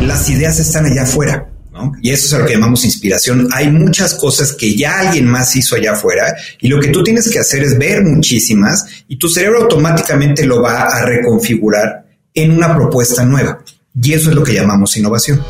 las 0.00 0.28
ideas 0.28 0.58
están 0.58 0.86
allá 0.86 1.02
afuera. 1.02 1.50
Y 2.00 2.10
eso 2.10 2.34
es 2.34 2.40
lo 2.40 2.46
que 2.46 2.54
llamamos 2.54 2.84
inspiración. 2.84 3.48
Hay 3.52 3.70
muchas 3.70 4.14
cosas 4.14 4.52
que 4.52 4.74
ya 4.74 4.98
alguien 5.00 5.26
más 5.26 5.54
hizo 5.56 5.76
allá 5.76 5.92
afuera 5.92 6.34
y 6.58 6.68
lo 6.68 6.80
que 6.80 6.88
tú 6.88 7.02
tienes 7.02 7.28
que 7.30 7.38
hacer 7.38 7.62
es 7.62 7.78
ver 7.78 8.02
muchísimas 8.02 8.86
y 9.08 9.16
tu 9.16 9.28
cerebro 9.28 9.62
automáticamente 9.62 10.46
lo 10.46 10.62
va 10.62 10.84
a 10.84 11.04
reconfigurar 11.04 12.06
en 12.32 12.52
una 12.52 12.74
propuesta 12.74 13.24
nueva. 13.24 13.62
Y 14.00 14.14
eso 14.14 14.30
es 14.30 14.36
lo 14.36 14.42
que 14.42 14.54
llamamos 14.54 14.96
innovación. 14.96 15.42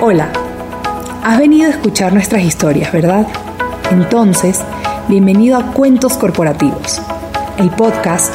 Hola, 0.00 0.32
has 1.22 1.38
venido 1.38 1.68
a 1.68 1.74
escuchar 1.74 2.14
nuestras 2.14 2.42
historias, 2.42 2.90
¿verdad? 2.90 3.26
Entonces, 3.90 4.60
bienvenido 5.08 5.58
a 5.58 5.72
Cuentos 5.72 6.14
Corporativos, 6.14 7.02
el 7.58 7.68
podcast 7.70 8.34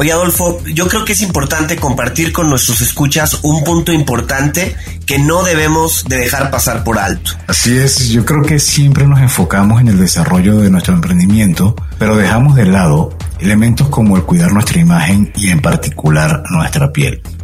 Oye, 0.00 0.12
Adolfo, 0.12 0.64
yo 0.64 0.88
creo 0.88 1.04
que 1.04 1.12
es 1.12 1.20
importante 1.20 1.76
compartir 1.76 2.32
con 2.32 2.48
nuestros 2.48 2.80
escuchas 2.80 3.40
un 3.42 3.62
punto 3.64 3.92
importante 3.92 4.74
que 5.04 5.18
no 5.18 5.42
debemos 5.42 6.06
de 6.08 6.16
dejar 6.16 6.50
pasar 6.50 6.84
por 6.84 6.98
alto. 6.98 7.32
Así 7.46 7.76
es, 7.76 8.08
yo 8.08 8.24
creo 8.24 8.40
que 8.40 8.58
siempre 8.58 9.06
nos 9.06 9.20
enfocamos 9.20 9.78
en 9.78 9.88
el 9.88 9.98
desarrollo 9.98 10.56
de 10.56 10.70
nuestro 10.70 10.94
emprendimiento, 10.94 11.76
pero 11.98 12.16
dejamos 12.16 12.56
de 12.56 12.64
lado 12.64 13.10
elementos 13.40 13.90
como 13.90 14.16
el 14.16 14.22
cuidar 14.22 14.54
nuestra 14.54 14.80
imagen 14.80 15.30
y 15.36 15.50
en 15.50 15.60
particular 15.60 16.44
nuestra 16.48 16.90
piel. 16.94 17.20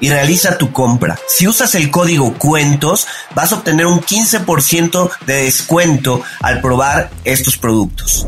y 0.00 0.10
realiza 0.10 0.58
tu 0.58 0.72
compra. 0.72 1.18
Si 1.28 1.46
usas 1.46 1.74
el 1.74 1.90
código 1.90 2.34
cuentos, 2.34 3.06
vas 3.34 3.52
a 3.52 3.56
obtener 3.56 3.86
un 3.86 4.00
15% 4.00 5.10
de 5.26 5.44
descuento 5.44 6.22
al 6.40 6.60
probar 6.60 7.10
estos 7.24 7.56
productos. 7.56 8.26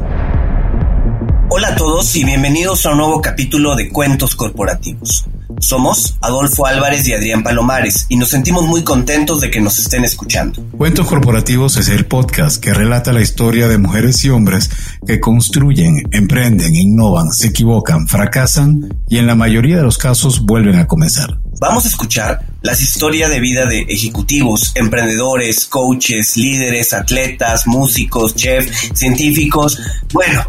Hola 1.51 1.69
a 1.69 1.77
todos 1.77 2.17
y 2.17 2.25
bienvenidos 2.25 2.85
a 2.85 2.91
un 2.91 2.99
nuevo 2.99 3.21
capítulo 3.21 3.77
de 3.77 3.89
Cuentos 3.91 4.35
Corporativos. 4.35 5.25
Somos 5.61 6.17
Adolfo 6.21 6.67
Álvarez 6.67 7.07
y 7.09 7.13
Adrián 7.13 7.43
Palomares 7.43 8.07
y 8.09 8.17
nos 8.17 8.31
sentimos 8.31 8.65
muy 8.67 8.83
contentos 8.83 9.41
de 9.41 9.51
que 9.51 9.61
nos 9.61 9.79
estén 9.79 10.05
escuchando. 10.05 10.63
Cuentos 10.77 11.07
Corporativos 11.07 11.77
es 11.77 11.89
el 11.89 12.07
podcast 12.07 12.63
que 12.63 12.75
relata 12.75 13.13
la 13.13 13.21
historia 13.21 13.69
de 13.69 13.79
mujeres 13.79 14.25
y 14.25 14.31
hombres 14.31 14.71
que 15.07 15.21
construyen, 15.21 16.03
emprenden, 16.11 16.75
innovan, 16.75 17.33
se 17.33 17.49
equivocan, 17.49 18.07
fracasan 18.09 18.97
y 19.09 19.19
en 19.19 19.27
la 19.27 19.35
mayoría 19.35 19.77
de 19.77 19.83
los 19.83 19.99
casos 19.99 20.45
vuelven 20.45 20.77
a 20.77 20.87
comenzar. 20.87 21.39
Vamos 21.61 21.85
a 21.85 21.89
escuchar 21.89 22.45
las 22.63 22.83
historias 22.83 23.31
de 23.31 23.41
vida 23.41 23.67
de 23.67 23.83
ejecutivos, 23.83 24.73
emprendedores, 24.75 25.67
coaches, 25.67 26.37
líderes, 26.37 26.93
atletas, 26.93 27.67
músicos, 27.67 28.35
chefs, 28.35 28.91
científicos, 28.95 29.79
bueno, 30.13 30.45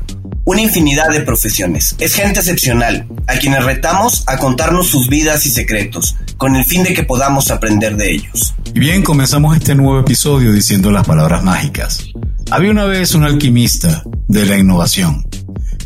una 0.46 0.62
infinidad 0.62 1.10
de 1.10 1.22
profesiones. 1.22 1.96
Es 2.00 2.14
gente 2.14 2.40
excepcional, 2.40 3.08
a 3.28 3.34
quienes 3.38 3.64
retamos 3.66 4.24
a 4.28 4.38
contarnos 4.38 4.88
sus 4.88 5.10
vidas 5.10 5.46
y 5.46 5.50
secretos, 5.50 6.16
con 6.38 6.56
el 6.56 6.64
fin 6.64 6.84
de 6.84 6.94
que 6.94 7.04
podamos 7.04 7.50
aprender 7.52 7.98
de 7.98 8.14
ellos. 8.14 8.54
Y 8.74 8.80
bien, 8.80 9.04
comenzamos 9.04 9.58
este 9.58 9.74
nuevo 9.74 10.00
episodio 10.00 10.52
diciendo 10.52 10.92
las 10.92 11.06
palabras 11.06 11.44
mágicas. 11.44 12.06
Había 12.52 12.72
una 12.72 12.86
vez 12.86 13.16
un 13.16 13.24
alquimista 13.24 14.04
de 14.28 14.46
la 14.46 14.58
innovación, 14.58 15.26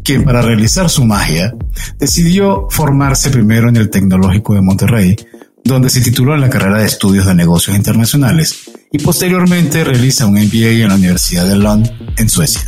quien 0.03 0.25
para 0.25 0.41
realizar 0.41 0.89
su 0.89 1.05
magia 1.05 1.53
decidió 1.97 2.67
formarse 2.69 3.29
primero 3.29 3.69
en 3.69 3.77
el 3.77 3.89
Tecnológico 3.89 4.55
de 4.55 4.61
Monterrey, 4.61 5.15
donde 5.63 5.89
se 5.89 6.01
tituló 6.01 6.35
en 6.35 6.41
la 6.41 6.49
carrera 6.49 6.79
de 6.79 6.85
estudios 6.85 7.25
de 7.25 7.35
negocios 7.35 7.77
internacionales 7.77 8.71
y 8.91 8.97
posteriormente 8.99 9.83
realiza 9.83 10.25
un 10.25 10.33
MBA 10.33 10.83
en 10.83 10.89
la 10.89 10.95
Universidad 10.95 11.47
de 11.47 11.55
Lund 11.55 11.89
en 12.17 12.27
Suecia. 12.27 12.61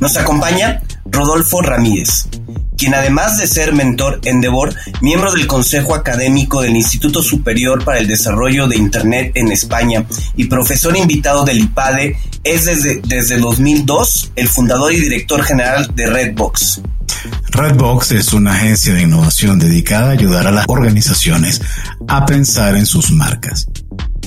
Nos 0.00 0.16
acompaña 0.16 0.82
Rodolfo 1.10 1.62
Ramírez, 1.62 2.28
quien 2.76 2.94
además 2.94 3.38
de 3.38 3.46
ser 3.46 3.72
mentor 3.72 4.20
Endeavor, 4.24 4.74
miembro 5.00 5.32
del 5.32 5.46
Consejo 5.46 5.94
Académico 5.94 6.60
del 6.60 6.76
Instituto 6.76 7.22
Superior 7.22 7.84
para 7.84 7.98
el 7.98 8.06
Desarrollo 8.06 8.68
de 8.68 8.76
Internet 8.76 9.32
en 9.34 9.50
España 9.50 10.04
y 10.36 10.44
profesor 10.44 10.96
invitado 10.96 11.44
del 11.44 11.58
IPADE, 11.58 12.16
es 12.44 12.64
desde, 12.66 13.00
desde 13.06 13.38
2002 13.38 14.32
el 14.36 14.48
fundador 14.48 14.92
y 14.92 15.00
director 15.00 15.42
general 15.42 15.90
de 15.94 16.06
Redbox. 16.06 16.82
Redbox 17.50 18.12
es 18.12 18.32
una 18.32 18.52
agencia 18.52 18.94
de 18.94 19.02
innovación 19.02 19.58
dedicada 19.58 20.08
a 20.08 20.12
ayudar 20.12 20.46
a 20.46 20.52
las 20.52 20.66
organizaciones 20.68 21.62
a 22.08 22.26
pensar 22.26 22.76
en 22.76 22.86
sus 22.86 23.10
marcas. 23.10 23.66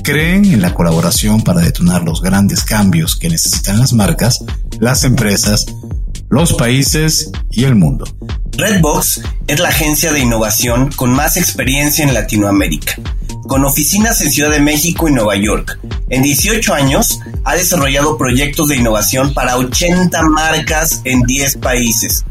Creen 0.03 0.45
en 0.45 0.61
la 0.61 0.73
colaboración 0.73 1.43
para 1.43 1.61
detonar 1.61 2.03
los 2.03 2.21
grandes 2.21 2.63
cambios 2.63 3.15
que 3.15 3.29
necesitan 3.29 3.79
las 3.79 3.93
marcas, 3.93 4.43
las 4.79 5.03
empresas, 5.03 5.67
los 6.29 6.53
países 6.53 7.31
y 7.49 7.63
el 7.63 7.75
mundo. 7.75 8.05
Redbox 8.51 9.21
es 9.47 9.59
la 9.59 9.69
agencia 9.69 10.11
de 10.11 10.19
innovación 10.19 10.91
con 10.91 11.11
más 11.11 11.37
experiencia 11.37 12.05
en 12.05 12.13
Latinoamérica, 12.13 12.95
con 13.47 13.65
oficinas 13.65 14.21
en 14.21 14.31
Ciudad 14.31 14.51
de 14.51 14.59
México 14.59 15.07
y 15.07 15.13
Nueva 15.13 15.35
York. 15.35 15.79
En 16.09 16.21
18 16.21 16.73
años 16.73 17.19
ha 17.43 17.55
desarrollado 17.55 18.17
proyectos 18.17 18.69
de 18.69 18.75
innovación 18.75 19.33
para 19.33 19.57
80 19.57 20.21
marcas 20.23 21.01
en 21.03 21.21
10 21.21 21.57
países, 21.57 22.25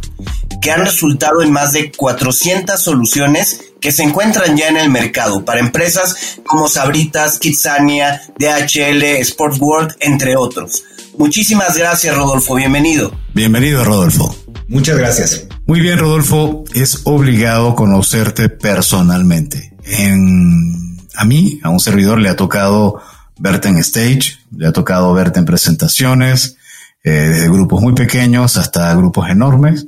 que 0.60 0.70
han 0.70 0.84
resultado 0.84 1.42
en 1.42 1.50
más 1.50 1.72
de 1.72 1.91
400 1.91 2.81
soluciones 2.81 3.72
que 3.81 3.92
se 3.92 4.03
encuentran 4.03 4.56
ya 4.56 4.69
en 4.69 4.76
el 4.76 4.91
mercado 4.91 5.44
para 5.44 5.60
empresas 5.60 6.38
como 6.47 6.69
Sabritas, 6.69 7.38
Kitsania, 7.38 8.22
DHL, 8.38 9.03
Sports 9.20 9.58
World, 9.60 9.97
entre 10.00 10.37
otros. 10.37 10.84
Muchísimas 11.18 11.76
gracias, 11.76 12.16
Rodolfo. 12.16 12.54
Bienvenido. 12.54 13.12
Bienvenido, 13.34 13.84
Rodolfo. 13.84 14.34
Muchas 14.69 14.96
gracias. 14.96 15.46
Muy 15.66 15.81
bien, 15.81 15.98
Rodolfo. 15.98 16.62
Es 16.75 17.00
obligado 17.04 17.75
conocerte 17.75 18.48
personalmente. 18.48 19.75
En, 19.82 20.96
a 21.16 21.25
mí, 21.25 21.58
a 21.64 21.70
un 21.70 21.81
servidor, 21.81 22.20
le 22.20 22.28
ha 22.28 22.37
tocado 22.37 23.02
verte 23.37 23.69
en 23.69 23.78
stage, 23.78 24.38
le 24.56 24.69
ha 24.69 24.72
tocado 24.72 25.12
verte 25.12 25.40
en 25.40 25.44
presentaciones, 25.44 26.56
eh, 27.02 27.10
desde 27.10 27.48
grupos 27.48 27.82
muy 27.82 27.94
pequeños 27.94 28.56
hasta 28.56 28.94
grupos 28.94 29.28
enormes. 29.28 29.87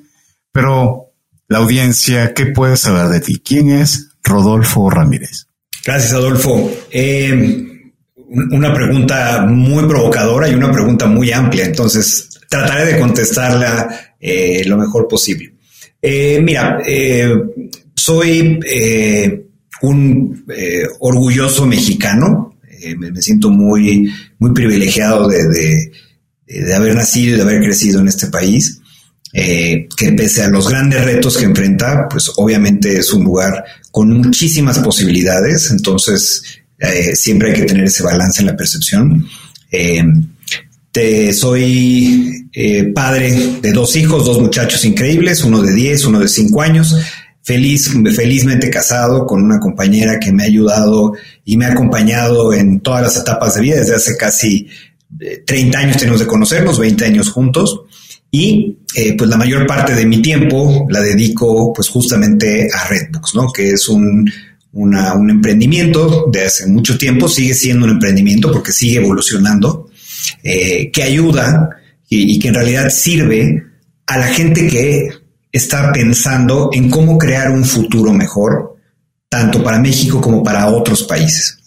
Pero 0.50 1.12
la 1.46 1.58
audiencia, 1.58 2.34
¿qué 2.34 2.46
puede 2.46 2.76
saber 2.76 3.06
de 3.06 3.20
ti? 3.20 3.40
¿Quién 3.44 3.70
es 3.70 4.08
Rodolfo 4.24 4.90
Ramírez? 4.90 5.46
Gracias, 5.84 6.12
Adolfo. 6.12 6.70
Eh, 6.90 7.69
una 8.30 8.72
pregunta 8.72 9.44
muy 9.46 9.84
provocadora 9.86 10.48
y 10.48 10.54
una 10.54 10.70
pregunta 10.70 11.06
muy 11.06 11.32
amplia, 11.32 11.64
entonces 11.64 12.28
trataré 12.48 12.92
de 12.92 13.00
contestarla 13.00 14.14
eh, 14.18 14.64
lo 14.66 14.76
mejor 14.76 15.08
posible. 15.08 15.54
Eh, 16.00 16.40
mira, 16.42 16.78
soy 17.94 18.58
un 19.82 20.44
orgulloso 21.00 21.66
mexicano, 21.66 22.56
me, 22.96 23.20
siento 23.20 23.50
muy, 23.50 24.10
muy 24.38 24.52
privilegiado 24.52 25.28
de 25.28 25.90
de 26.50 26.74
haber 26.74 26.94
nacido 26.94 27.34
y 27.34 27.36
de 27.36 27.42
haber 27.42 27.62
crecido 27.62 28.00
en 28.00 28.08
este 28.08 28.26
país, 28.26 28.80
eh, 29.32 29.86
que 29.96 30.12
pese 30.12 30.42
a 30.42 30.50
los 30.50 30.68
grandes 30.68 31.04
retos 31.04 31.38
que 31.38 31.44
enfrenta, 31.44 32.08
pues 32.10 32.32
obviamente 32.36 32.98
es 32.98 33.12
un 33.12 33.24
lugar 33.24 33.64
con 33.92 34.10
muchísimas 34.10 34.80
posibilidades, 34.80 35.70
entonces 35.70 36.42
eh, 36.80 37.14
siempre 37.14 37.50
hay 37.50 37.60
que 37.60 37.66
tener 37.66 37.84
ese 37.84 38.02
balance 38.02 38.40
en 38.40 38.46
la 38.46 38.56
percepción. 38.56 39.26
Eh, 39.70 40.02
te, 40.90 41.32
soy 41.32 42.50
padre 42.94 43.32
de 43.62 43.70
dos 43.72 43.94
hijos, 43.94 44.24
dos 44.24 44.40
muchachos 44.40 44.84
increíbles, 44.84 45.44
uno 45.44 45.62
de 45.62 45.72
10, 45.72 46.06
uno 46.06 46.18
de 46.18 46.28
5 46.28 46.62
años, 46.62 46.96
feliz, 47.42 47.92
felizmente 48.14 48.70
casado 48.70 49.24
con 49.24 49.42
una 49.42 49.60
compañera 49.60 50.18
que 50.18 50.32
me 50.32 50.42
ha 50.42 50.46
ayudado 50.46 51.12
y 51.44 51.56
me 51.56 51.66
ha 51.66 51.72
acompañado 51.72 52.52
en 52.52 52.80
todas 52.80 53.02
las 53.02 53.16
etapas 53.16 53.54
de 53.54 53.60
vida 53.60 53.76
desde 53.76 53.94
hace 53.94 54.16
casi 54.16 54.68
30 55.46 55.78
años 55.78 55.96
tenemos 55.96 56.20
de 56.20 56.26
conocernos, 56.26 56.78
20 56.78 57.04
años 57.04 57.30
juntos 57.30 57.82
y 58.30 58.78
eh, 58.94 59.16
pues 59.16 59.28
la 59.28 59.36
mayor 59.36 59.66
parte 59.66 59.94
de 59.94 60.06
mi 60.06 60.22
tiempo 60.22 60.86
la 60.88 61.00
dedico 61.00 61.72
pues 61.72 61.88
justamente 61.88 62.68
a 62.72 62.88
Redbooks, 62.88 63.34
¿no? 63.34 63.52
Que 63.52 63.72
es 63.72 63.88
un, 63.88 64.30
un 64.72 65.30
emprendimiento 65.30 66.26
de 66.30 66.44
hace 66.44 66.66
mucho 66.66 66.96
tiempo, 66.96 67.28
sigue 67.28 67.54
siendo 67.54 67.86
un 67.86 67.92
emprendimiento 67.92 68.52
porque 68.52 68.72
sigue 68.72 68.96
evolucionando, 68.98 69.90
eh, 70.42 70.90
que 70.92 71.02
ayuda 71.02 71.70
y, 72.08 72.38
que 72.38 72.48
en 72.48 72.54
realidad 72.54 72.90
sirve 72.90 73.64
a 74.06 74.18
la 74.18 74.26
gente 74.26 74.66
que 74.66 75.10
está 75.52 75.92
pensando 75.92 76.70
en 76.72 76.90
cómo 76.90 77.18
crear 77.18 77.50
un 77.50 77.64
futuro 77.64 78.12
mejor, 78.12 78.76
tanto 79.28 79.62
para 79.62 79.78
México 79.78 80.20
como 80.20 80.42
para 80.42 80.68
otros 80.68 81.04
países. 81.04 81.58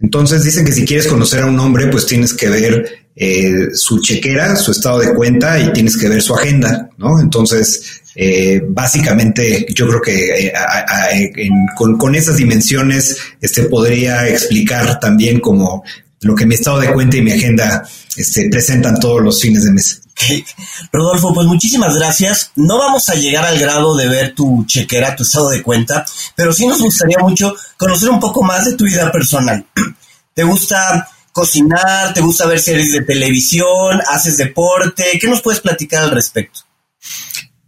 Entonces 0.00 0.42
dicen 0.42 0.64
que 0.64 0.72
si 0.72 0.84
quieres 0.84 1.06
conocer 1.06 1.42
a 1.42 1.46
un 1.46 1.58
hombre, 1.58 1.86
pues 1.86 2.06
tienes 2.06 2.34
que 2.34 2.48
ver 2.48 2.84
eh, 3.14 3.68
su 3.74 4.00
chequera, 4.00 4.56
su 4.56 4.72
estado 4.72 5.00
de 5.00 5.14
cuenta 5.14 5.60
y 5.60 5.72
tienes 5.72 5.96
que 5.96 6.08
ver 6.08 6.22
su 6.22 6.34
agenda, 6.34 6.90
¿no? 6.98 7.20
Entonces, 7.20 8.01
eh, 8.14 8.62
básicamente, 8.66 9.66
yo 9.74 9.88
creo 9.88 10.00
que 10.00 10.46
eh, 10.46 10.52
con, 11.76 12.14
esas 12.14 12.36
dimensiones 12.36 13.16
este, 13.40 13.64
podría 13.64 14.28
explicar 14.28 15.00
también 15.00 15.40
como 15.40 15.82
lo 16.20 16.34
que 16.34 16.46
mi 16.46 16.54
estado 16.54 16.80
de 16.80 16.92
cuenta 16.92 17.16
y 17.16 17.22
mi 17.22 17.32
agenda 17.32 17.86
este, 18.16 18.48
presentan 18.48 19.00
todos 19.00 19.22
los 19.22 19.40
fines 19.40 19.64
de 19.64 19.72
mes. 19.72 20.02
Rodolfo, 20.92 21.34
pues 21.34 21.46
muchísimas 21.46 21.96
gracias. 21.96 22.52
No 22.54 22.78
vamos 22.78 23.08
a 23.08 23.14
llegar 23.14 23.44
al 23.44 23.58
grado 23.58 23.96
de 23.96 24.08
ver 24.08 24.34
tu 24.34 24.64
chequera, 24.66 25.16
tu 25.16 25.24
estado 25.24 25.50
de 25.50 25.62
cuenta, 25.62 26.04
pero 26.36 26.52
sí 26.52 26.66
nos 26.66 26.80
gustaría 26.80 27.18
mucho 27.18 27.54
conocer 27.76 28.10
un 28.10 28.20
poco 28.20 28.42
más 28.42 28.66
de 28.66 28.74
tu 28.74 28.84
vida 28.84 29.10
personal. 29.10 29.66
¿Te 30.34 30.44
gusta 30.44 31.08
cocinar? 31.32 32.14
¿Te 32.14 32.20
gusta 32.20 32.46
ver 32.46 32.60
series 32.60 32.92
de 32.92 33.02
televisión? 33.02 34.00
¿Haces 34.08 34.36
deporte? 34.36 35.18
¿Qué 35.20 35.26
nos 35.26 35.42
puedes 35.42 35.60
platicar 35.60 36.04
al 36.04 36.10
respecto? 36.10 36.60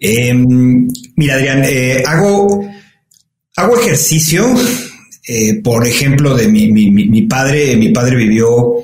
Em, 0.07 0.87
mira, 1.17 1.37
Adrián, 1.37 1.63
eh, 1.65 2.03
hago, 2.07 2.63
hago 3.57 3.81
ejercicio. 3.81 4.55
Eh, 5.27 5.63
por 5.63 5.87
ejemplo, 5.87 6.37
de 6.37 6.47
mi, 6.47 6.71
mi, 6.71 7.23
padre, 7.23 7.75
mi 7.77 7.89
padre 7.89 8.17
vivió 8.17 8.75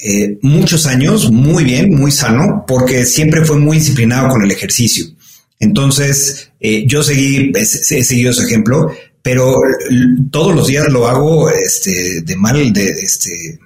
eh, 0.00 0.38
muchos 0.40 0.86
años 0.86 1.30
muy 1.30 1.64
bien, 1.64 1.94
muy 1.94 2.10
sano, 2.10 2.64
porque 2.66 3.04
siempre 3.04 3.44
fue 3.44 3.58
muy 3.58 3.76
disciplinado 3.76 4.30
con 4.30 4.42
el 4.42 4.50
ejercicio. 4.50 5.04
Entonces, 5.60 6.50
yo 6.86 7.02
seguí, 7.02 7.52
he, 7.54 7.64
seguido 7.66 8.32
su 8.32 8.42
ejemplo, 8.42 8.90
pero 9.20 9.54
todos 10.30 10.56
los 10.56 10.68
días 10.68 10.88
lo 10.88 11.06
hago 11.06 11.50
este, 11.50 12.22
de 12.22 12.36
mal, 12.36 12.72
de, 12.72 12.88
este, 12.88 13.60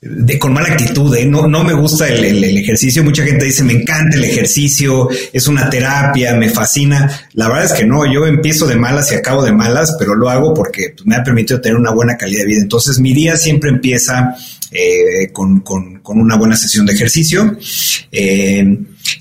de, 0.00 0.38
con 0.38 0.52
mala 0.52 0.68
actitud, 0.68 1.12
¿eh? 1.16 1.26
no, 1.26 1.48
no 1.48 1.64
me 1.64 1.72
gusta 1.72 2.08
el, 2.08 2.44
ejercicio. 2.44 3.02
Mucha 3.02 3.24
gente 3.24 3.44
dice, 3.44 3.64
me 3.64 3.72
encanta 3.72 4.16
el 4.16 4.24
ejercicio, 4.24 5.08
es 5.32 5.48
una 5.48 5.68
terapia, 5.68 6.34
me 6.34 6.48
fascina. 6.48 7.28
La 7.32 7.48
verdad 7.48 7.64
es 7.64 7.72
que 7.72 7.84
no, 7.84 8.10
yo 8.10 8.26
empiezo 8.26 8.66
de 8.66 8.76
malas 8.76 9.10
y 9.10 9.16
acabo 9.16 9.44
de 9.44 9.52
malas, 9.52 9.96
pero 9.98 10.14
lo 10.14 10.30
hago 10.30 10.54
porque 10.54 10.92
pues, 10.94 11.06
me 11.06 11.16
ha 11.16 11.24
permitido 11.24 11.60
tener 11.60 11.76
una 11.76 11.90
buena 11.90 12.16
calidad 12.16 12.42
de 12.42 12.46
vida. 12.46 12.62
Entonces 12.62 13.00
mi 13.00 13.12
día 13.12 13.36
siempre 13.36 13.70
empieza 13.70 14.36
eh, 14.70 15.32
con, 15.32 15.62
una 16.04 16.36
buena 16.36 16.56
sesión 16.56 16.86
de 16.86 16.92
ejercicio. 16.92 17.56
Eh, 18.12 18.78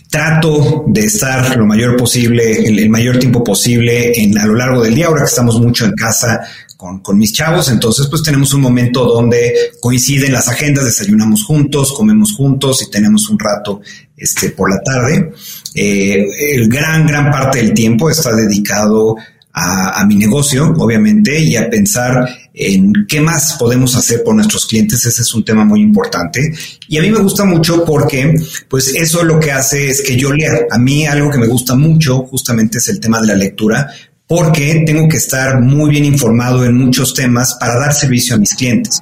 trato 0.09 0.85
de 0.87 1.05
estar 1.05 1.55
lo 1.57 1.65
mayor 1.65 1.97
posible, 1.97 2.67
el, 2.67 2.79
el, 2.79 2.89
mayor 2.89 3.17
tiempo 3.17 3.43
posible 3.43 4.11
en, 4.21 4.37
a 4.37 4.45
lo 4.45 4.53
largo 4.53 4.83
del 4.83 4.93
día, 4.93 5.07
ahora 5.07 5.21
que 5.21 5.29
estamos 5.29 5.59
mucho 5.59 5.85
en 5.85 5.93
casa 5.93 6.41
con, 6.77 6.99
con, 6.99 7.17
mis 7.17 7.33
chavos, 7.33 7.69
entonces 7.69 8.07
pues 8.07 8.21
tenemos 8.21 8.53
un 8.53 8.61
momento 8.61 9.03
donde 9.03 9.51
coinciden 9.81 10.31
las 10.31 10.47
agendas, 10.47 10.85
desayunamos 10.85 11.43
juntos, 11.43 11.91
comemos 11.91 12.33
juntos 12.33 12.83
y 12.83 12.91
tenemos 12.91 13.29
un 13.29 13.39
rato 13.39 13.81
este, 14.15 14.51
por 14.51 14.69
la 14.69 14.81
tarde. 14.81 15.31
Eh, 15.73 16.25
el 16.53 16.69
gran, 16.69 17.05
gran 17.07 17.31
parte 17.31 17.57
del 17.57 17.73
tiempo 17.73 18.09
está 18.09 18.35
dedicado 18.35 19.15
a, 19.53 20.01
a, 20.01 20.05
mi 20.05 20.15
negocio, 20.15 20.73
obviamente, 20.77 21.39
y 21.39 21.55
a 21.55 21.67
pensar 21.67 22.27
en 22.53 22.93
qué 23.07 23.21
más 23.21 23.55
podemos 23.57 23.95
hacer 23.95 24.23
por 24.23 24.35
nuestros 24.35 24.67
clientes. 24.67 25.03
Ese 25.03 25.23
es 25.23 25.33
un 25.33 25.43
tema 25.43 25.65
muy 25.65 25.81
importante. 25.81 26.53
Y 26.87 26.97
a 26.97 27.01
mí 27.01 27.09
me 27.09 27.19
gusta 27.19 27.43
mucho 27.43 27.83
porque, 27.83 28.35
pues, 28.69 28.93
eso 28.95 29.23
lo 29.23 29.39
que 29.39 29.51
hace 29.51 29.89
es 29.89 30.01
que 30.01 30.15
yo 30.15 30.31
lea. 30.31 30.51
A 30.69 30.77
mí 30.77 31.07
algo 31.07 31.31
que 31.31 31.39
me 31.39 31.47
gusta 31.47 31.75
mucho 31.75 32.19
justamente 32.19 32.77
es 32.77 32.87
el 32.89 32.99
tema 32.99 33.19
de 33.19 33.27
la 33.27 33.35
lectura, 33.35 33.89
porque 34.27 34.83
tengo 34.85 35.07
que 35.07 35.17
estar 35.17 35.61
muy 35.61 35.89
bien 35.89 36.05
informado 36.05 36.65
en 36.65 36.77
muchos 36.77 37.13
temas 37.13 37.55
para 37.59 37.79
dar 37.79 37.93
servicio 37.93 38.35
a 38.35 38.37
mis 38.37 38.53
clientes. 38.53 39.01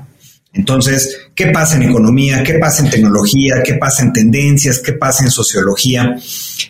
Entonces, 0.56 1.18
¿qué 1.36 1.48
pasa 1.48 1.76
en 1.76 1.84
economía? 1.84 2.42
¿Qué 2.42 2.54
pasa 2.54 2.84
en 2.84 2.90
tecnología? 2.90 3.56
¿Qué 3.64 3.74
pasa 3.74 4.04
en 4.04 4.14
tendencias? 4.14 4.80
¿Qué 4.80 4.94
pasa 4.94 5.26
en 5.26 5.32
sociología? 5.32 6.16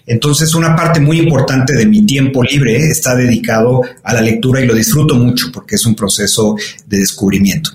Entonces, 0.08 0.56
una 0.56 0.76
parte 0.76 1.00
muy 1.00 1.20
importante 1.20 1.74
de 1.74 1.86
mi 1.86 2.04
tiempo 2.04 2.44
libre 2.44 2.78
está 2.78 3.16
dedicado 3.16 3.82
a 4.04 4.14
la 4.14 4.22
lectura 4.22 4.62
y 4.62 4.66
lo 4.66 4.74
disfruto 4.74 5.16
mucho 5.16 5.52
porque 5.54 5.76
es 5.76 5.86
un 5.86 5.94
proceso 5.94 6.56
de 6.88 6.98
descubrimiento. 6.98 7.72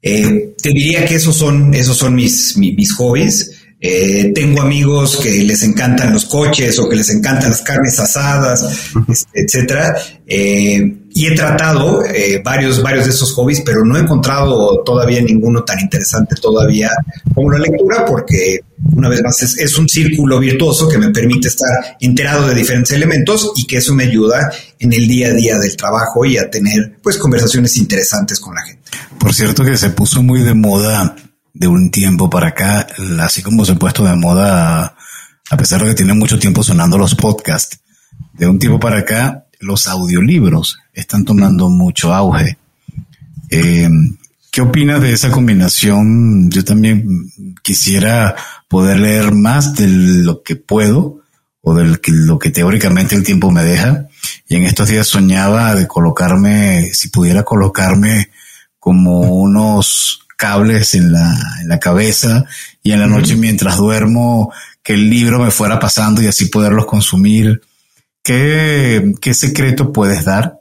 Eh, 0.00 0.54
te 0.62 0.68
diría 0.68 1.04
que 1.04 1.16
esos 1.16 1.34
son, 1.34 1.74
esos 1.74 1.96
son 1.96 2.14
mis, 2.14 2.56
mis, 2.56 2.76
mis 2.76 2.92
hobbies. 2.92 3.50
Eh, 3.86 4.32
tengo 4.34 4.62
amigos 4.62 5.18
que 5.18 5.30
les 5.42 5.62
encantan 5.62 6.10
los 6.10 6.24
coches 6.24 6.78
o 6.78 6.88
que 6.88 6.96
les 6.96 7.10
encantan 7.10 7.50
las 7.50 7.60
carnes 7.60 8.00
asadas, 8.00 8.64
etcétera. 9.34 9.94
Eh, 10.26 11.00
y 11.10 11.26
he 11.26 11.34
tratado 11.36 12.02
eh, 12.02 12.40
varios, 12.42 12.82
varios 12.82 13.04
de 13.04 13.10
esos 13.10 13.34
hobbies, 13.34 13.60
pero 13.60 13.84
no 13.84 13.98
he 13.98 14.00
encontrado 14.00 14.82
todavía 14.82 15.20
ninguno 15.20 15.64
tan 15.64 15.78
interesante 15.80 16.34
todavía 16.36 16.88
como 17.34 17.50
la 17.50 17.58
lectura, 17.58 18.06
porque 18.06 18.60
una 18.94 19.10
vez 19.10 19.22
más 19.22 19.42
es, 19.42 19.58
es, 19.58 19.76
un 19.76 19.86
círculo 19.86 20.40
virtuoso 20.40 20.88
que 20.88 20.96
me 20.96 21.10
permite 21.10 21.48
estar 21.48 21.98
enterado 22.00 22.48
de 22.48 22.54
diferentes 22.54 22.92
elementos 22.92 23.52
y 23.54 23.66
que 23.66 23.76
eso 23.76 23.94
me 23.94 24.04
ayuda 24.04 24.50
en 24.78 24.94
el 24.94 25.06
día 25.06 25.28
a 25.28 25.34
día 25.34 25.58
del 25.58 25.76
trabajo 25.76 26.24
y 26.24 26.38
a 26.38 26.48
tener 26.48 26.96
pues 27.02 27.18
conversaciones 27.18 27.76
interesantes 27.76 28.40
con 28.40 28.54
la 28.54 28.62
gente. 28.62 28.90
Por 29.18 29.34
cierto 29.34 29.62
que 29.62 29.76
se 29.76 29.90
puso 29.90 30.22
muy 30.22 30.42
de 30.42 30.54
moda 30.54 31.14
de 31.54 31.68
un 31.68 31.90
tiempo 31.90 32.28
para 32.28 32.48
acá, 32.48 32.86
así 33.20 33.42
como 33.42 33.64
se 33.64 33.72
ha 33.72 33.76
puesto 33.76 34.04
de 34.04 34.16
moda, 34.16 34.96
a 35.50 35.56
pesar 35.56 35.80
de 35.80 35.90
que 35.90 35.94
tiene 35.94 36.12
mucho 36.12 36.38
tiempo 36.38 36.62
sonando 36.62 36.98
los 36.98 37.14
podcasts, 37.14 37.78
de 38.32 38.48
un 38.48 38.58
tiempo 38.58 38.80
para 38.80 38.98
acá, 38.98 39.46
los 39.60 39.86
audiolibros 39.86 40.78
están 40.92 41.24
tomando 41.24 41.70
mucho 41.70 42.12
auge. 42.12 42.58
Eh, 43.50 43.88
¿Qué 44.50 44.60
opinas 44.60 45.00
de 45.00 45.12
esa 45.12 45.30
combinación? 45.30 46.50
Yo 46.50 46.64
también 46.64 47.32
quisiera 47.62 48.36
poder 48.68 49.00
leer 49.00 49.32
más 49.32 49.74
de 49.74 49.88
lo 49.88 50.42
que 50.42 50.56
puedo 50.56 51.22
o 51.60 51.74
de 51.74 51.98
lo 52.06 52.38
que 52.38 52.50
teóricamente 52.50 53.16
el 53.16 53.24
tiempo 53.24 53.50
me 53.50 53.64
deja. 53.64 54.08
Y 54.48 54.56
en 54.56 54.64
estos 54.64 54.88
días 54.88 55.06
soñaba 55.06 55.74
de 55.74 55.88
colocarme, 55.88 56.90
si 56.92 57.08
pudiera 57.08 57.42
colocarme 57.42 58.30
como 58.78 59.20
unos 59.22 60.23
cables 60.36 60.94
en 60.94 61.12
la, 61.12 61.34
en 61.60 61.68
la 61.68 61.80
cabeza 61.80 62.44
y 62.82 62.92
en 62.92 63.00
la 63.00 63.06
noche 63.06 63.36
mientras 63.36 63.76
duermo 63.76 64.52
que 64.82 64.94
el 64.94 65.08
libro 65.08 65.38
me 65.38 65.50
fuera 65.50 65.78
pasando 65.78 66.22
y 66.22 66.26
así 66.26 66.46
poderlos 66.46 66.86
consumir. 66.86 67.62
¿Qué, 68.22 69.12
qué 69.20 69.34
secreto 69.34 69.92
puedes 69.92 70.24
dar 70.24 70.60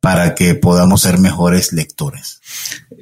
para 0.00 0.34
que 0.34 0.54
podamos 0.54 1.02
ser 1.02 1.18
mejores 1.18 1.72
lectores? 1.72 2.40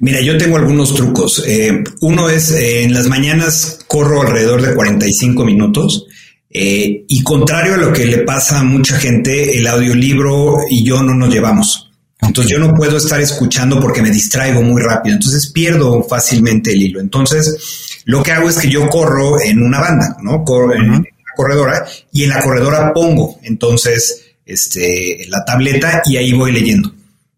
Mira, 0.01 0.21
yo 0.21 0.37
tengo 0.37 0.57
algunos 0.57 0.95
trucos. 0.95 1.43
Eh, 1.47 1.83
uno 2.01 2.29
es, 2.29 2.51
eh, 2.51 2.83
en 2.83 2.95
las 2.95 3.09
mañanas 3.09 3.81
corro 3.87 4.23
alrededor 4.23 4.63
de 4.63 4.75
45 4.75 5.45
minutos. 5.45 6.07
Eh, 6.51 7.05
y 7.09 7.23
contrario 7.23 7.75
a 7.75 7.79
lo 7.79 7.93
que 7.93 8.05
le 8.05 8.19
pasa 8.19 8.61
a 8.61 8.65
mucha 8.65 8.99
gente, 8.99 9.57
el 9.57 9.67
audiolibro 9.67 10.59
y 10.69 10.85
yo 10.85 11.03
no 11.03 11.15
nos 11.15 11.33
llevamos. 11.33 11.92
Entonces 12.23 12.53
yo 12.53 12.59
no 12.59 12.75
puedo 12.75 12.97
estar 12.97 13.21
escuchando 13.21 13.81
porque 13.81 14.01
me 14.01 14.11
distraigo 14.11 14.63
muy 14.63 14.81
rápido, 14.81 15.17
entonces 15.17 15.51
pierdo 15.51 16.03
fácilmente 16.05 16.73
el 16.73 16.83
hilo. 16.83 17.01
Entonces 17.01 18.03
lo 18.05 18.23
que 18.23 18.33
hago 18.33 18.49
es 18.49 18.59
que 18.59 18.69
yo 18.69 18.89
corro 18.89 19.41
en 19.41 19.63
una 19.63 19.81
banda, 19.81 20.17
¿no? 20.23 20.45
Corro 20.45 20.75
en 20.75 20.91
una 20.91 21.05
corredora 21.37 21.85
y 22.13 22.25
en 22.25 22.31
la 22.31 22.41
corredora 22.41 22.93
pongo 22.93 23.39
entonces 23.43 24.23
este, 24.47 25.27
la 25.29 25.45
tableta 25.45 26.03
y 26.07 26.17
ahí 26.17 26.33
voy 26.33 26.53
leyendo. 26.53 26.93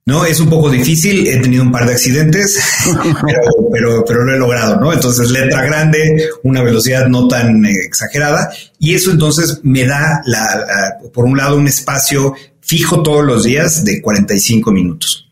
¿no? 0.07 0.25
Es 0.27 0.39
un 0.39 0.51
poco 0.51 0.69
difícil, 0.69 1.27
he 1.27 1.39
tenido 1.39 1.63
un 1.63 1.73
par 1.73 1.87
de 1.87 1.95
accidentes, 1.95 2.61
pero, 3.73 4.05
pero, 4.07 4.25
lo 4.25 4.35
he 4.35 4.39
logrado, 4.39 4.79
¿no? 4.79 4.93
Entonces, 4.93 5.31
letra 5.31 5.63
grande, 5.65 6.29
una 6.43 6.63
velocidad 6.63 7.07
no 7.09 7.27
tan 7.27 7.65
exagerada, 7.65 8.53
y 8.79 8.95
eso 8.95 9.11
entonces 9.11 9.61
me 9.63 9.87
da, 9.87 10.21
la, 10.27 10.99
por 11.13 11.25
un 11.25 11.39
lado, 11.39 11.57
un 11.57 11.69
espacio 11.69 12.35
fijo 12.65 13.03
todos 13.03 13.25
los 13.25 13.45
días 13.45 13.85
de 13.85 14.01
45 14.01 14.73
minutos. 14.73 15.29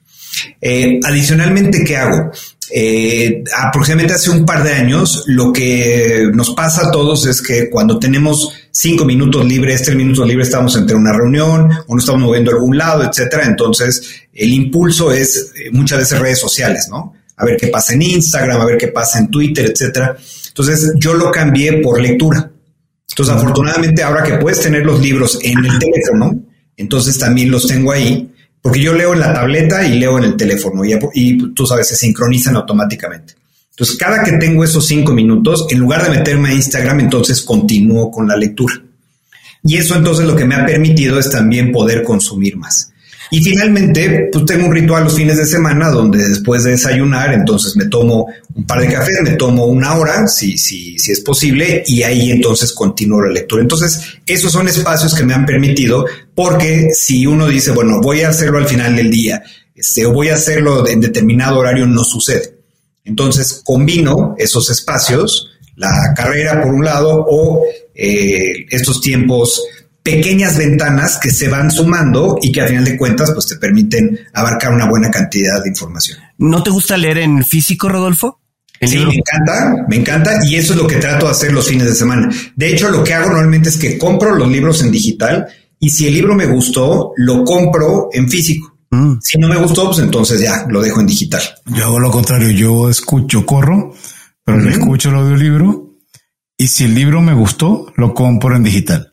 Eh, 0.61 1.01
adicionalmente, 1.05 1.85
¿qué 1.85 1.97
hago? 1.97 2.31
Eh, 2.75 3.45
aproximadamente 3.55 4.15
hace 4.15 4.31
un 4.31 4.47
par 4.47 4.65
de 4.65 4.73
años, 4.73 5.25
lo 5.27 5.53
que 5.53 6.31
nos 6.33 6.55
pasa 6.55 6.89
a 6.89 6.91
todos 6.91 7.27
es 7.27 7.43
que 7.43 7.69
cuando 7.69 7.99
tenemos 7.99 8.51
cinco 8.71 9.05
minutos 9.05 9.45
libres, 9.45 9.83
tres 9.83 9.97
minutos 9.97 10.27
libres, 10.27 10.49
estamos 10.49 10.75
entre 10.77 10.97
una 10.97 11.13
reunión 11.13 11.69
o 11.87 11.95
nos 11.95 12.05
estamos 12.05 12.23
moviendo 12.23 12.51
a 12.51 12.55
algún 12.55 12.79
lado, 12.79 13.03
etcétera. 13.03 13.45
Entonces, 13.47 14.03
el 14.33 14.53
impulso 14.53 15.13
es 15.13 15.53
eh, 15.55 15.71
muchas 15.71 15.99
veces 15.99 16.19
redes 16.19 16.39
sociales, 16.39 16.87
¿no? 16.91 17.13
A 17.37 17.45
ver 17.45 17.57
qué 17.59 17.67
pasa 17.69 17.93
en 17.93 18.03
Instagram, 18.03 18.61
a 18.61 18.65
ver 18.65 18.79
qué 18.79 18.89
pasa 18.89 19.19
en 19.19 19.31
Twitter, 19.31 19.71
etcétera. 19.71 20.17
Entonces, 20.49 20.95
yo 20.97 21.15
lo 21.15 21.31
cambié 21.31 21.75
por 21.83 22.01
lectura. 22.01 22.51
Entonces, 23.11 23.35
afortunadamente, 23.35 24.03
ahora 24.03 24.23
que 24.23 24.35
puedes 24.35 24.61
tener 24.61 24.87
los 24.87 25.01
libros 25.01 25.39
en 25.43 25.59
el 25.59 25.79
teléfono, 25.79 26.41
entonces 26.77 27.19
también 27.19 27.51
los 27.51 27.67
tengo 27.67 27.93
ahí 27.93 28.33
porque 28.63 28.81
yo 28.81 28.95
leo 28.95 29.13
en 29.13 29.21
la 29.21 29.35
tableta 29.35 29.85
y 29.85 29.99
leo 29.99 30.19
en 30.19 30.25
el 30.25 30.37
teléfono 30.37 30.83
y, 30.85 31.53
tú 31.53 31.67
sabes, 31.67 31.89
se 31.89 31.97
sincronizan 31.97 32.55
automáticamente. 32.55 33.35
Entonces, 33.71 33.97
cada 33.97 34.23
que 34.23 34.33
tengo 34.33 34.63
esos 34.63 34.87
cinco 34.87 35.13
minutos, 35.13 35.67
en 35.71 35.81
lugar 35.81 36.05
de 36.05 36.17
meterme 36.17 36.51
a 36.51 36.55
Instagram, 36.55 37.01
entonces 37.01 37.43
continúo 37.43 38.11
con 38.11 38.29
la 38.29 38.37
lectura. 38.37 38.81
Y 39.65 39.77
eso 39.77 39.97
entonces 39.97 40.27
lo 40.27 40.37
que 40.37 40.45
me 40.45 40.55
ha 40.55 40.65
permitido 40.65 41.19
es 41.19 41.29
también 41.29 41.73
poder 41.73 42.05
consumir 42.05 42.57
más. 42.57 42.92
Y 43.33 43.43
finalmente, 43.43 44.29
pues 44.31 44.45
tengo 44.45 44.67
un 44.67 44.75
ritual 44.75 45.05
los 45.05 45.17
fines 45.17 45.39
de 45.39 45.47
semana 45.47 45.89
donde 45.89 46.19
después 46.29 46.65
de 46.65 46.73
desayunar, 46.73 47.33
entonces 47.33 47.75
me 47.77 47.87
tomo 47.87 48.27
un 48.55 48.67
par 48.67 48.83
de 48.83 48.93
cafés, 48.93 49.21
me 49.23 49.37
tomo 49.37 49.65
una 49.65 49.97
hora, 49.97 50.27
si, 50.27 50.59
si, 50.59 50.99
si 50.99 51.13
es 51.13 51.21
posible, 51.21 51.83
y 51.87 52.03
ahí 52.03 52.31
entonces 52.31 52.75
continúo 52.75 53.23
la 53.23 53.33
lectura. 53.33 53.63
Entonces, 53.63 54.03
esos 54.27 54.53
son 54.53 54.69
espacios 54.69 55.15
que 55.15 55.25
me 55.25 55.33
han 55.33 55.47
permitido, 55.47 56.05
porque 56.35 56.91
si 56.93 57.25
uno 57.25 57.49
dice, 57.49 57.71
bueno, 57.71 58.03
voy 58.03 58.21
a 58.21 58.29
hacerlo 58.29 58.59
al 58.59 58.69
final 58.69 58.97
del 58.97 59.11
día, 59.11 59.43
este, 59.75 60.05
o 60.05 60.13
voy 60.13 60.29
a 60.29 60.35
hacerlo 60.35 60.87
en 60.87 61.01
determinado 61.01 61.61
horario, 61.61 61.87
no 61.87 62.05
sucede. 62.05 62.59
Entonces, 63.03 63.63
combino 63.65 64.35
esos 64.37 64.69
espacios, 64.69 65.49
la 65.77 66.13
carrera 66.15 66.61
por 66.61 66.75
un 66.75 66.85
lado, 66.85 67.25
o 67.27 67.65
eh, 67.95 68.67
estos 68.69 69.01
tiempos 69.01 69.63
pequeñas 70.03 70.57
ventanas 70.57 71.19
que 71.19 71.31
se 71.31 71.49
van 71.49 71.71
sumando 71.71 72.39
y 72.43 72.51
que 72.51 72.61
a 72.61 72.67
final 72.67 72.85
de 72.85 72.97
cuentas 72.97 73.31
pues 73.33 73.47
te 73.47 73.57
permiten 73.57 74.19
abarcar 74.35 74.73
una 74.73 74.89
buena 74.89 75.11
cantidad 75.11 75.63
de 75.63 75.69
información. 75.71 76.19
¿No 76.39 76.63
te 76.63 76.71
gusta 76.71 76.97
leer 76.97 77.19
en 77.19 77.45
físico, 77.45 77.89
Rodolfo? 77.89 78.41
Sí, 78.81 78.99
me 78.99 79.15
encanta, 79.15 79.87
me 79.89 79.97
encanta 79.97 80.41
y 80.45 80.57
eso 80.57 80.73
es 80.73 80.79
lo 80.81 80.89
que 80.89 80.97
trato 80.97 81.27
de 81.27 81.31
hacer 81.31 81.53
los 81.53 81.69
fines 81.69 81.87
de 81.87 81.95
semana. 81.95 82.29
De 82.57 82.69
hecho, 82.69 82.91
lo 82.91 83.05
que 83.05 83.15
hago 83.15 83.29
normalmente 83.29 83.69
es 83.69 83.77
que 83.77 83.97
compro 83.97 84.35
los 84.35 84.49
libros 84.49 84.83
en 84.83 84.91
digital 84.91 85.47
y 85.79 85.91
si 85.91 86.09
el 86.09 86.15
libro 86.15 86.35
me 86.35 86.47
gustó, 86.47 87.13
lo 87.17 87.45
compro 87.45 88.09
en 88.13 88.29
físico. 88.29 88.77
Mm. 88.91 89.19
Si 89.21 89.39
no 89.39 89.49
me 89.49 89.57
gustó, 89.57 89.87
pues 89.87 90.01
entonces 90.01 90.41
ya 90.41 90.67
lo 90.69 90.83
dejo 90.83 91.01
en 91.01 91.07
digital. 91.07 91.43
Yo 91.67 91.85
hago 91.85 92.01
lo 92.01 92.11
contrario, 92.11 92.51
yo 92.51 92.91
escucho, 92.91 93.47
corro, 93.47 93.95
pero 94.45 94.59
le 94.59 94.73
escucho 94.73 95.11
el 95.11 95.15
audiolibro 95.15 95.95
y 96.57 96.67
si 96.67 96.85
el 96.85 96.95
libro 96.95 97.21
me 97.21 97.35
gustó, 97.35 97.93
lo 97.97 98.15
compro 98.15 98.57
en 98.57 98.65
digital. 98.65 99.12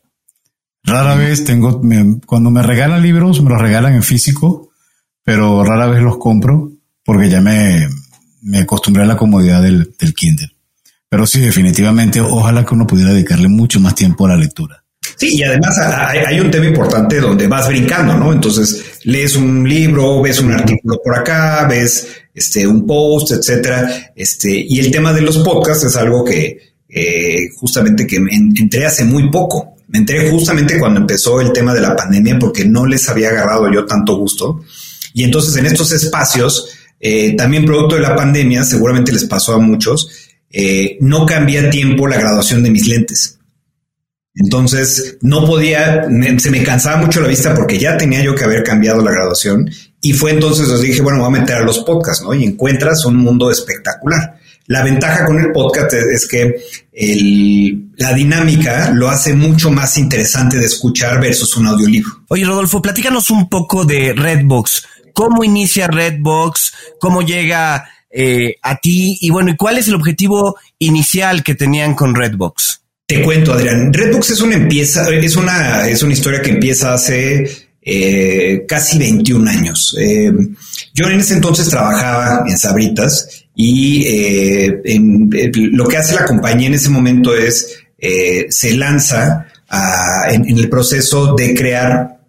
Rara 0.84 1.14
vez 1.14 1.44
tengo, 1.44 1.80
cuando 2.26 2.50
me 2.50 2.62
regalan 2.62 3.02
libros, 3.02 3.42
me 3.42 3.50
los 3.50 3.60
regalan 3.60 3.94
en 3.94 4.02
físico, 4.02 4.70
pero 5.22 5.62
rara 5.64 5.86
vez 5.86 6.02
los 6.02 6.18
compro 6.18 6.72
porque 7.04 7.28
ya 7.28 7.40
me, 7.40 7.88
me 8.42 8.58
acostumbré 8.58 9.02
a 9.02 9.06
la 9.06 9.16
comodidad 9.16 9.62
del, 9.62 9.94
del 9.98 10.14
Kindle. 10.14 10.50
Pero 11.08 11.26
sí, 11.26 11.40
definitivamente, 11.40 12.20
ojalá 12.20 12.64
que 12.64 12.74
uno 12.74 12.86
pudiera 12.86 13.12
dedicarle 13.12 13.48
mucho 13.48 13.80
más 13.80 13.94
tiempo 13.94 14.26
a 14.26 14.30
la 14.30 14.36
lectura. 14.36 14.84
Sí, 15.16 15.36
y 15.36 15.42
además 15.42 15.76
hay, 15.78 16.40
un 16.40 16.50
tema 16.50 16.66
importante 16.66 17.20
donde 17.20 17.46
vas 17.46 17.68
brincando, 17.68 18.16
¿no? 18.16 18.32
Entonces 18.32 19.00
lees 19.04 19.36
un 19.36 19.68
libro, 19.68 20.22
ves 20.22 20.40
un 20.40 20.52
artículo 20.52 21.00
por 21.02 21.18
acá, 21.18 21.66
ves 21.68 22.08
este 22.32 22.66
un 22.66 22.86
post, 22.86 23.32
etcétera. 23.32 24.12
Este, 24.14 24.50
y 24.50 24.78
el 24.78 24.90
tema 24.90 25.12
de 25.12 25.22
los 25.22 25.38
podcasts 25.38 25.84
es 25.84 25.96
algo 25.96 26.24
que 26.24 26.58
eh, 26.88 27.48
justamente 27.56 28.06
que 28.06 28.16
entré 28.16 28.86
hace 28.86 29.04
muy 29.04 29.30
poco. 29.30 29.76
Me 29.90 29.98
enteré 29.98 30.30
justamente 30.30 30.78
cuando 30.78 31.00
empezó 31.00 31.40
el 31.40 31.52
tema 31.52 31.74
de 31.74 31.80
la 31.80 31.96
pandemia 31.96 32.38
porque 32.38 32.64
no 32.64 32.86
les 32.86 33.08
había 33.08 33.30
agarrado 33.30 33.70
yo 33.72 33.84
tanto 33.86 34.16
gusto. 34.16 34.62
Y 35.12 35.24
entonces 35.24 35.56
en 35.56 35.66
estos 35.66 35.90
espacios, 35.90 36.68
eh, 37.00 37.34
también 37.36 37.64
producto 37.64 37.96
de 37.96 38.02
la 38.02 38.14
pandemia, 38.14 38.62
seguramente 38.62 39.10
les 39.10 39.24
pasó 39.24 39.54
a 39.54 39.58
muchos, 39.58 40.08
eh, 40.48 40.96
no 41.00 41.26
cambié 41.26 41.66
a 41.66 41.70
tiempo 41.70 42.06
la 42.06 42.18
graduación 42.18 42.62
de 42.62 42.70
mis 42.70 42.86
lentes. 42.86 43.38
Entonces 44.34 45.18
no 45.22 45.44
podía, 45.44 46.06
se 46.38 46.50
me 46.50 46.62
cansaba 46.62 46.98
mucho 46.98 47.20
la 47.20 47.26
vista 47.26 47.52
porque 47.54 47.78
ya 47.78 47.96
tenía 47.96 48.22
yo 48.22 48.34
que 48.36 48.44
haber 48.44 48.62
cambiado 48.62 49.02
la 49.02 49.10
graduación. 49.10 49.68
Y 50.00 50.12
fue 50.12 50.30
entonces, 50.30 50.68
os 50.68 50.82
dije, 50.82 51.02
bueno, 51.02 51.18
voy 51.18 51.26
a 51.26 51.40
meter 51.40 51.56
a 51.56 51.64
los 51.64 51.80
podcasts, 51.80 52.24
¿no? 52.24 52.32
Y 52.32 52.44
encuentras 52.44 53.04
un 53.04 53.16
mundo 53.16 53.50
espectacular. 53.50 54.38
La 54.66 54.84
ventaja 54.84 55.26
con 55.26 55.40
el 55.40 55.50
podcast 55.50 55.92
es, 55.94 56.28
que 56.28 56.54
la 58.00 58.14
dinámica 58.14 58.90
lo 58.94 59.10
hace 59.10 59.34
mucho 59.34 59.70
más 59.70 59.98
interesante 59.98 60.56
de 60.56 60.64
escuchar 60.64 61.20
versus 61.20 61.54
un 61.58 61.66
audiolibro. 61.66 62.10
Oye, 62.28 62.46
Rodolfo, 62.46 62.80
platícanos 62.80 63.28
un 63.28 63.46
poco 63.50 63.84
de 63.84 64.14
Redbox. 64.14 64.84
¿Cómo 65.12 65.44
inicia 65.44 65.86
Redbox? 65.86 66.72
¿Cómo 66.98 67.20
llega 67.20 67.86
eh, 68.10 68.56
a 68.62 68.76
ti? 68.76 69.18
Y 69.20 69.28
bueno, 69.28 69.50
¿y 69.50 69.56
cuál 69.56 69.76
es 69.76 69.86
el 69.88 69.96
objetivo 69.96 70.56
inicial 70.78 71.44
que 71.44 71.54
tenían 71.54 71.94
con 71.94 72.14
Redbox? 72.14 72.80
Te 73.04 73.20
cuento, 73.20 73.52
Adrián. 73.52 73.92
Redbox 73.92 74.30
es 74.30 74.40
una 74.40 74.54
empieza, 74.54 75.06
es 75.10 75.36
una, 75.36 75.86
es 75.86 76.02
una 76.02 76.14
historia 76.14 76.40
que 76.40 76.52
empieza 76.52 76.94
hace 76.94 77.70
eh, 77.82 78.64
casi 78.66 78.98
21 78.98 79.50
años. 79.50 79.94
Eh, 80.00 80.32
yo 80.94 81.06
en 81.06 81.20
ese 81.20 81.34
entonces 81.34 81.68
trabajaba 81.68 82.44
en 82.48 82.56
Sabritas 82.56 83.44
y 83.54 84.04
eh, 84.06 84.80
lo 85.54 85.86
que 85.86 85.98
hace 85.98 86.14
la 86.14 86.24
compañía 86.24 86.68
en 86.68 86.74
ese 86.74 86.88
momento 86.88 87.34
es 87.34 87.79
se 88.00 88.76
lanza 88.76 89.46
en, 90.30 90.58
el 90.58 90.68
proceso 90.68 91.34
de 91.34 91.54
crear 91.54 92.20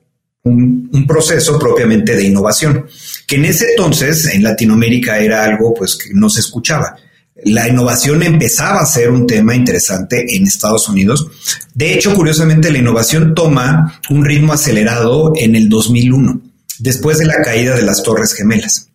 un, 0.43 0.89
un, 0.91 1.07
proceso 1.07 1.57
propiamente 1.59 2.15
de 2.15 2.25
innovación, 2.25 2.87
que 3.27 3.35
en 3.35 3.45
ese 3.45 3.69
entonces 3.71 4.25
en 4.33 4.43
Latinoamérica 4.43 5.19
era 5.19 5.43
algo 5.43 5.73
pues 5.73 5.95
que 5.95 6.09
no 6.13 6.29
se 6.29 6.41
escuchaba 6.41 6.95
la 7.43 7.67
innovación 7.67 8.23
empezaba 8.23 8.81
a 8.81 8.85
ser 8.85 9.09
un 9.09 9.25
tema 9.25 9.55
interesante 9.55 10.35
en 10.35 10.45
Estados 10.45 10.87
Unidos. 10.89 11.27
De 11.73 11.93
hecho, 11.93 12.13
curiosamente, 12.13 12.71
la 12.71 12.79
innovación 12.79 13.33
toma 13.33 13.99
un 14.09 14.25
ritmo 14.25 14.53
acelerado 14.53 15.33
en 15.35 15.55
el 15.55 15.69
2001, 15.69 16.41
después 16.79 17.17
de 17.17 17.25
la 17.25 17.41
caída 17.41 17.75
de 17.75 17.83
las 17.83 18.03
Torres 18.03 18.33
Gemelas. 18.33 18.89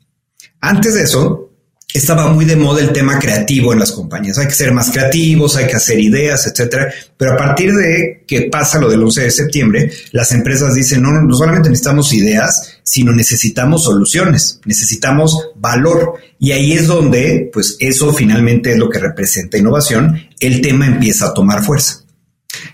Antes 0.61 0.95
de 0.95 1.02
eso, 1.02 1.46
estaba 1.93 2.28
muy 2.28 2.45
de 2.45 2.57
moda 2.57 2.81
el 2.81 2.93
tema 2.93 3.19
creativo 3.19 3.73
en 3.73 3.78
las 3.78 3.93
compañías. 3.93 4.38
Hay 4.38 4.49
que 4.49 4.55
ser 4.55 4.73
más 4.73 4.90
creativos, 4.90 5.57
hay 5.57 5.66
que 5.66 5.76
hacer 5.76 5.99
ideas, 5.99 6.47
etcétera. 6.47 6.93
Pero 7.16 7.33
a 7.33 7.37
partir 7.37 7.73
de 7.73 8.25
que 8.26 8.43
pasa 8.43 8.78
lo 8.78 8.90
del 8.90 9.02
11 9.02 9.23
de 9.23 9.31
septiembre, 9.31 9.93
las 10.12 10.33
empresas 10.33 10.75
dicen, 10.75 11.02
no, 11.02 11.11
no 11.11 11.35
solamente 11.35 11.71
necesitamos 11.71 12.12
ideas, 12.12 12.81
sino 12.83 13.12
necesitamos 13.12 13.85
soluciones, 13.85 14.61
necesitamos 14.64 15.50
valor. 15.57 16.14
Y 16.38 16.52
ahí 16.52 16.73
es 16.73 16.87
donde, 16.87 17.50
pues 17.52 17.76
eso 17.81 18.12
finalmente 18.12 18.73
es 18.73 18.78
lo 18.78 18.90
que 18.90 18.99
representa 18.99 19.59
innovación. 19.59 20.28
El 20.38 20.61
tema 20.61 20.87
empieza 20.87 21.28
a 21.28 21.35
tomar 21.35 21.64
fuerza. 21.64 22.05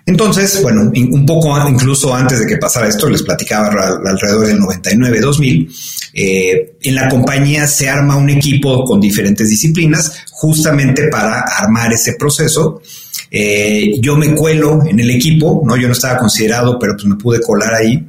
Entonces, 0.07 0.61
bueno, 0.63 0.83
un 0.83 1.27
poco 1.27 1.57
incluso 1.69 2.15
antes 2.15 2.41
de 2.41 2.47
que 2.47 2.57
pasara 2.57 2.89
esto, 2.89 3.09
les 3.09 3.23
platicaba 3.23 3.69
alrededor 3.69 4.47
del 4.47 4.59
99-2000, 4.59 6.11
eh, 6.15 6.77
en 6.83 6.95
la 6.95 7.09
compañía 7.09 7.67
se 7.67 7.89
arma 7.89 8.17
un 8.17 8.31
equipo 8.31 8.85
con 8.85 9.01
diferentes 9.01 9.49
disciplinas 9.49 10.25
justamente 10.31 11.09
para 11.09 11.41
armar 11.41 11.93
ese 11.93 12.15
proceso. 12.15 12.83
Eh, 13.31 13.99
yo 14.01 14.17
me 14.17 14.35
cuelo 14.35 14.83
en 14.85 15.01
el 15.01 15.11
equipo, 15.11 15.63
¿no? 15.65 15.77
Yo 15.77 15.87
no 15.87 15.95
estaba 15.95 16.19
considerado, 16.19 16.79
pero 16.79 16.95
pues 16.95 17.07
me 17.07 17.17
pude 17.17 17.41
colar 17.41 17.75
ahí. 17.75 18.07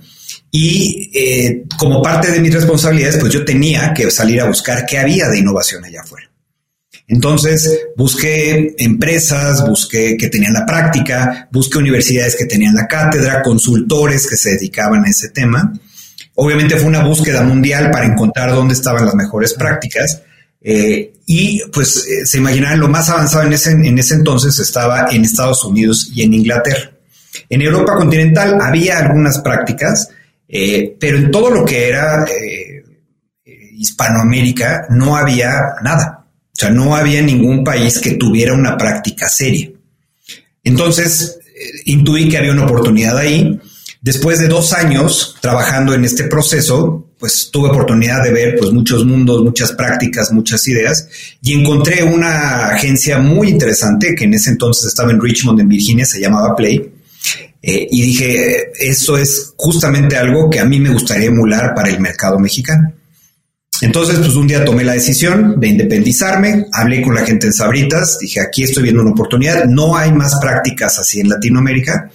Y 0.52 1.10
eh, 1.14 1.64
como 1.78 2.02
parte 2.02 2.32
de 2.32 2.40
mis 2.40 2.54
responsabilidades, 2.54 3.18
pues 3.18 3.32
yo 3.32 3.46
tenía 3.46 3.94
que 3.94 4.12
salir 4.12 4.42
a 4.42 4.46
buscar 4.46 4.86
qué 4.86 5.00
había 5.00 5.28
de 5.30 5.40
innovación 5.40 5.84
allá 5.86 6.02
afuera. 6.02 6.30
Entonces 7.08 7.88
busqué 7.98 8.76
empresas, 8.78 9.68
busqué 9.68 10.16
que 10.18 10.30
tenían 10.30 10.54
la 10.54 10.66
práctica, 10.66 11.48
busqué 11.52 11.78
universidades 11.80 12.36
que 12.36 12.46
tenían 12.46 12.76
la 12.76 12.88
cátedra, 12.88 13.42
consultores 13.42 14.28
que 14.28 14.38
se 14.38 14.52
dedicaban 14.52 15.04
a 15.04 15.10
ese 15.10 15.30
tema. 15.30 15.74
Obviamente 16.36 16.78
fue 16.78 16.88
una 16.88 17.04
búsqueda 17.04 17.44
mundial 17.44 17.92
para 17.92 18.06
encontrar 18.06 18.52
dónde 18.52 18.74
estaban 18.74 19.06
las 19.06 19.16
mejores 19.16 19.54
prácticas. 19.54 20.22
Eh, 20.66 21.14
y 21.26 21.62
pues 21.74 22.06
eh, 22.08 22.26
se 22.26 22.38
imaginarán 22.38 22.80
lo 22.80 22.88
más 22.88 23.10
avanzado 23.10 23.46
en 23.46 23.54
ese, 23.54 23.72
en 23.72 24.00
ese 24.00 24.16
entonces 24.16 24.58
estaba 24.60 25.08
en 25.12 25.26
Estados 25.26 25.64
Unidos 25.66 26.10
y 26.16 26.24
en 26.24 26.34
Inglaterra. 26.34 26.92
En 27.50 27.62
Europa 27.62 27.96
continental 27.96 28.58
había 28.62 29.00
algunas 29.00 29.40
prácticas, 29.40 30.10
eh, 30.48 30.96
pero 31.00 31.18
en 31.18 31.32
todo 31.32 31.50
lo 31.50 31.66
que 31.66 31.90
era 31.90 32.26
Hispanoamérica 33.46 34.88
no 34.90 35.18
había 35.18 35.54
nada. 35.84 36.23
O 36.54 36.60
sea, 36.60 36.70
no 36.70 36.96
había 36.96 37.22
ningún 37.22 37.64
país 37.64 38.00
que 38.00 38.12
tuviera 38.12 38.54
una 38.54 38.78
práctica 38.78 39.28
seria. 39.28 39.72
Entonces, 40.64 41.40
eh, 41.48 41.82
intuí 41.86 42.30
que 42.30 42.38
había 42.38 42.52
una 42.52 42.66
oportunidad 42.66 43.18
ahí. 43.18 43.60
Después 44.02 44.40
de 44.40 44.48
dos 44.48 44.74
años 44.74 45.36
trabajando 45.42 45.94
en 45.94 46.06
este 46.06 46.26
proceso, 46.26 47.08
pues 47.18 47.50
tuve 47.52 47.70
oportunidad 47.70 48.22
de 48.22 48.34
ver 48.34 48.58
pues 48.60 48.72
muchos 48.72 49.06
mundos, 49.06 49.42
muchas 49.42 49.72
prácticas, 49.72 50.32
muchas 50.34 50.68
ideas 50.68 51.08
y 51.42 51.54
encontré 51.54 52.04
una 52.04 52.68
agencia 52.68 53.18
muy 53.18 53.48
interesante 53.48 54.14
que 54.14 54.26
en 54.26 54.34
ese 54.34 54.50
entonces 54.50 54.88
estaba 54.88 55.12
en 55.12 55.22
Richmond, 55.22 55.62
en 55.62 55.70
Virginia, 55.70 56.06
se 56.06 56.20
llamaba 56.20 56.54
Play. 56.54 56.92
Eh, 57.62 57.88
y 57.90 58.02
dije, 58.02 58.74
eso 58.78 59.18
es 59.18 59.54
justamente 59.56 60.18
algo 60.18 60.50
que 60.50 60.60
a 60.60 60.66
mí 60.66 60.82
me 60.82 60.90
gustaría 60.90 61.28
emular 61.28 61.74
para 61.74 61.90
el 61.90 62.02
mercado 62.02 62.38
mexicano. 62.38 62.92
Entonces, 63.84 64.18
pues 64.18 64.34
un 64.36 64.48
día 64.48 64.64
tomé 64.64 64.86
la 64.86 64.94
decisión 64.94 65.60
de 65.60 65.68
independizarme, 65.68 66.68
hablé 66.72 67.02
con 67.02 67.14
la 67.14 67.26
gente 67.26 67.48
en 67.48 67.54
Sabritas, 67.54 68.18
dije, 68.18 68.40
aquí 68.40 68.64
estoy 68.64 68.84
viendo 68.84 69.02
una 69.02 69.12
oportunidad, 69.12 69.66
no 69.66 69.98
hay 69.98 70.14
más 70.14 70.36
prácticas 70.40 71.00
así 71.00 71.20
en 71.20 71.28
Latinoamérica, 71.28 72.10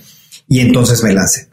y 0.49 0.61
entonces 0.61 1.03
me 1.03 1.13
lancé. 1.13 1.49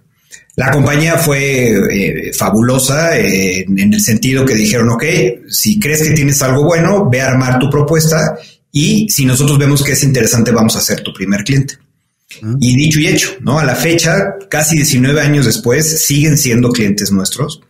La 0.55 0.71
compañía 0.71 1.17
fue 1.17 1.67
eh, 1.67 2.31
fabulosa 2.33 3.19
eh, 3.19 3.65
en 3.67 3.93
el 3.93 3.99
sentido 3.99 4.45
que 4.45 4.55
dijeron, 4.55 4.89
ok, 4.89 5.03
si 5.49 5.81
crees 5.81 6.01
que 6.01 6.11
tienes 6.11 6.41
algo 6.41 6.63
bueno, 6.63 7.09
ve 7.09 7.19
a 7.19 7.27
armar 7.27 7.59
tu 7.59 7.69
propuesta 7.69 8.37
y 8.71 9.09
si 9.09 9.25
nosotros 9.25 9.59
vemos 9.59 9.83
que 9.83 9.91
es 9.91 10.03
interesante, 10.03 10.51
vamos 10.51 10.77
a 10.77 10.81
ser 10.81 11.01
tu 11.01 11.13
primer 11.13 11.43
cliente. 11.43 11.77
Y 12.61 12.75
dicho 12.77 13.01
y 13.01 13.07
hecho, 13.07 13.31
¿no? 13.41 13.59
A 13.59 13.65
la 13.65 13.75
fecha, 13.75 14.35
casi 14.49 14.77
19 14.77 15.19
años 15.19 15.45
después, 15.45 16.05
siguen 16.05 16.37
siendo 16.37 16.69
clientes 16.69 17.11
nuestros. 17.11 17.61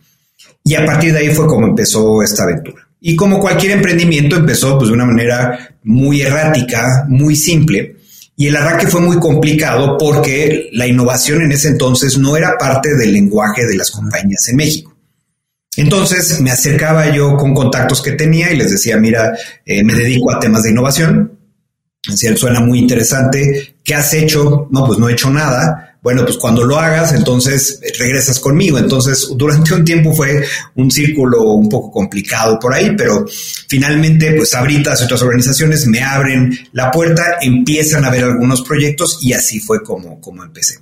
Y 0.67 0.73
a 0.73 0.83
partir 0.83 1.13
de 1.13 1.19
ahí 1.19 1.29
fue 1.29 1.45
como 1.45 1.67
empezó 1.67 2.23
esta 2.23 2.43
aventura. 2.43 2.87
Y 2.99 3.15
como 3.15 3.39
cualquier 3.39 3.73
emprendimiento, 3.73 4.35
empezó 4.35 4.77
pues 4.77 4.89
de 4.89 4.95
una 4.95 5.05
manera 5.05 5.77
muy 5.83 6.21
errática, 6.21 7.05
muy 7.07 7.35
simple. 7.35 7.97
Y 8.35 8.47
el 8.47 8.55
arranque 8.55 8.87
fue 8.87 8.99
muy 8.99 9.19
complicado 9.19 9.95
porque 9.95 10.69
la 10.73 10.87
innovación 10.87 11.43
en 11.43 11.51
ese 11.51 11.67
entonces 11.67 12.17
no 12.17 12.35
era 12.35 12.57
parte 12.57 12.95
del 12.95 13.13
lenguaje 13.13 13.65
de 13.65 13.75
las 13.75 13.91
compañías 13.91 14.49
en 14.49 14.55
México. 14.55 14.97
Entonces 15.77 16.41
me 16.41 16.49
acercaba 16.49 17.13
yo 17.13 17.37
con 17.37 17.53
contactos 17.53 18.01
que 18.01 18.13
tenía 18.13 18.51
y 18.51 18.57
les 18.57 18.71
decía, 18.71 18.97
mira, 18.97 19.37
eh, 19.65 19.83
me 19.83 19.93
dedico 19.93 20.31
a 20.31 20.39
temas 20.39 20.63
de 20.63 20.71
innovación. 20.71 21.39
Decía, 22.09 22.35
suena 22.35 22.59
muy 22.59 22.79
interesante. 22.79 23.75
¿Qué 23.83 23.93
has 23.93 24.11
hecho? 24.15 24.67
No, 24.71 24.85
pues 24.87 24.97
no 24.97 25.09
he 25.09 25.13
hecho 25.13 25.29
nada 25.29 25.94
bueno, 26.05 26.23
pues 26.23 26.37
cuando 26.37 26.63
lo 26.63 26.77
hagas, 26.77 27.13
entonces 27.13 27.79
regresas 27.97 28.39
conmigo. 28.39 28.77
Entonces, 28.77 29.27
durante 29.35 29.73
un 29.73 29.83
tiempo 29.83 30.13
fue 30.13 30.45
un 30.75 30.91
círculo 30.91 31.41
un 31.53 31.67
poco 31.67 31.89
complicado 31.89 32.59
por 32.59 32.75
ahí, 32.75 32.93
pero 32.95 33.25
finalmente, 33.67 34.31
pues 34.33 34.49
Sabritas 34.49 35.01
y 35.01 35.05
otras 35.05 35.23
organizaciones 35.23 35.87
me 35.87 36.03
abren 36.03 36.55
la 36.73 36.91
puerta, 36.91 37.39
empiezan 37.41 38.05
a 38.05 38.11
ver 38.11 38.23
algunos 38.23 38.61
proyectos 38.61 39.17
y 39.23 39.33
así 39.33 39.59
fue 39.59 39.81
como, 39.81 40.21
como 40.21 40.43
empecé. 40.43 40.75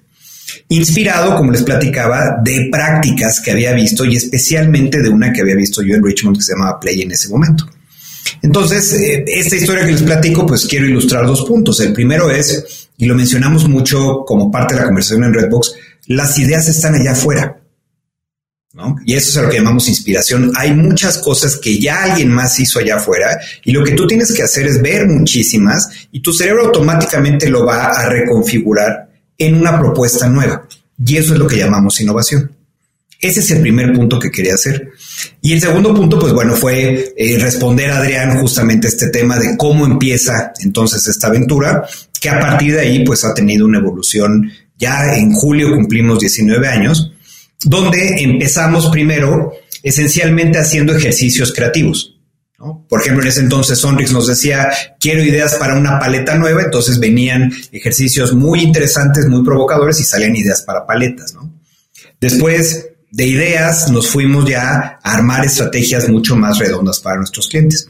Inspirado, 0.68 1.38
como 1.38 1.54
les 1.54 1.64
platicaba, 1.64 2.42
de 2.44 2.68
prácticas 2.70 3.40
que 3.40 3.52
había 3.52 3.72
visto 3.72 4.04
y 4.04 4.18
especialmente 4.18 5.02
de 5.02 5.08
una 5.08 5.32
que 5.32 5.40
había 5.40 5.56
visto 5.56 5.82
yo 5.82 5.96
en 5.96 6.04
Richmond 6.04 6.36
que 6.36 6.44
se 6.44 6.52
llamaba 6.52 6.82
Play 6.82 7.02
en 7.02 7.12
ese 7.12 7.30
momento. 7.30 7.66
Entonces, 8.42 8.92
eh, 8.92 9.24
esta 9.26 9.56
historia 9.56 9.86
que 9.86 9.94
les 9.94 10.04
platico, 10.04 10.46
pues 10.46 10.66
quiero 10.66 10.86
ilustrar 10.86 11.26
dos 11.26 11.46
puntos. 11.46 11.80
El 11.80 11.94
primero 11.94 12.30
es 12.30 12.83
y 12.98 13.06
lo 13.06 13.16
mencionamos 13.16 13.68
mucho 13.68 14.24
como 14.26 14.52
parte 14.52 14.76
de 14.76 14.82
la 14.82 14.86
conversación 14.86 15.24
en 15.24 15.34
Redbox, 15.34 15.74
las 16.08 16.38
ideas 16.38 16.68
están 16.68 16.96
allá 16.96 17.12
afuera. 17.12 17.60
¿no? 18.74 18.96
Y 19.06 19.14
eso 19.14 19.30
es 19.30 19.46
lo 19.46 19.52
que 19.52 19.58
llamamos 19.58 19.88
inspiración. 19.88 20.52
Hay 20.56 20.74
muchas 20.74 21.20
cosas 21.20 21.58
que 21.58 21.80
ya 21.80 22.04
alguien 22.04 22.30
más 22.30 22.60
hizo 22.60 22.80
allá 22.80 22.96
afuera 22.96 23.40
y 23.64 23.72
lo 23.72 23.84
que 23.84 23.92
tú 23.92 24.08
tienes 24.08 24.34
que 24.34 24.42
hacer 24.42 24.66
es 24.66 24.82
ver 24.82 25.08
muchísimas 25.08 25.90
y 26.12 26.22
tu 26.22 26.34
cerebro 26.34 26.66
automáticamente 26.66 27.50
lo 27.50 27.66
va 27.66 27.88
a 27.88 28.10
reconfigurar 28.10 29.10
en 29.38 29.56
una 29.56 29.80
propuesta 29.80 30.28
nueva. 30.28 30.68
Y 31.06 31.18
eso 31.18 31.34
es 31.34 31.40
lo 31.40 31.48
que 31.48 31.58
llamamos 31.58 32.00
innovación. 32.02 32.52
Ese 33.24 33.40
es 33.40 33.52
el 33.52 33.62
primer 33.62 33.94
punto 33.94 34.20
que 34.20 34.30
quería 34.30 34.56
hacer. 34.56 34.92
Y 35.42 35.54
el 35.54 35.62
segundo 35.62 35.94
punto, 35.94 36.20
pues 36.20 36.34
bueno, 36.34 36.56
fue 36.56 37.14
eh, 37.16 37.38
responder 37.40 37.90
a 37.90 38.00
Adrián 38.00 38.38
justamente 38.40 38.90
este 38.90 39.08
tema 39.10 39.40
de 39.40 39.56
cómo 39.56 39.86
empieza 39.86 40.52
entonces 40.60 41.08
esta 41.08 41.28
aventura, 41.28 41.88
que 42.24 42.30
a 42.30 42.40
partir 42.40 42.74
de 42.74 42.80
ahí 42.80 43.04
pues 43.04 43.26
ha 43.26 43.34
tenido 43.34 43.66
una 43.66 43.80
evolución. 43.80 44.50
Ya 44.78 45.14
en 45.18 45.34
julio 45.34 45.74
cumplimos 45.76 46.20
19 46.20 46.66
años, 46.70 47.12
donde 47.66 48.24
empezamos 48.24 48.88
primero 48.88 49.52
esencialmente 49.84 50.58
haciendo 50.58 50.96
ejercicios 50.96 51.52
creativos. 51.52 52.18
Por 52.88 53.02
ejemplo, 53.02 53.24
en 53.24 53.28
ese 53.28 53.42
entonces 53.42 53.78
Sonrix 53.78 54.14
nos 54.14 54.28
decía, 54.28 54.70
quiero 54.98 55.22
ideas 55.22 55.56
para 55.56 55.76
una 55.76 56.00
paleta 56.00 56.36
nueva, 56.36 56.62
entonces 56.62 56.98
venían 56.98 57.52
ejercicios 57.74 58.34
muy 58.34 58.62
interesantes, 58.62 59.28
muy 59.28 59.44
provocadores 59.44 60.00
y 60.00 60.06
salían 60.06 60.34
ideas 60.34 60.62
para 60.62 60.88
paletas. 60.88 61.36
Después 62.22 62.88
de 63.12 63.28
ideas 63.28 63.92
nos 63.92 64.08
fuimos 64.08 64.50
ya 64.50 64.98
a 65.04 65.14
armar 65.14 65.44
estrategias 65.44 66.08
mucho 66.08 66.38
más 66.38 66.58
redondas 66.58 67.02
para 67.02 67.18
nuestros 67.18 67.50
clientes. 67.50 67.90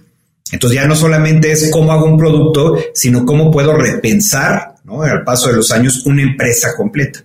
Entonces 0.54 0.80
ya 0.80 0.88
no 0.88 0.96
solamente 0.96 1.52
es 1.52 1.72
cómo 1.72 1.92
hago 1.92 2.06
un 2.06 2.16
producto, 2.16 2.78
sino 2.94 3.26
cómo 3.26 3.50
puedo 3.50 3.76
repensar, 3.76 4.76
¿no? 4.84 5.02
Al 5.02 5.24
paso 5.24 5.50
de 5.50 5.56
los 5.56 5.72
años, 5.72 6.06
una 6.06 6.22
empresa 6.22 6.76
completa. 6.78 7.24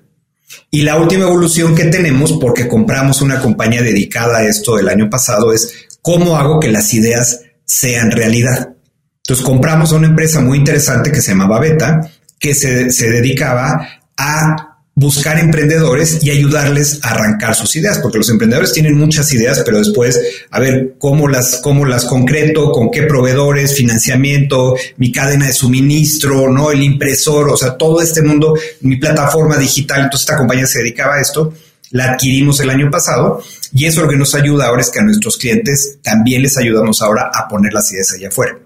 Y 0.71 0.81
la 0.81 0.97
última 0.97 1.25
evolución 1.25 1.75
que 1.75 1.85
tenemos, 1.85 2.33
porque 2.41 2.67
compramos 2.67 3.21
una 3.21 3.38
compañía 3.38 3.83
dedicada 3.83 4.38
a 4.38 4.45
esto 4.45 4.79
el 4.79 4.88
año 4.88 5.11
pasado, 5.11 5.53
es 5.53 5.88
cómo 6.01 6.38
hago 6.38 6.59
que 6.59 6.73
las 6.73 6.95
ideas 6.95 7.43
sean 7.67 8.11
realidad. 8.11 8.71
Entonces 9.19 9.45
compramos 9.45 9.93
una 9.93 10.07
empresa 10.07 10.41
muy 10.41 10.57
interesante 10.57 11.12
que 11.12 11.21
se 11.21 11.33
llamaba 11.33 11.61
Beta, 11.61 12.01
que 12.38 12.55
se, 12.55 12.91
se 12.91 13.11
dedicaba 13.11 13.87
a 14.17 14.78
buscar 14.99 15.39
emprendedores 15.39 16.19
y 16.25 16.31
ayudarles 16.31 16.99
a 17.05 17.11
arrancar 17.11 17.55
sus 17.55 17.77
ideas, 17.77 18.01
porque 18.01 18.19
los 18.19 18.31
emprendedores 18.31 18.73
tienen 18.73 18.99
muchas 18.99 19.33
ideas, 19.33 19.63
pero 19.65 19.79
después, 19.79 20.21
a 20.51 20.59
ver 20.59 20.97
cómo 20.99 21.29
las, 21.29 21.61
cómo 21.63 21.85
las 21.85 22.05
concreto, 22.05 22.73
con 22.73 22.91
qué 22.91 23.05
proveedores, 23.05 23.77
financiamiento, 23.77 24.75
mi 24.97 25.13
cadena 25.13 25.47
de 25.47 25.53
suministro, 25.53 26.51
no 26.51 26.73
el 26.73 26.83
impresor, 26.83 27.49
o 27.49 27.57
sea, 27.57 27.77
todo 27.77 28.03
este 28.03 28.23
mundo, 28.23 28.59
mi 28.81 28.97
plataforma 28.97 29.57
digital. 29.57 29.99
Entonces, 30.01 30.23
esta 30.23 30.37
compañía 30.37 30.67
se 30.67 30.81
dedicaba 30.81 31.15
a 31.15 31.21
esto. 31.21 31.55
La 31.91 32.13
adquirimos 32.13 32.59
el 32.59 32.69
año 32.69 32.91
pasado 32.91 33.41
y 33.73 33.87
eso 33.87 34.03
lo 34.03 34.09
que 34.09 34.17
nos 34.17 34.35
ayuda 34.35 34.67
ahora 34.67 34.83
es 34.83 34.91
que 34.91 34.99
a 34.99 35.05
nuestros 35.05 35.37
clientes 35.37 35.99
también 36.03 36.43
les 36.43 36.59
ayudamos 36.59 37.01
ahora 37.03 37.31
a 37.33 37.47
poner 37.47 37.73
las 37.73 37.91
ideas 37.93 38.13
allá 38.13 38.29
afuera. 38.29 38.59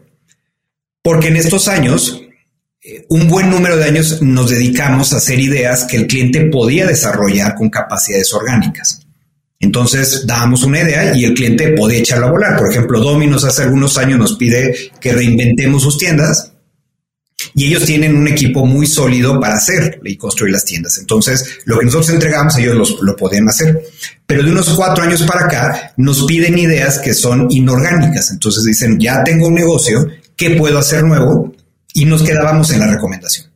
Porque 1.03 1.29
en 1.29 1.37
estos 1.37 1.69
años, 1.69 2.23
un 3.09 3.29
buen 3.29 3.49
número 3.49 3.77
de 3.77 3.85
años 3.85 4.21
nos 4.23 4.51
dedicamos 4.51 5.13
a 5.13 5.19
hacer 5.19 5.39
ideas 5.39 5.85
que 5.85 5.97
el 5.97 6.07
cliente 6.07 6.47
podía 6.47 6.87
desarrollar 6.87 7.55
con 7.55 7.71
capacidades 7.71 8.33
orgánicas. 8.35 9.01
Entonces 9.61 10.27
dábamos 10.27 10.65
una 10.65 10.81
idea 10.81 11.17
y 11.17 11.25
el 11.25 11.35
cliente 11.35 11.69
podía 11.69 12.01
echarla 12.01 12.27
a 12.27 12.31
volar. 12.31 12.59
Por 12.59 12.69
ejemplo, 12.71 12.99
Domino's 12.99 13.45
hace 13.45 13.63
algunos 13.63 13.97
años 13.97 14.19
nos 14.19 14.37
pide 14.37 14.91
que 15.01 15.13
reinventemos 15.13 15.85
sus 15.85 15.99
tiendas 15.99 16.53
y 17.55 17.67
ellos 17.67 17.85
tienen 17.85 18.17
un 18.17 18.27
equipo 18.27 18.67
muy 18.67 18.87
sólido 18.87 19.39
para 19.39 19.55
hacer 19.55 20.01
y 20.03 20.17
construir 20.17 20.53
las 20.53 20.65
tiendas. 20.65 20.99
Entonces, 20.99 21.61
lo 21.65 21.79
que 21.79 21.85
nosotros 21.85 22.11
entregamos, 22.11 22.57
ellos 22.59 22.99
lo 23.01 23.17
podían 23.17 23.49
hacer. 23.49 23.81
Pero 24.27 24.43
de 24.43 24.51
unos 24.51 24.71
cuatro 24.71 25.05
años 25.05 25.23
para 25.23 25.47
acá, 25.47 25.93
nos 25.97 26.25
piden 26.25 26.59
ideas 26.59 26.99
que 26.99 27.15
son 27.15 27.47
inorgánicas. 27.51 28.33
Entonces 28.33 28.65
dicen, 28.65 28.99
ya 28.99 29.23
tengo 29.23 29.47
un 29.47 29.55
negocio, 29.55 30.09
¿qué 30.37 30.51
puedo 30.51 30.79
hacer 30.79 31.05
nuevo? 31.05 31.55
Y 31.95 32.05
nos 32.05 32.23
quedábamos 32.23 32.71
en 32.71 32.81
la 32.81 32.91
recomendación. 32.91 33.53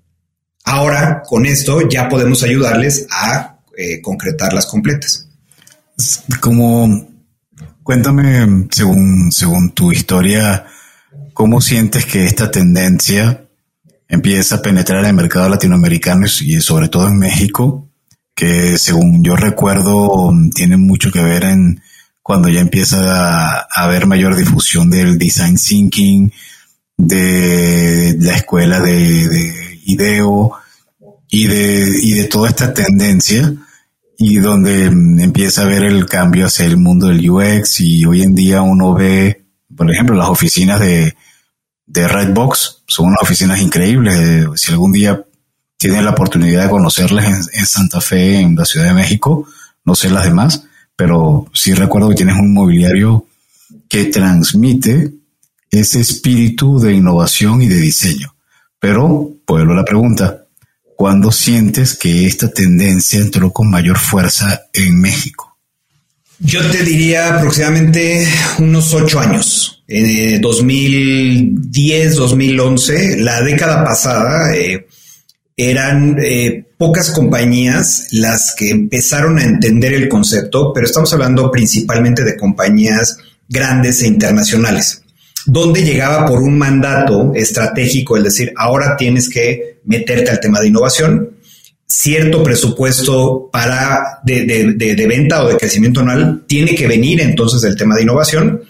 Ahora, 0.64 1.22
con 1.25 1.46
esto 1.46 1.88
ya 1.88 2.09
podemos 2.09 2.42
ayudarles 2.42 3.07
a 3.11 3.61
eh, 3.77 4.01
concretar 4.01 4.53
las 4.53 4.66
completas. 4.66 5.29
Como, 6.40 7.09
cuéntame, 7.83 8.66
según, 8.70 9.31
según 9.33 9.70
tu 9.70 9.92
historia, 9.92 10.66
¿cómo 11.33 11.61
sientes 11.61 12.05
que 12.05 12.25
esta 12.25 12.51
tendencia 12.51 13.46
empieza 14.09 14.57
a 14.57 14.62
penetrar 14.62 15.01
en 15.01 15.11
el 15.11 15.14
mercado 15.14 15.49
latinoamericano 15.49 16.27
y 16.40 16.61
sobre 16.61 16.88
todo 16.88 17.09
en 17.09 17.18
México? 17.18 17.88
Que 18.35 18.77
según 18.77 19.22
yo 19.22 19.37
recuerdo, 19.37 20.33
tiene 20.55 20.77
mucho 20.77 21.11
que 21.12 21.22
ver 21.22 21.44
en 21.44 21.81
cuando 22.22 22.49
ya 22.49 22.61
empieza 22.61 23.61
a 23.62 23.85
haber 23.85 24.07
mayor 24.07 24.35
difusión 24.35 24.90
del 24.90 25.16
design 25.16 25.57
thinking, 25.57 26.33
de 26.96 28.16
la 28.18 28.37
escuela 28.37 28.80
de, 28.80 29.80
IDEO 29.85 30.52
y 31.28 31.46
de, 31.46 31.98
y 32.02 32.14
de 32.14 32.24
toda 32.24 32.48
esta 32.48 32.72
tendencia 32.72 33.52
y 34.18 34.38
donde 34.38 34.90
mm, 34.90 35.20
empieza 35.20 35.62
a 35.62 35.66
ver 35.66 35.85
el 35.85 36.06
cambio 36.06 36.46
hacia 36.46 36.66
el 36.66 36.76
mundo 36.76 37.09
del 37.09 37.28
UX 37.28 37.80
y 37.80 38.04
hoy 38.04 38.22
en 38.22 38.35
día 38.35 38.62
uno 38.62 38.94
ve, 38.94 39.44
por 39.76 39.90
ejemplo, 39.90 40.16
las 40.16 40.28
oficinas 40.28 40.80
de, 40.80 41.14
de 41.87 42.09
Redbox 42.09 42.82
son 42.87 43.06
unas 43.06 43.22
oficinas 43.22 43.61
increíbles. 43.61 44.46
Si 44.56 44.72
algún 44.72 44.92
día 44.92 45.22
tienen 45.76 46.04
la 46.04 46.12
oportunidad 46.12 46.64
de 46.64 46.70
conocerlas 46.70 47.26
en, 47.26 47.61
en, 47.61 47.66
Santa 47.66 48.00
Fe, 48.00 48.40
en 48.40 48.56
la 48.56 48.64
Ciudad 48.64 48.87
de 48.87 48.94
México, 48.94 49.46
no 49.85 49.94
sé 49.94 50.11
las 50.11 50.24
demás, 50.24 50.64
pero 50.96 51.46
sí 51.52 51.74
recuerdo 51.74 52.09
que 52.09 52.16
tienes 52.16 52.37
un 52.37 52.54
mobiliario 52.54 53.26
que 53.88 54.06
transmite 54.06 55.12
ese 55.70 56.00
espíritu 56.00 56.79
de 56.79 56.92
innovación 56.92 57.62
y 57.62 57.66
de 57.66 57.76
diseño. 57.76 58.35
Pero, 58.79 59.33
pueblo 59.44 59.74
la 59.74 59.85
pregunta, 59.85 60.44
¿cuándo 60.96 61.33
sientes 61.33 61.96
que 61.96 62.26
esta 62.26 62.50
tendencia 62.50 63.20
entró 63.20 63.52
con 63.52 63.70
mayor 63.70 63.98
fuerza 63.98 64.66
en 64.72 65.00
México? 65.00 65.57
Yo 66.38 66.68
te 66.70 66.83
diría 66.83 67.37
aproximadamente 67.37 68.29
unos 68.59 68.92
ocho 68.92 69.20
años. 69.20 69.83
En 69.88 70.40
2010, 70.40 72.16
2011, 72.16 73.18
la 73.18 73.40
década 73.40 73.85
pasada, 73.85 74.55
eh, 74.55 74.87
eran 75.57 76.18
eh, 76.22 76.66
pocas 76.76 77.11
compañías 77.11 78.09
las 78.12 78.55
que 78.57 78.70
empezaron 78.70 79.38
a 79.38 79.44
entender 79.44 79.94
el 79.94 80.09
concepto, 80.09 80.72
pero 80.74 80.87
estamos 80.87 81.12
hablando 81.14 81.50
principalmente 81.50 82.24
de 82.24 82.37
compañías 82.37 83.16
grandes 83.48 84.02
e 84.02 84.07
internacionales, 84.07 85.02
donde 85.46 85.85
llegaba 85.85 86.26
por 86.26 86.42
un 86.42 86.59
mandato 86.59 87.32
estratégico, 87.35 88.16
es 88.16 88.24
decir, 88.24 88.52
ahora 88.56 88.96
tienes 88.96 89.28
que 89.28 89.80
meterte 89.85 90.30
al 90.30 90.40
tema 90.40 90.61
de 90.61 90.68
innovación, 90.68 91.37
cierto 91.87 92.42
presupuesto 92.42 93.48
para 93.52 94.20
de, 94.24 95.06
venta 95.09 95.44
o 95.44 95.48
de 95.48 95.56
crecimiento 95.56 96.00
anual 96.00 96.44
tiene 96.48 96.74
que 96.74 96.88
venir 96.88 97.20
entonces 97.20 97.61
del 97.61 97.76
tema 97.76 97.94
de 97.94 98.02
innovación, 98.02 98.62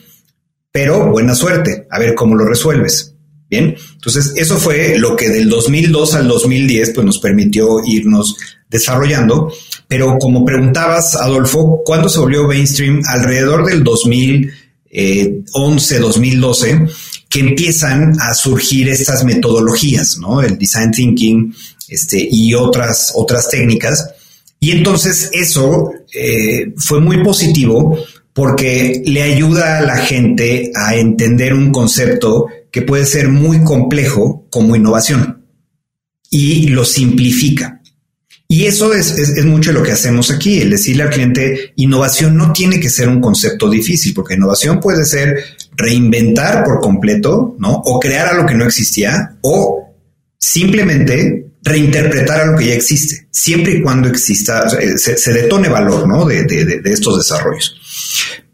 pero 0.70 1.10
buena 1.10 1.34
suerte, 1.34 1.86
a 1.90 1.98
ver 1.98 2.14
cómo 2.14 2.34
lo 2.34 2.44
resuelves. 2.44 3.14
Bien, 3.48 3.76
entonces 3.94 4.32
eso 4.36 4.56
fue 4.56 4.98
lo 4.98 5.14
que 5.14 5.28
del 5.28 5.48
2002 5.48 6.14
al 6.14 6.26
2010 6.26 6.90
pues 6.90 7.06
nos 7.06 7.20
permitió 7.20 7.78
irnos 7.86 8.36
desarrollando, 8.68 9.52
pero 9.86 10.18
como 10.18 10.44
preguntabas, 10.44 11.14
Adolfo, 11.14 11.82
¿cuándo 11.84 12.08
se 12.08 12.18
volvió 12.18 12.48
mainstream? 12.48 13.02
Alrededor 13.06 13.64
del 13.64 13.84
2011, 14.96 15.98
2012, 15.98 16.86
que 17.28 17.40
empiezan 17.40 18.16
a 18.20 18.34
surgir 18.34 18.88
estas 18.88 19.24
metodologías, 19.24 20.18
¿no? 20.18 20.40
El 20.40 20.56
design 20.58 20.90
thinking 20.90 21.54
este, 21.88 22.26
y 22.30 22.54
otras, 22.54 23.12
otras 23.14 23.48
técnicas. 23.50 24.10
Y 24.58 24.70
entonces 24.70 25.30
eso 25.32 25.90
eh, 26.14 26.72
fue 26.76 27.00
muy 27.00 27.22
positivo 27.22 27.98
porque 28.32 29.02
le 29.04 29.22
ayuda 29.22 29.78
a 29.78 29.82
la 29.82 29.96
gente 29.96 30.70
a 30.74 30.94
entender 30.96 31.54
un 31.54 31.72
concepto 31.72 32.46
que 32.70 32.82
puede 32.82 33.06
ser 33.06 33.28
muy 33.28 33.64
complejo 33.64 34.46
como 34.50 34.76
innovación 34.76 35.46
y 36.30 36.68
lo 36.68 36.84
simplifica. 36.84 37.75
Y 38.48 38.66
eso 38.66 38.94
es, 38.94 39.44
mucho 39.44 39.72
lo 39.72 39.82
que 39.82 39.90
hacemos 39.90 40.30
aquí, 40.30 40.60
el 40.60 40.70
decirle 40.70 41.02
al 41.02 41.10
cliente, 41.10 41.72
innovación 41.76 42.36
no 42.36 42.52
tiene 42.52 42.78
que 42.78 42.90
ser 42.90 43.08
un 43.08 43.20
concepto 43.20 43.68
difícil, 43.68 44.14
porque 44.14 44.34
innovación 44.34 44.78
puede 44.78 45.04
ser 45.04 45.42
reinventar 45.76 46.62
por 46.62 46.80
completo, 46.80 47.56
¿no? 47.58 47.72
O 47.72 47.98
crear 47.98 48.28
algo 48.28 48.46
que 48.46 48.54
no 48.54 48.64
existía, 48.64 49.36
o 49.40 49.92
simplemente 50.38 51.54
reinterpretar 51.62 52.42
algo 52.42 52.58
que 52.58 52.66
ya 52.66 52.74
existe, 52.74 53.26
siempre 53.32 53.72
y 53.72 53.82
cuando 53.82 54.08
exista, 54.08 54.68
se, 54.68 55.32
detone 55.32 55.68
valor, 55.68 56.06
¿no? 56.06 56.24
De, 56.24 56.44
de, 56.44 56.92
estos 56.92 57.18
desarrollos. 57.18 57.74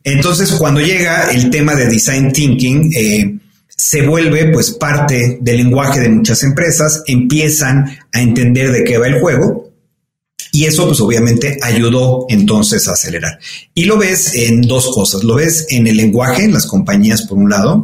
Entonces, 0.05 0.53
cuando 0.53 0.81
llega 0.81 1.31
el 1.33 1.51
tema 1.51 1.75
de 1.75 1.87
design 1.87 2.33
thinking, 2.33 2.93
eh, 2.95 3.39
se 3.69 4.07
vuelve 4.07 4.47
pues 4.47 4.71
parte 4.71 5.37
del 5.39 5.59
lenguaje 5.59 6.01
de 6.01 6.09
muchas 6.09 6.43
empresas, 6.45 7.03
empiezan 7.07 7.99
a 8.11 8.23
entender 8.23 8.73
de 8.73 8.85
qué 8.85 8.97
va 8.97 9.07
el 9.07 9.21
juego 9.21 9.72
y 10.53 10.67
eso 10.67 10.87
pues 10.87 11.01
obviamente 11.01 11.59
ayudó 11.63 12.27
entonces 12.29 12.87
a 12.87 12.93
acelerar. 12.93 13.39
Y 13.75 13.85
lo 13.87 13.99
ves 13.99 14.35
en 14.35 14.61
dos 14.61 14.95
cosas, 14.95 15.25
lo 15.25 15.35
ves 15.35 15.67
en 15.71 15.87
el 15.89 15.97
lenguaje, 15.97 16.45
en 16.45 16.53
las 16.53 16.67
compañías 16.67 17.23
por 17.23 17.39
un 17.39 17.51
lado, 17.51 17.83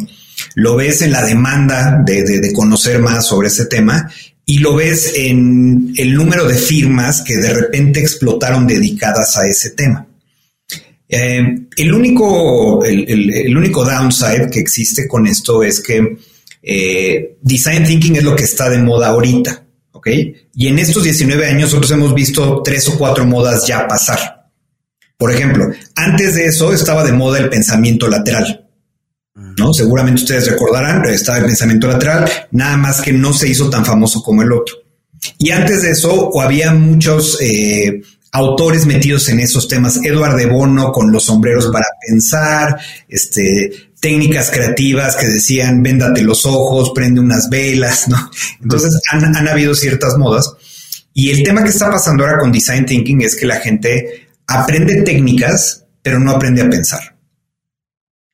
lo 0.54 0.76
ves 0.76 1.02
en 1.02 1.10
la 1.10 1.24
demanda 1.24 2.02
de, 2.06 2.22
de 2.22 2.52
conocer 2.52 3.00
más 3.00 3.26
sobre 3.26 3.48
ese 3.48 3.66
tema 3.66 4.08
y 4.44 4.58
lo 4.60 4.76
ves 4.76 5.12
en 5.16 5.92
el 5.96 6.14
número 6.14 6.46
de 6.46 6.54
firmas 6.54 7.22
que 7.22 7.36
de 7.36 7.52
repente 7.52 8.00
explotaron 8.00 8.66
dedicadas 8.66 9.36
a 9.36 9.46
ese 9.46 9.70
tema. 9.70 10.06
Eh, 11.08 11.40
el, 11.76 11.92
único, 11.92 12.84
el, 12.84 13.56
único 13.56 13.84
downside 13.84 14.50
que 14.50 14.60
existe 14.60 15.08
con 15.08 15.26
esto 15.26 15.62
es 15.62 15.80
que 15.80 16.18
eh, 16.62 17.36
design 17.40 17.84
thinking 17.84 18.16
es 18.16 18.24
lo 18.24 18.36
que 18.36 18.44
está 18.44 18.68
de 18.68 18.78
moda 18.78 19.08
ahorita, 19.08 19.64
¿ok? 19.98 20.08
Y 20.54 20.68
en 20.68 20.78
estos 20.78 21.02
19 21.02 21.46
años 21.46 21.70
nosotros 21.70 21.90
hemos 21.90 22.14
visto 22.14 22.62
tres 22.62 22.88
o 22.88 22.96
cuatro 22.96 23.26
modas 23.26 23.66
ya 23.66 23.86
pasar. 23.88 24.46
Por 25.16 25.32
ejemplo, 25.32 25.66
antes 25.96 26.36
de 26.36 26.46
eso 26.46 26.72
estaba 26.72 27.04
de 27.04 27.12
moda 27.12 27.38
el 27.38 27.48
pensamiento 27.48 28.08
lateral. 28.08 28.64
¿no? 29.34 29.74
Seguramente 29.74 30.22
ustedes 30.22 30.48
recordarán, 30.48 31.04
estaba 31.06 31.38
el 31.38 31.46
pensamiento 31.46 31.88
lateral, 31.88 32.30
nada 32.52 32.76
más 32.76 33.00
que 33.00 33.12
no 33.12 33.32
se 33.32 33.48
hizo 33.48 33.68
tan 33.68 33.84
famoso 33.84 34.22
como 34.22 34.42
el 34.42 34.52
otro. 34.52 34.76
Y 35.38 35.50
antes 35.50 35.82
de 35.82 35.90
eso, 35.90 36.30
había 36.40 36.72
muchos 36.72 37.38
eh, 37.40 38.00
autores 38.30 38.86
metidos 38.86 39.28
en 39.28 39.40
esos 39.40 39.66
temas. 39.66 40.00
Eduardo 40.04 40.36
de 40.36 40.46
Bono 40.46 40.92
con 40.92 41.10
los 41.10 41.24
sombreros 41.24 41.66
para 41.72 41.86
pensar, 42.06 42.78
este, 43.08 43.87
técnicas 44.00 44.50
creativas 44.50 45.16
que 45.16 45.26
decían, 45.26 45.82
véndate 45.82 46.22
los 46.22 46.46
ojos, 46.46 46.92
prende 46.94 47.20
unas 47.20 47.48
velas, 47.50 48.08
¿no? 48.08 48.30
Entonces 48.62 49.00
han, 49.10 49.36
han 49.36 49.48
habido 49.48 49.74
ciertas 49.74 50.16
modas. 50.16 50.52
Y 51.14 51.30
el 51.30 51.42
tema 51.42 51.64
que 51.64 51.70
está 51.70 51.90
pasando 51.90 52.24
ahora 52.24 52.38
con 52.38 52.52
design 52.52 52.86
thinking 52.86 53.22
es 53.22 53.34
que 53.34 53.46
la 53.46 53.56
gente 53.56 54.28
aprende 54.46 55.02
técnicas, 55.02 55.84
pero 56.02 56.18
no 56.20 56.30
aprende 56.30 56.62
a 56.62 56.70
pensar. 56.70 57.16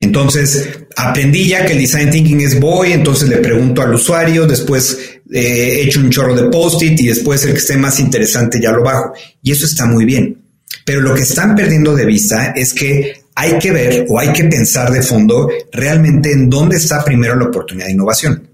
Entonces, 0.00 0.68
aprendí 0.96 1.48
ya 1.48 1.64
que 1.64 1.72
el 1.72 1.78
design 1.78 2.10
thinking 2.10 2.42
es 2.42 2.60
voy, 2.60 2.92
entonces 2.92 3.26
le 3.28 3.38
pregunto 3.38 3.80
al 3.80 3.94
usuario, 3.94 4.46
después 4.46 4.98
eh, 5.32 5.40
he 5.40 5.82
hecho 5.84 6.00
un 6.00 6.10
chorro 6.10 6.34
de 6.34 6.50
post-it 6.50 7.00
y 7.00 7.06
después 7.06 7.42
el 7.44 7.52
que 7.52 7.58
esté 7.58 7.78
más 7.78 7.98
interesante 8.00 8.60
ya 8.60 8.70
lo 8.70 8.82
bajo. 8.82 9.14
Y 9.42 9.52
eso 9.52 9.64
está 9.64 9.86
muy 9.86 10.04
bien. 10.04 10.42
Pero 10.84 11.00
lo 11.00 11.14
que 11.14 11.22
están 11.22 11.54
perdiendo 11.54 11.94
de 11.94 12.04
vista 12.04 12.52
es 12.54 12.74
que 12.74 13.23
hay 13.34 13.58
que 13.58 13.72
ver 13.72 14.06
o 14.08 14.18
hay 14.18 14.32
que 14.32 14.44
pensar 14.44 14.90
de 14.92 15.02
fondo 15.02 15.48
realmente 15.72 16.32
en 16.32 16.48
dónde 16.48 16.76
está 16.76 17.04
primero 17.04 17.34
la 17.36 17.46
oportunidad 17.46 17.86
de 17.86 17.92
innovación. 17.92 18.48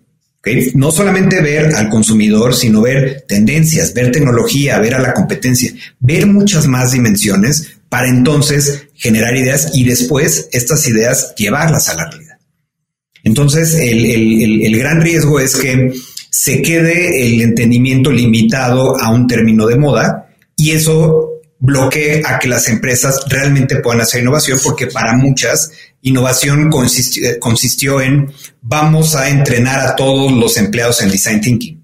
No 0.74 0.90
solamente 0.90 1.42
ver 1.42 1.74
al 1.74 1.90
consumidor, 1.90 2.54
sino 2.54 2.80
ver 2.80 3.24
tendencias, 3.28 3.92
ver 3.92 4.10
tecnología, 4.10 4.78
ver 4.78 4.94
a 4.94 5.00
la 5.00 5.12
competencia, 5.12 5.70
ver 5.98 6.26
muchas 6.26 6.66
más 6.66 6.92
dimensiones 6.92 7.72
para 7.90 8.08
entonces 8.08 8.86
generar 8.94 9.36
ideas 9.36 9.72
y 9.74 9.84
después 9.84 10.48
estas 10.52 10.88
ideas 10.88 11.34
llevarlas 11.36 11.90
a 11.90 11.94
la 11.94 12.08
realidad. 12.08 12.38
Entonces, 13.22 13.74
el, 13.74 14.78
gran 14.78 15.02
riesgo 15.02 15.40
es 15.40 15.56
que 15.56 15.92
se 16.30 16.62
quede 16.62 17.26
el 17.26 17.42
entendimiento 17.42 18.10
limitado 18.10 18.98
a 18.98 19.10
un 19.12 19.26
término 19.26 19.66
de 19.66 19.76
moda 19.76 20.30
y 20.56 20.70
eso 20.70 21.29
bloquee 21.60 22.22
a 22.24 22.38
que 22.38 22.48
las 22.48 22.68
empresas 22.68 23.20
realmente 23.28 23.76
puedan 23.76 24.00
hacer 24.00 24.22
innovación, 24.22 24.58
porque 24.64 24.86
para 24.88 25.14
muchas 25.14 25.70
innovación 26.02 26.70
consistió, 26.70 28.00
en 28.00 28.32
vamos 28.62 29.14
a 29.14 29.28
entrenar 29.28 29.80
a 29.80 29.94
todos 29.94 30.32
los 30.32 30.56
empleados 30.56 31.02
en 31.02 31.10
design 31.10 31.40
thinking. 31.40 31.80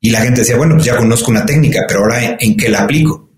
Y 0.00 0.10
la 0.10 0.20
gente 0.20 0.40
decía, 0.40 0.56
bueno, 0.56 0.74
pues 0.74 0.86
ya 0.86 0.96
conozco 0.96 1.30
una 1.30 1.44
técnica, 1.44 1.82
pero 1.88 2.00
ahora 2.00 2.36
en 2.38 2.56
qué 2.56 2.68
la 2.68 2.82
aplico 2.82 3.28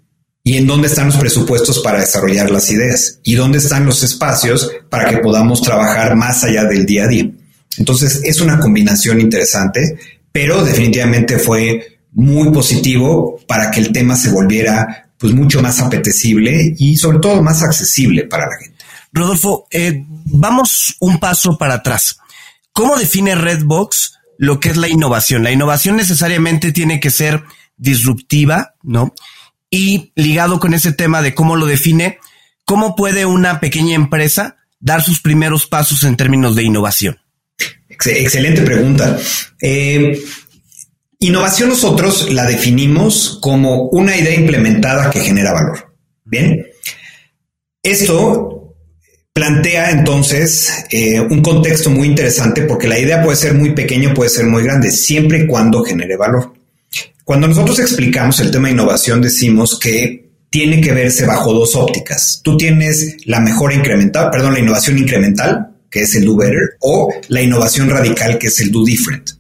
y 0.44 0.56
en 0.56 0.66
dónde 0.66 0.88
están 0.88 1.06
los 1.06 1.16
presupuestos 1.16 1.80
para 1.80 2.00
desarrollar 2.00 2.50
las 2.50 2.70
ideas 2.70 3.20
y 3.22 3.34
dónde 3.34 3.58
están 3.58 3.86
los 3.86 4.02
espacios 4.02 4.70
para 4.88 5.08
que 5.08 5.18
podamos 5.18 5.62
trabajar 5.62 6.16
más 6.16 6.44
allá 6.44 6.64
del 6.64 6.84
día 6.86 7.04
a 7.04 7.08
día. 7.08 7.30
Entonces 7.78 8.22
es 8.24 8.40
una 8.40 8.58
combinación 8.58 9.20
interesante, 9.20 9.98
pero 10.32 10.64
definitivamente 10.64 11.38
fue 11.38 11.97
muy 12.18 12.50
positivo 12.50 13.38
para 13.46 13.70
que 13.70 13.78
el 13.78 13.92
tema 13.92 14.16
se 14.16 14.32
volviera 14.32 15.08
pues 15.16 15.32
mucho 15.32 15.62
más 15.62 15.78
apetecible 15.78 16.74
y 16.76 16.96
sobre 16.96 17.20
todo 17.20 17.40
más 17.42 17.62
accesible 17.62 18.24
para 18.24 18.46
la 18.46 18.56
gente. 18.60 18.84
Rodolfo, 19.12 19.68
eh, 19.70 20.04
vamos 20.24 20.96
un 20.98 21.20
paso 21.20 21.56
para 21.56 21.74
atrás. 21.74 22.18
¿Cómo 22.72 22.96
define 22.96 23.36
Redbox 23.36 24.18
lo 24.36 24.58
que 24.58 24.70
es 24.70 24.76
la 24.76 24.88
innovación? 24.88 25.44
La 25.44 25.52
innovación 25.52 25.94
necesariamente 25.94 26.72
tiene 26.72 26.98
que 26.98 27.10
ser 27.10 27.44
disruptiva, 27.76 28.74
¿no? 28.82 29.14
Y 29.70 30.12
ligado 30.16 30.58
con 30.58 30.74
ese 30.74 30.92
tema 30.92 31.22
de 31.22 31.34
cómo 31.34 31.54
lo 31.54 31.66
define, 31.66 32.18
¿cómo 32.64 32.96
puede 32.96 33.26
una 33.26 33.60
pequeña 33.60 33.94
empresa 33.94 34.56
dar 34.80 35.04
sus 35.04 35.20
primeros 35.20 35.66
pasos 35.68 36.02
en 36.02 36.16
términos 36.16 36.56
de 36.56 36.64
innovación? 36.64 37.20
Excelente 37.88 38.62
pregunta. 38.62 39.16
Eh, 39.62 40.20
innovación 41.18 41.70
nosotros 41.70 42.30
la 42.32 42.46
definimos 42.46 43.38
como 43.40 43.88
una 43.88 44.16
idea 44.16 44.34
implementada 44.34 45.10
que 45.10 45.20
genera 45.20 45.52
valor. 45.52 45.94
Bien. 46.24 46.66
Esto 47.82 48.74
plantea 49.32 49.92
entonces 49.92 50.68
eh, 50.90 51.20
un 51.20 51.42
contexto 51.42 51.90
muy 51.90 52.08
interesante 52.08 52.62
porque 52.62 52.88
la 52.88 52.98
idea 52.98 53.22
puede 53.22 53.36
ser 53.36 53.54
muy 53.54 53.72
pequeña, 53.72 54.12
puede 54.12 54.30
ser 54.30 54.46
muy 54.46 54.62
grande, 54.62 54.90
siempre 54.90 55.38
y 55.38 55.46
cuando 55.46 55.84
genere 55.84 56.16
valor. 56.16 56.54
Cuando 57.24 57.46
nosotros 57.46 57.78
explicamos 57.78 58.40
el 58.40 58.50
tema 58.50 58.68
de 58.68 58.74
innovación, 58.74 59.20
decimos 59.20 59.78
que 59.78 60.28
tiene 60.50 60.80
que 60.80 60.92
verse 60.92 61.26
bajo 61.26 61.52
dos 61.52 61.76
ópticas. 61.76 62.40
Tú 62.42 62.56
tienes 62.56 63.18
la 63.26 63.38
mejora 63.40 63.74
incremental, 63.74 64.30
perdón, 64.30 64.54
la 64.54 64.60
innovación 64.60 64.98
incremental, 64.98 65.76
que 65.90 66.00
es 66.00 66.14
el 66.14 66.24
do 66.24 66.36
better, 66.36 66.76
o 66.80 67.12
la 67.28 67.42
innovación 67.42 67.90
radical, 67.90 68.38
que 68.38 68.46
es 68.46 68.58
el 68.60 68.70
do 68.70 68.82
different. 68.84 69.37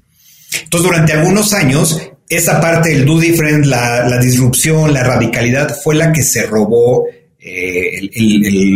Entonces, 0.64 0.90
durante 0.90 1.12
algunos 1.12 1.52
años, 1.52 2.00
esa 2.28 2.60
parte 2.60 2.90
del 2.90 3.06
do 3.06 3.18
different, 3.18 3.66
la, 3.66 4.18
disrupción, 4.20 4.92
la 4.92 5.02
radicalidad, 5.02 5.76
fue 5.82 5.94
la 5.94 6.12
que 6.12 6.22
se 6.22 6.46
robó 6.46 7.04
eh, 7.38 8.08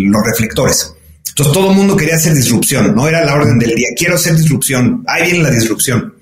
los 0.07 0.27
reflectores. 0.27 0.95
Entonces, 1.29 1.55
todo 1.55 1.71
el 1.71 1.77
mundo 1.77 1.97
quería 1.97 2.17
hacer 2.17 2.35
disrupción, 2.35 2.95
no 2.95 3.09
era 3.09 3.25
la 3.25 3.35
orden 3.35 3.59
del 3.59 3.75
día. 3.75 3.89
Quiero 3.97 4.17
hacer 4.17 4.37
disrupción. 4.37 5.05
Ahí 5.07 5.31
viene 5.31 5.45
la 5.45 5.51
disrupción. 5.51 6.15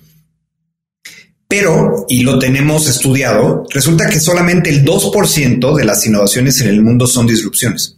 Pero, 1.49 2.07
y 2.09 2.23
lo 2.23 2.39
tenemos 2.39 2.89
estudiado, 2.89 3.67
resulta 3.71 4.09
que 4.09 4.21
solamente 4.21 4.71
el 4.71 4.85
2% 4.85 5.77
de 5.77 5.85
las 5.85 6.07
innovaciones 6.07 6.61
en 6.61 6.69
el 6.69 6.81
mundo 6.81 7.09
son 7.09 7.27
disrupciones. 7.27 7.97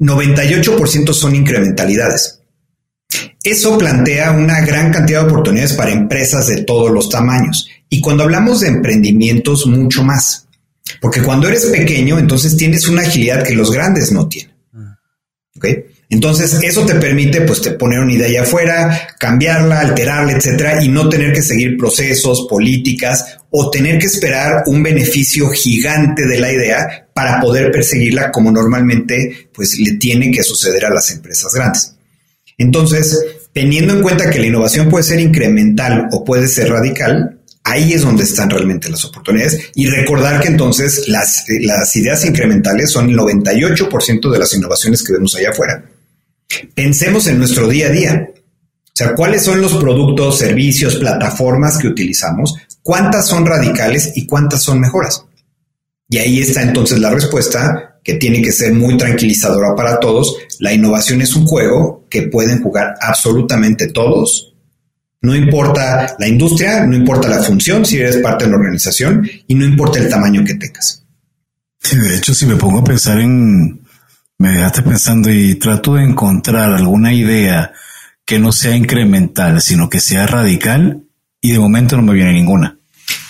98% 0.00 1.12
son 1.12 1.34
incrementalidades. 1.34 2.41
Eso 3.44 3.76
plantea 3.76 4.32
una 4.32 4.60
gran 4.60 4.92
cantidad 4.92 5.22
de 5.22 5.26
oportunidades 5.26 5.72
para 5.72 5.90
empresas 5.90 6.46
de 6.46 6.62
todos 6.62 6.90
los 6.90 7.08
tamaños. 7.08 7.68
Y 7.88 8.00
cuando 8.00 8.22
hablamos 8.22 8.60
de 8.60 8.68
emprendimientos, 8.68 9.66
mucho 9.66 10.04
más. 10.04 10.46
Porque 11.00 11.22
cuando 11.22 11.48
eres 11.48 11.66
pequeño, 11.66 12.18
entonces 12.18 12.56
tienes 12.56 12.88
una 12.88 13.02
agilidad 13.02 13.42
que 13.42 13.54
los 13.54 13.70
grandes 13.72 14.12
no 14.12 14.28
tienen. 14.28 14.54
¿Ok? 15.56 15.66
Entonces, 16.08 16.58
eso 16.62 16.84
te 16.84 16.96
permite 16.96 17.40
pues 17.40 17.62
te 17.62 17.70
poner 17.70 18.00
una 18.00 18.12
idea 18.12 18.26
allá 18.26 18.42
afuera, 18.42 19.08
cambiarla, 19.18 19.80
alterarla, 19.80 20.32
etcétera, 20.32 20.84
y 20.84 20.88
no 20.88 21.08
tener 21.08 21.32
que 21.32 21.40
seguir 21.40 21.78
procesos, 21.78 22.46
políticas 22.50 23.38
o 23.50 23.70
tener 23.70 23.98
que 23.98 24.06
esperar 24.06 24.62
un 24.66 24.82
beneficio 24.82 25.48
gigante 25.48 26.26
de 26.26 26.38
la 26.38 26.52
idea 26.52 27.08
para 27.14 27.40
poder 27.40 27.72
perseguirla 27.72 28.30
como 28.30 28.52
normalmente 28.52 29.48
pues 29.54 29.78
le 29.78 29.92
tiene 29.94 30.30
que 30.30 30.42
suceder 30.42 30.84
a 30.84 30.90
las 30.90 31.10
empresas 31.10 31.52
grandes. 31.54 31.94
Entonces, 32.58 33.18
teniendo 33.52 33.94
en 33.94 34.02
cuenta 34.02 34.30
que 34.30 34.38
la 34.38 34.46
innovación 34.46 34.88
puede 34.88 35.04
ser 35.04 35.20
incremental 35.20 36.08
o 36.12 36.24
puede 36.24 36.48
ser 36.48 36.70
radical, 36.70 37.38
ahí 37.64 37.92
es 37.92 38.02
donde 38.02 38.24
están 38.24 38.50
realmente 38.50 38.88
las 38.88 39.04
oportunidades 39.04 39.70
y 39.74 39.86
recordar 39.86 40.40
que 40.40 40.48
entonces 40.48 41.08
las, 41.08 41.44
las 41.60 41.94
ideas 41.96 42.24
incrementales 42.24 42.90
son 42.90 43.10
el 43.10 43.16
98% 43.16 44.30
de 44.30 44.38
las 44.38 44.52
innovaciones 44.54 45.02
que 45.02 45.12
vemos 45.12 45.34
allá 45.34 45.50
afuera. 45.50 45.84
Pensemos 46.74 47.26
en 47.26 47.38
nuestro 47.38 47.68
día 47.68 47.86
a 47.86 47.90
día. 47.90 48.28
O 48.34 48.94
sea, 48.94 49.14
¿cuáles 49.14 49.42
son 49.42 49.60
los 49.60 49.74
productos, 49.76 50.38
servicios, 50.38 50.96
plataformas 50.96 51.78
que 51.78 51.88
utilizamos? 51.88 52.54
¿Cuántas 52.82 53.26
son 53.26 53.46
radicales 53.46 54.12
y 54.16 54.26
cuántas 54.26 54.62
son 54.62 54.80
mejoras? 54.80 55.24
Y 56.08 56.18
ahí 56.18 56.40
está 56.40 56.62
entonces 56.62 56.98
la 56.98 57.10
respuesta 57.10 57.91
que 58.02 58.14
tiene 58.14 58.42
que 58.42 58.52
ser 58.52 58.72
muy 58.72 58.96
tranquilizadora 58.96 59.74
para 59.76 60.00
todos. 60.00 60.36
La 60.58 60.72
innovación 60.72 61.20
es 61.22 61.34
un 61.34 61.46
juego 61.46 62.06
que 62.10 62.22
pueden 62.22 62.62
jugar 62.62 62.94
absolutamente 63.00 63.88
todos. 63.88 64.54
No 65.20 65.36
importa 65.36 66.16
la 66.18 66.26
industria, 66.26 66.84
no 66.84 66.96
importa 66.96 67.28
la 67.28 67.42
función, 67.42 67.84
si 67.84 67.98
eres 67.98 68.16
parte 68.18 68.44
de 68.44 68.50
la 68.50 68.56
organización 68.56 69.28
y 69.46 69.54
no 69.54 69.64
importa 69.64 70.00
el 70.00 70.08
tamaño 70.08 70.44
que 70.44 70.54
tengas. 70.54 71.04
de 71.90 72.16
hecho, 72.16 72.34
si 72.34 72.46
me 72.46 72.56
pongo 72.56 72.80
a 72.80 72.84
pensar 72.84 73.20
en 73.20 73.82
me 74.42 74.54
dejaste 74.54 74.82
pensando 74.82 75.30
y 75.30 75.54
trato 75.54 75.94
de 75.94 76.02
encontrar 76.02 76.72
alguna 76.72 77.14
idea 77.14 77.72
que 78.24 78.40
no 78.40 78.50
sea 78.50 78.74
incremental, 78.74 79.62
sino 79.62 79.88
que 79.88 80.00
sea 80.00 80.26
radical 80.26 81.04
y 81.40 81.52
de 81.52 81.60
momento 81.60 81.96
no 81.96 82.02
me 82.02 82.14
viene 82.14 82.32
ninguna. 82.32 82.76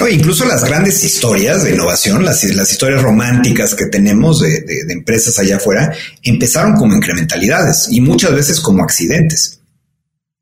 No, 0.01 0.09
incluso 0.09 0.45
las 0.45 0.65
grandes 0.65 1.05
historias 1.05 1.65
de 1.65 1.73
innovación, 1.73 2.25
las, 2.25 2.43
las 2.55 2.73
historias 2.73 3.03
románticas 3.03 3.75
que 3.75 3.87
tenemos 3.87 4.41
de, 4.41 4.65
empresas 4.91 5.39
allá 5.39 5.57
afuera, 5.57 5.93
empezaron 6.23 6.75
como 6.75 6.95
incrementalidades 6.95 7.89
y 7.91 8.01
muchas 8.01 8.35
veces 8.35 8.61
como 8.61 8.83
accidentes. 8.83 9.61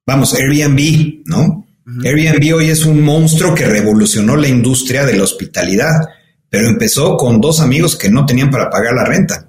Vamos, 0.07 0.35
Airbnb, 0.35 1.23
¿no? 1.27 1.67
Airbnb 2.05 2.55
hoy 2.55 2.71
es 2.71 2.85
un 2.85 3.03
monstruo 3.03 3.55
que 3.55 3.67
revolucionó 3.67 4.37
la 4.37 4.49
industria 4.49 5.05
de 5.05 5.17
la 5.17 5.25
hospitalidad, 5.25 6.09
pero 6.49 6.69
empezó 6.69 7.17
con 7.17 7.41
dos 7.41 7.61
amigos 7.61 7.97
que 7.97 8.11
no 8.11 8.27
tenían 8.27 8.51
para 8.51 8.71
pagar 8.71 8.95
la 8.95 9.05
renta. 9.05 9.49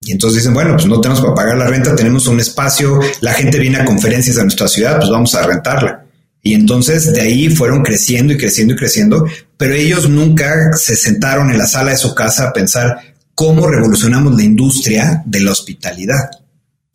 Y 0.00 0.12
entonces 0.12 0.38
dicen, 0.40 0.54
bueno, 0.54 0.74
pues 0.74 0.86
no 0.86 1.00
tenemos 1.00 1.22
para 1.22 1.34
pagar 1.34 1.56
la 1.56 1.66
renta, 1.66 1.96
tenemos 1.96 2.26
un 2.26 2.38
espacio, 2.38 3.00
la 3.20 3.32
gente 3.32 3.58
viene 3.58 3.78
a 3.78 3.84
conferencias 3.84 4.38
a 4.38 4.42
nuestra 4.42 4.68
ciudad, 4.68 4.98
pues 4.98 5.10
vamos 5.10 5.34
a 5.34 5.46
rentarla. 5.46 6.03
Y 6.44 6.52
entonces 6.52 7.12
de 7.12 7.22
ahí 7.22 7.48
fueron 7.48 7.82
creciendo 7.82 8.34
y 8.34 8.36
creciendo 8.36 8.74
y 8.74 8.76
creciendo, 8.76 9.26
pero 9.56 9.74
ellos 9.74 10.08
nunca 10.10 10.74
se 10.74 10.94
sentaron 10.94 11.50
en 11.50 11.56
la 11.56 11.66
sala 11.66 11.92
de 11.92 11.96
su 11.96 12.14
casa 12.14 12.48
a 12.48 12.52
pensar 12.52 12.98
cómo 13.34 13.66
revolucionamos 13.66 14.34
la 14.36 14.44
industria 14.44 15.22
de 15.24 15.40
la 15.40 15.52
hospitalidad. 15.52 16.30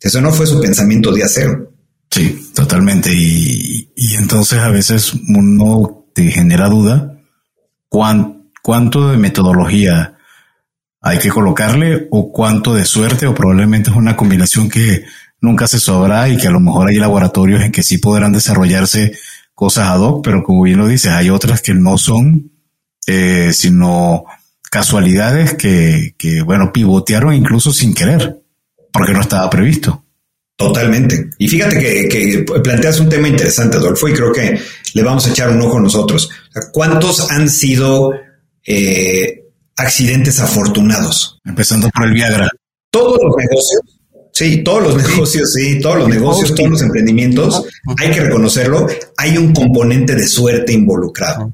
Eso 0.00 0.20
no 0.20 0.32
fue 0.32 0.46
su 0.46 0.60
pensamiento 0.60 1.12
día 1.12 1.26
cero. 1.28 1.72
Sí, 2.08 2.50
totalmente. 2.54 3.10
Y, 3.12 3.90
y 3.96 4.14
entonces 4.14 4.60
a 4.60 4.68
veces 4.68 5.12
uno 5.28 6.06
te 6.14 6.30
genera 6.30 6.68
duda 6.68 7.18
cuánto 7.88 9.10
de 9.10 9.16
metodología 9.16 10.16
hay 11.00 11.18
que 11.18 11.30
colocarle 11.30 12.06
o 12.12 12.30
cuánto 12.30 12.72
de 12.72 12.84
suerte 12.84 13.26
o 13.26 13.34
probablemente 13.34 13.90
es 13.90 13.96
una 13.96 14.16
combinación 14.16 14.68
que 14.68 15.04
nunca 15.40 15.66
se 15.66 15.80
sabrá 15.80 16.28
y 16.28 16.36
que 16.36 16.46
a 16.46 16.52
lo 16.52 16.60
mejor 16.60 16.88
hay 16.88 16.96
laboratorios 16.96 17.62
en 17.62 17.72
que 17.72 17.82
sí 17.82 17.98
podrán 17.98 18.32
desarrollarse 18.32 19.12
cosas 19.60 19.88
ad 19.88 20.00
hoc, 20.00 20.24
pero 20.24 20.42
como 20.42 20.62
bien 20.62 20.78
lo 20.78 20.88
dices, 20.88 21.12
hay 21.12 21.30
otras 21.30 21.62
que 21.62 21.74
no 21.74 21.98
son, 21.98 22.50
eh, 23.06 23.52
sino 23.52 24.24
casualidades 24.70 25.54
que, 25.54 26.14
que, 26.18 26.42
bueno, 26.42 26.72
pivotearon 26.72 27.34
incluso 27.34 27.72
sin 27.72 27.94
querer, 27.94 28.40
porque 28.92 29.12
no 29.12 29.20
estaba 29.20 29.48
previsto. 29.50 30.04
Totalmente. 30.56 31.30
Y 31.38 31.48
fíjate 31.48 31.78
que, 31.78 32.08
que, 32.08 32.60
planteas 32.60 33.00
un 33.00 33.08
tema 33.08 33.28
interesante, 33.28 33.76
Adolfo, 33.76 34.08
y 34.08 34.14
creo 34.14 34.32
que 34.32 34.58
le 34.94 35.02
vamos 35.02 35.26
a 35.26 35.30
echar 35.30 35.50
un 35.50 35.62
ojo 35.62 35.78
nosotros. 35.78 36.28
¿Cuántos 36.72 37.30
han 37.30 37.48
sido 37.48 38.12
eh, 38.66 39.40
accidentes 39.80 40.40
afortunados. 40.40 41.40
Empezando 41.44 41.88
por 41.90 42.06
el 42.06 42.12
Viagra. 42.12 42.48
Todos 42.90 43.18
los 43.22 43.34
negocios, 43.36 43.99
sí, 44.40 44.64
todos 44.64 44.82
los 44.82 44.96
negocios, 44.96 45.52
sí, 45.52 45.78
todos 45.80 45.98
los 45.98 46.08
negocios, 46.08 46.54
todos 46.54 46.70
los 46.70 46.82
emprendimientos, 46.82 47.62
hay 47.98 48.10
que 48.10 48.20
reconocerlo, 48.20 48.86
hay 49.18 49.36
un 49.36 49.52
componente 49.52 50.14
de 50.14 50.26
suerte 50.26 50.72
involucrado. 50.72 51.52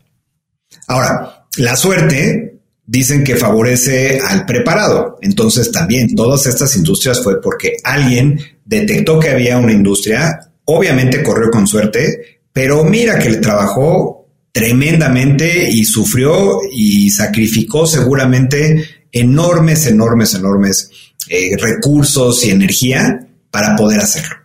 Ahora, 0.86 1.46
la 1.56 1.74
suerte 1.74 2.60
dicen 2.86 3.24
que 3.24 3.34
favorece 3.34 4.20
al 4.20 4.46
preparado. 4.46 5.18
Entonces 5.20 5.72
también 5.72 6.14
todas 6.14 6.46
estas 6.46 6.76
industrias 6.76 7.20
fue 7.20 7.40
porque 7.40 7.76
alguien 7.82 8.38
detectó 8.64 9.18
que 9.18 9.30
había 9.30 9.58
una 9.58 9.72
industria, 9.72 10.52
obviamente 10.66 11.24
corrió 11.24 11.50
con 11.50 11.66
suerte, 11.66 12.40
pero 12.52 12.84
mira 12.84 13.18
que 13.18 13.30
le 13.30 13.38
trabajó 13.38 14.28
tremendamente 14.52 15.68
y 15.68 15.84
sufrió 15.84 16.60
y 16.72 17.10
sacrificó 17.10 17.84
seguramente 17.84 18.84
enormes, 19.10 19.86
enormes, 19.86 20.34
enormes 20.34 20.90
eh, 21.28 21.56
recursos 21.56 22.44
y 22.44 22.50
energía 22.50 23.26
para 23.50 23.74
poder 23.76 24.00
hacerlo. 24.00 24.36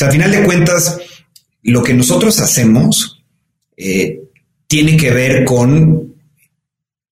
al 0.00 0.12
final 0.12 0.30
de 0.30 0.44
cuentas, 0.44 0.98
lo 1.62 1.82
que 1.82 1.94
nosotros 1.94 2.38
hacemos 2.40 3.22
eh, 3.76 4.20
tiene 4.66 4.96
que 4.96 5.10
ver 5.10 5.44
con 5.44 6.10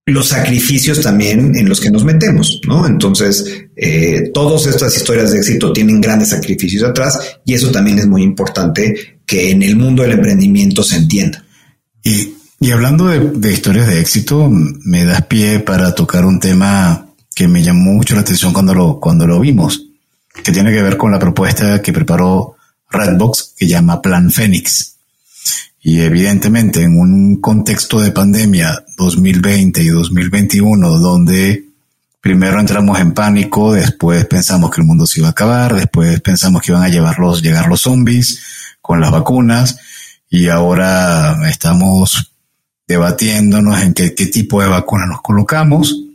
los 0.07 0.29
sacrificios 0.29 1.01
también 1.03 1.55
en 1.57 1.69
los 1.69 1.81
que 1.81 1.91
nos 1.91 2.05
metemos, 2.05 2.61
¿no? 2.67 2.87
Entonces, 2.87 3.67
eh, 3.77 4.31
todas 4.33 4.67
estas 4.67 4.97
historias 4.97 5.33
de 5.33 5.39
éxito 5.39 5.73
tienen 5.73 6.01
grandes 6.01 6.31
sacrificios 6.31 6.83
atrás 6.83 7.41
y 7.45 7.55
eso 7.55 7.71
también 7.71 7.99
es 7.99 8.07
muy 8.07 8.23
importante 8.23 9.21
que 9.27 9.51
en 9.51 9.63
el 9.63 9.77
mundo 9.77 10.03
del 10.03 10.13
emprendimiento 10.13 10.83
se 10.83 10.97
entienda. 10.97 11.45
Y, 12.03 12.35
hablando 12.73 13.07
de, 13.07 13.53
historias 13.53 13.87
de 13.87 14.01
éxito, 14.01 14.49
me 14.51 15.05
das 15.05 15.27
pie 15.27 15.61
para 15.61 15.95
tocar 15.95 16.25
un 16.25 16.41
tema 16.41 17.08
que 17.39 17.47
me 17.47 17.63
llamó 17.63 17.93
mucho 17.93 18.17
la 18.17 18.23
atención 18.23 18.53
cuando 18.53 18.75
lo, 18.75 18.99
cuando 18.99 19.25
lo 19.25 19.39
vimos, 19.39 19.87
que 20.43 20.51
tiene 20.51 20.73
que 20.73 20.83
ver 20.83 20.97
con 20.97 21.13
la 21.13 21.21
propuesta 21.21 21.81
que 21.81 21.93
preparó 21.93 22.57
Redbox, 22.91 23.55
que 23.57 23.69
llama 23.69 24.03
Plan 24.03 24.33
Fénix. 24.33 24.97
Y 25.81 26.01
evidentemente 26.01 26.83
en 26.83 26.99
un 26.99 27.41
contexto 27.41 28.01
de 28.01 28.11
pandemia 28.11 28.85
2020 28.97 29.81
y 29.81 29.87
2021, 29.87 30.99
donde 30.99 31.65
primero 32.21 32.59
entramos 32.59 32.99
en 32.99 33.13
pánico, 33.13 33.73
después 33.73 34.25
pensamos 34.25 34.73
que 34.73 34.81
el 34.81 34.89
mundo 34.89 35.07
se 35.07 35.21
iba 35.21 35.29
a 35.29 35.31
acabar, 35.31 35.77
después 35.77 36.21
pensamos 36.21 36.61
que 36.61 36.73
iban 36.73 36.83
a 36.83 36.89
llevarlos, 36.89 37.41
llegar 37.41 37.69
los 37.69 37.83
zombies 37.83 38.43
con 38.81 39.01
las 39.01 39.13
vacunas, 39.13 39.79
y 40.29 40.49
ahora 40.49 41.49
estamos 41.49 42.33
debatiéndonos 42.89 43.81
en 43.81 43.95
qué, 43.95 44.11
tipo 44.11 44.61
de 44.61 44.67
vacuna 44.67 45.07
nos 45.07 45.23
colocamos. 45.23 46.08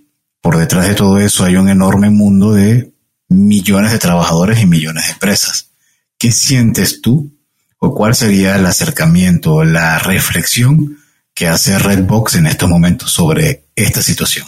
Por 0.43 0.57
detrás 0.57 0.89
de 0.89 0.93
todo 0.93 1.19
eso 1.19 1.45
hay 1.45 1.55
un 1.55 1.69
enorme 1.69 2.09
mundo 2.09 2.51
de 2.51 2.91
millones 3.29 3.93
de 3.93 3.97
trabajadores 3.97 4.61
y 4.61 4.65
millones 4.65 5.05
de 5.05 5.13
empresas. 5.13 5.71
¿Qué 6.19 6.33
sientes 6.33 6.99
tú 7.01 7.33
o 7.77 7.95
cuál 7.95 8.13
sería 8.13 8.57
el 8.57 8.65
acercamiento, 8.65 9.63
la 9.63 9.99
reflexión 9.99 10.97
que 11.33 11.47
hace 11.47 11.79
Redbox 11.79 12.35
en 12.35 12.47
estos 12.47 12.69
momentos 12.69 13.09
sobre 13.09 13.67
esta 13.73 14.01
situación? 14.01 14.45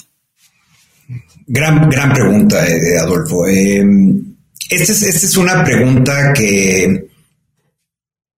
Gran, 1.47 1.89
gran 1.89 2.11
pregunta, 2.11 2.67
eh, 2.67 2.97
Adolfo. 2.99 3.47
Eh, 3.47 3.81
esta 4.69 4.91
es, 4.91 5.01
esta 5.01 5.25
es 5.25 5.37
una 5.37 5.63
pregunta 5.63 6.33
que 6.33 7.07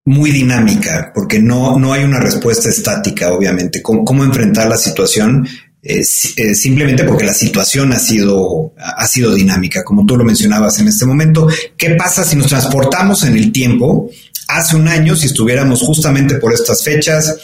muy 0.05 0.29
dinámica, 0.29 1.11
porque 1.11 1.39
no, 1.39 1.79
no 1.79 1.91
hay 1.91 2.03
una 2.03 2.19
respuesta 2.19 2.69
estática, 2.69 3.33
obviamente. 3.33 3.81
¿Cómo, 3.81 4.05
cómo 4.05 4.23
enfrentar 4.23 4.69
la 4.69 4.77
situación? 4.77 5.47
Eh, 5.83 5.99
eh, 5.99 6.55
simplemente 6.55 7.03
porque 7.03 7.23
la 7.23 7.33
situación 7.33 7.93
ha 7.93 7.99
sido, 7.99 8.73
ha 8.77 9.07
sido 9.07 9.33
dinámica, 9.33 9.83
como 9.83 10.05
tú 10.05 10.17
lo 10.17 10.25
mencionabas 10.25 10.79
en 10.79 10.87
este 10.87 11.05
momento. 11.05 11.47
¿Qué 11.77 11.91
pasa 11.91 12.23
si 12.23 12.35
nos 12.35 12.47
transportamos 12.47 13.23
en 13.23 13.37
el 13.37 13.51
tiempo? 13.51 14.09
Hace 14.47 14.75
un 14.75 14.87
año, 14.87 15.15
si 15.15 15.27
estuviéramos 15.27 15.81
justamente 15.81 16.35
por 16.35 16.53
estas 16.53 16.83
fechas, 16.83 17.37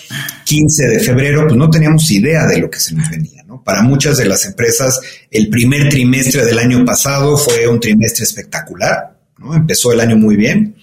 15 0.45 0.87
de 0.87 0.99
febrero, 0.99 1.45
pues 1.47 1.57
no 1.57 1.69
teníamos 1.69 2.09
idea 2.11 2.45
de 2.47 2.57
lo 2.57 2.69
que 2.69 2.79
se 2.79 2.95
nos 2.95 3.09
venía. 3.09 3.43
¿no? 3.43 3.61
Para 3.63 3.83
muchas 3.83 4.17
de 4.17 4.25
las 4.25 4.45
empresas, 4.45 4.99
el 5.29 5.49
primer 5.49 5.89
trimestre 5.89 6.45
del 6.45 6.59
año 6.59 6.83
pasado 6.85 7.37
fue 7.37 7.67
un 7.67 7.79
trimestre 7.79 8.23
espectacular. 8.23 9.17
¿no? 9.37 9.53
Empezó 9.53 9.91
el 9.91 9.99
año 9.99 10.17
muy 10.17 10.35
bien. 10.35 10.75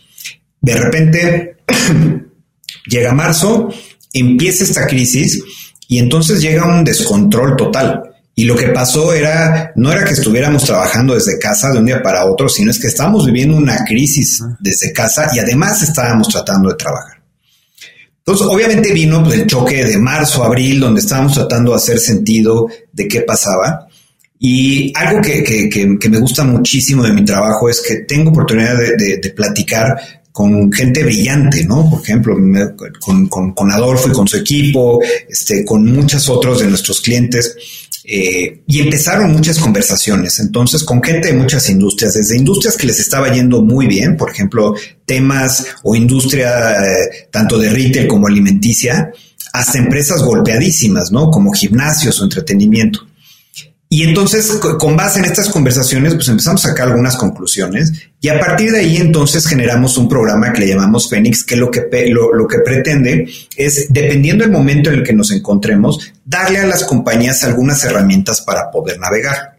De 0.60 0.74
repente, 0.76 1.56
llega 2.86 3.12
marzo, 3.12 3.72
empieza 4.12 4.64
esta 4.64 4.86
crisis 4.86 5.42
y 5.90 5.98
entonces 5.98 6.40
llega 6.40 6.68
un 6.68 6.85
descontrol 6.85 7.57
total. 7.57 8.00
Y 8.37 8.44
lo 8.44 8.55
que 8.55 8.68
pasó 8.68 9.12
era, 9.12 9.72
no 9.74 9.90
era 9.90 10.05
que 10.05 10.12
estuviéramos 10.12 10.62
trabajando 10.62 11.14
desde 11.14 11.37
casa 11.37 11.72
de 11.72 11.81
un 11.81 11.87
día 11.87 12.00
para 12.00 12.26
otro, 12.26 12.48
sino 12.48 12.70
es 12.70 12.79
que 12.79 12.87
estábamos 12.87 13.26
viviendo 13.26 13.57
una 13.57 13.85
crisis 13.85 14.40
desde 14.61 14.92
casa 14.92 15.29
y 15.35 15.40
además 15.40 15.83
estábamos 15.83 16.29
tratando 16.29 16.68
de 16.68 16.76
trabajar. 16.76 17.20
Entonces, 18.18 18.46
obviamente 18.46 18.92
vino 18.92 19.24
pues, 19.24 19.40
el 19.40 19.48
choque 19.48 19.85
de 19.85 19.98
marzo, 19.98 20.44
abril, 20.44 20.79
donde 20.79 21.00
estábamos 21.00 21.35
tratando 21.35 21.72
de 21.72 21.79
hacer 21.79 21.98
sentido 21.98 22.68
de 22.92 23.09
qué 23.09 23.22
pasaba. 23.22 23.88
Y 24.38 24.92
algo 24.96 25.20
que, 25.20 25.42
que, 25.42 25.68
que, 25.68 26.09
me 26.09 26.18
gusta 26.20 26.44
muchísimo 26.44 27.03
de 27.03 27.12
mi 27.12 27.24
trabajo 27.24 27.68
es 27.68 27.81
que 27.81 27.96
tengo 28.07 28.31
oportunidad 28.31 28.76
de, 28.76 29.16
de 29.16 29.31
platicar 29.31 30.00
con 30.32 30.72
gente 30.72 31.02
brillante, 31.02 31.64
¿no? 31.64 31.88
Por 31.90 32.02
ejemplo, 32.02 32.36
con, 33.00 33.28
con, 33.28 33.52
con, 33.52 33.72
Adolfo 33.72 34.08
y 34.08 34.12
con 34.12 34.28
su 34.28 34.36
equipo, 34.36 35.00
este, 35.28 35.64
con 35.64 35.84
muchos 35.92 36.28
otros 36.28 36.60
de 36.60 36.68
nuestros 36.68 37.00
clientes. 37.00 37.56
Eh, 38.04 38.62
y 38.66 38.80
empezaron 38.80 39.32
muchas 39.32 39.58
conversaciones, 39.58 40.40
entonces, 40.40 40.82
con 40.82 41.02
gente 41.02 41.28
de 41.28 41.34
muchas 41.34 41.68
industrias, 41.68 42.14
desde 42.14 42.36
industrias 42.36 42.76
que 42.76 42.86
les 42.86 42.98
estaba 42.98 43.30
yendo 43.32 43.62
muy 43.62 43.86
bien, 43.86 44.16
por 44.16 44.30
ejemplo, 44.30 44.74
temas 45.04 45.66
o 45.82 45.94
industria 45.94 46.72
eh, 46.72 47.28
tanto 47.30 47.58
de 47.58 47.68
retail 47.68 48.08
como 48.08 48.26
alimenticia, 48.26 49.12
hasta 49.52 49.78
empresas 49.78 50.22
golpeadísimas, 50.22 51.12
¿no? 51.12 51.30
Como 51.30 51.52
gimnasios 51.52 52.20
o 52.20 52.24
entretenimiento. 52.24 53.06
Y 53.92 54.05
entonces, 54.05 54.61
con 54.79 54.96
base 54.96 55.18
en 55.18 55.24
estas 55.24 55.48
conversaciones, 55.48 56.14
pues 56.14 56.29
empezamos 56.29 56.64
a 56.64 56.68
sacar 56.68 56.87
algunas 56.87 57.16
conclusiones 57.16 57.92
y 58.20 58.29
a 58.29 58.38
partir 58.38 58.70
de 58.70 58.79
ahí 58.79 58.98
entonces 58.98 59.44
generamos 59.48 59.98
un 59.98 60.09
programa 60.09 60.53
que 60.53 60.61
le 60.61 60.68
llamamos 60.68 61.11
Fénix, 61.11 61.42
que 61.42 61.57
lo 61.57 61.72
que, 61.72 61.88
lo, 62.09 62.46
que 62.46 62.61
pretende 62.61 63.29
es, 63.57 63.88
dependiendo 63.90 64.44
del 64.44 64.53
momento 64.53 64.90
en 64.90 65.00
el 65.00 65.03
que 65.03 65.12
nos 65.12 65.33
encontremos, 65.33 66.12
darle 66.24 66.61
a 66.61 66.66
las 66.66 66.85
compañías 66.85 67.42
algunas 67.42 67.83
herramientas 67.83 68.42
para 68.42 68.70
poder 68.70 69.00
navegar. 69.00 69.59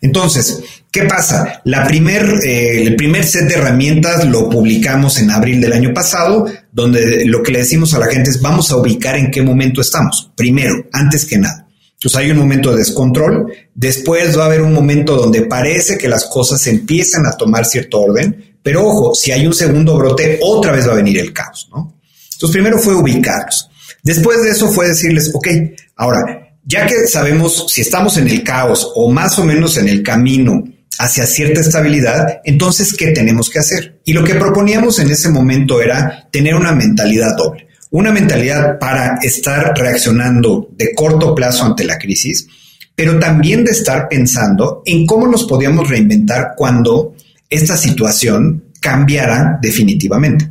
Entonces, 0.00 0.62
¿qué 0.90 1.02
pasa? 1.02 1.60
La 1.64 1.86
primer, 1.86 2.24
eh, 2.46 2.84
el 2.86 2.96
primer 2.96 3.26
set 3.26 3.48
de 3.48 3.56
herramientas 3.56 4.24
lo 4.24 4.48
publicamos 4.48 5.18
en 5.18 5.30
abril 5.30 5.60
del 5.60 5.74
año 5.74 5.92
pasado, 5.92 6.46
donde 6.72 7.26
lo 7.26 7.42
que 7.42 7.52
le 7.52 7.58
decimos 7.58 7.92
a 7.92 7.98
la 7.98 8.06
gente 8.06 8.30
es 8.30 8.40
vamos 8.40 8.70
a 8.70 8.78
ubicar 8.78 9.16
en 9.16 9.30
qué 9.30 9.42
momento 9.42 9.82
estamos. 9.82 10.32
Primero, 10.34 10.86
antes 10.90 11.26
que 11.26 11.36
nada. 11.36 11.67
Entonces 11.98 12.20
hay 12.20 12.30
un 12.30 12.38
momento 12.38 12.70
de 12.70 12.78
descontrol, 12.78 13.52
después 13.74 14.38
va 14.38 14.44
a 14.44 14.46
haber 14.46 14.62
un 14.62 14.72
momento 14.72 15.16
donde 15.16 15.42
parece 15.42 15.98
que 15.98 16.06
las 16.06 16.26
cosas 16.26 16.64
empiezan 16.68 17.26
a 17.26 17.32
tomar 17.32 17.64
cierto 17.64 18.00
orden, 18.00 18.56
pero 18.62 18.86
ojo, 18.86 19.16
si 19.16 19.32
hay 19.32 19.44
un 19.48 19.52
segundo 19.52 19.96
brote, 19.96 20.38
otra 20.40 20.70
vez 20.70 20.86
va 20.86 20.92
a 20.92 20.96
venir 20.96 21.18
el 21.18 21.32
caos, 21.32 21.68
¿no? 21.72 21.98
Entonces 22.34 22.54
primero 22.54 22.78
fue 22.78 22.94
ubicarlos. 22.94 23.68
Después 24.04 24.44
de 24.44 24.50
eso 24.50 24.68
fue 24.68 24.86
decirles, 24.86 25.32
ok, 25.34 25.48
ahora, 25.96 26.54
ya 26.64 26.86
que 26.86 27.08
sabemos 27.08 27.66
si 27.68 27.80
estamos 27.80 28.16
en 28.16 28.28
el 28.28 28.44
caos 28.44 28.92
o 28.94 29.10
más 29.10 29.36
o 29.40 29.44
menos 29.44 29.76
en 29.76 29.88
el 29.88 30.04
camino 30.04 30.62
hacia 31.00 31.26
cierta 31.26 31.60
estabilidad, 31.60 32.40
entonces, 32.44 32.94
¿qué 32.96 33.08
tenemos 33.08 33.50
que 33.50 33.58
hacer? 33.58 34.00
Y 34.04 34.12
lo 34.12 34.22
que 34.22 34.36
proponíamos 34.36 35.00
en 35.00 35.10
ese 35.10 35.30
momento 35.30 35.82
era 35.82 36.28
tener 36.30 36.54
una 36.54 36.72
mentalidad 36.72 37.36
doble 37.36 37.67
una 37.90 38.12
mentalidad 38.12 38.78
para 38.78 39.18
estar 39.22 39.72
reaccionando 39.76 40.68
de 40.76 40.94
corto 40.94 41.34
plazo 41.34 41.64
ante 41.64 41.84
la 41.84 41.98
crisis, 41.98 42.46
pero 42.94 43.18
también 43.18 43.64
de 43.64 43.70
estar 43.70 44.08
pensando 44.08 44.82
en 44.84 45.06
cómo 45.06 45.26
nos 45.26 45.44
podíamos 45.44 45.88
reinventar 45.88 46.54
cuando 46.56 47.14
esta 47.48 47.76
situación 47.76 48.72
cambiara 48.80 49.58
definitivamente. 49.62 50.50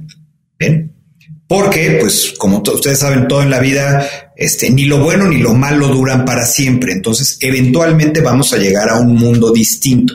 ¿Ven? 0.57 0.93
Porque, 1.47 1.97
pues, 2.01 2.33
como 2.37 2.61
ustedes 2.61 2.99
saben, 2.99 3.27
todo 3.27 3.41
en 3.41 3.49
la 3.49 3.59
vida, 3.59 4.05
este, 4.35 4.69
ni 4.69 4.85
lo 4.85 4.99
bueno 4.99 5.27
ni 5.27 5.37
lo 5.37 5.53
malo 5.53 5.87
duran 5.87 6.25
para 6.25 6.45
siempre. 6.45 6.91
Entonces, 6.91 7.37
eventualmente 7.39 8.19
vamos 8.19 8.51
a 8.51 8.57
llegar 8.57 8.89
a 8.89 8.99
un 8.99 9.15
mundo 9.15 9.51
distinto. 9.51 10.13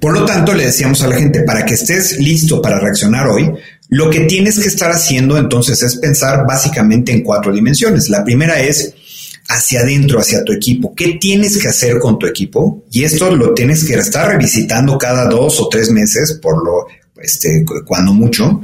Por 0.00 0.12
lo 0.12 0.24
tanto, 0.24 0.54
le 0.54 0.64
decíamos 0.64 1.02
a 1.02 1.08
la 1.08 1.16
gente, 1.16 1.42
para 1.42 1.66
que 1.66 1.74
estés 1.74 2.18
listo 2.18 2.62
para 2.62 2.80
reaccionar 2.80 3.28
hoy, 3.28 3.52
lo 3.88 4.10
que 4.10 4.20
tienes 4.20 4.58
que 4.58 4.68
estar 4.68 4.90
haciendo 4.90 5.38
entonces 5.38 5.82
es 5.82 5.96
pensar 5.96 6.44
básicamente 6.46 7.12
en 7.12 7.22
cuatro 7.22 7.52
dimensiones. 7.52 8.10
La 8.10 8.22
primera 8.22 8.60
es 8.60 8.94
hacia 9.48 9.80
adentro, 9.80 10.20
hacia 10.20 10.44
tu 10.44 10.52
equipo. 10.52 10.94
¿Qué 10.94 11.18
tienes 11.18 11.56
que 11.56 11.68
hacer 11.68 11.98
con 11.98 12.18
tu 12.18 12.26
equipo? 12.26 12.84
Y 12.90 13.04
esto 13.04 13.34
lo 13.34 13.54
tienes 13.54 13.84
que 13.84 13.94
estar 13.94 14.28
revisitando 14.28 14.98
cada 14.98 15.26
dos 15.26 15.58
o 15.60 15.68
tres 15.68 15.90
meses, 15.90 16.38
por 16.42 16.62
lo, 16.62 16.86
este, 17.16 17.64
cuando 17.86 18.12
mucho, 18.12 18.60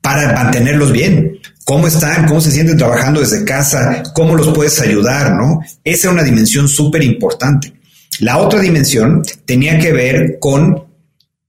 para 0.00 0.32
mantenerlos 0.32 0.92
bien. 0.92 1.38
¿Cómo 1.64 1.88
están? 1.88 2.26
¿Cómo 2.26 2.40
se 2.40 2.52
sienten 2.52 2.76
trabajando 2.76 3.20
desde 3.20 3.44
casa? 3.44 4.02
¿Cómo 4.14 4.36
los 4.36 4.54
puedes 4.54 4.80
ayudar? 4.80 5.34
¿No? 5.34 5.60
Esa 5.82 6.08
es 6.08 6.12
una 6.12 6.22
dimensión 6.22 6.68
súper 6.68 7.02
importante. 7.02 7.72
La 8.20 8.38
otra 8.38 8.60
dimensión 8.60 9.22
tenía 9.44 9.78
que 9.78 9.92
ver 9.92 10.38
con 10.38 10.84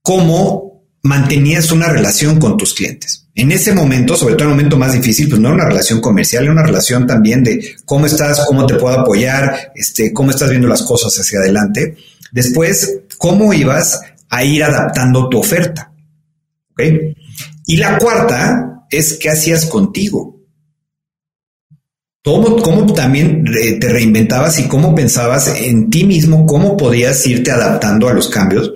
cómo 0.01 0.72
mantenías 1.03 1.71
una 1.71 1.89
relación 1.89 2.39
con 2.39 2.57
tus 2.57 2.73
clientes. 2.73 3.27
En 3.35 3.51
ese 3.51 3.73
momento, 3.73 4.15
sobre 4.15 4.35
todo 4.35 4.45
en 4.45 4.51
el 4.51 4.55
momento 4.55 4.77
más 4.77 4.93
difícil, 4.93 5.27
pues 5.27 5.39
no 5.39 5.49
era 5.49 5.55
una 5.55 5.65
relación 5.65 5.99
comercial, 5.99 6.43
era 6.43 6.53
una 6.53 6.63
relación 6.63 7.05
también 7.05 7.43
de 7.43 7.75
cómo 7.85 8.05
estás, 8.05 8.45
cómo 8.47 8.65
te 8.65 8.75
puedo 8.75 8.97
apoyar, 8.99 9.73
este, 9.75 10.13
cómo 10.13 10.31
estás 10.31 10.49
viendo 10.49 10.67
las 10.67 10.83
cosas 10.83 11.13
hacia 11.19 11.39
adelante. 11.39 11.97
Después, 12.31 13.01
cómo 13.17 13.53
ibas 13.53 13.99
a 14.29 14.43
ir 14.43 14.63
adaptando 14.63 15.29
tu 15.29 15.39
oferta. 15.39 15.91
Y 17.65 17.77
la 17.77 17.97
cuarta 17.97 18.85
es 18.89 19.13
qué 19.13 19.29
hacías 19.29 19.65
contigo. 19.65 20.39
¿Cómo, 22.23 22.55
cómo 22.57 22.93
también 22.93 23.43
te 23.43 23.89
reinventabas 23.89 24.57
y 24.59 24.69
cómo 24.69 24.95
pensabas 24.95 25.49
en 25.59 25.89
ti 25.89 26.05
mismo, 26.05 26.45
cómo 26.45 26.77
podías 26.77 27.27
irte 27.27 27.51
adaptando 27.51 28.07
a 28.07 28.13
los 28.13 28.29
cambios 28.29 28.71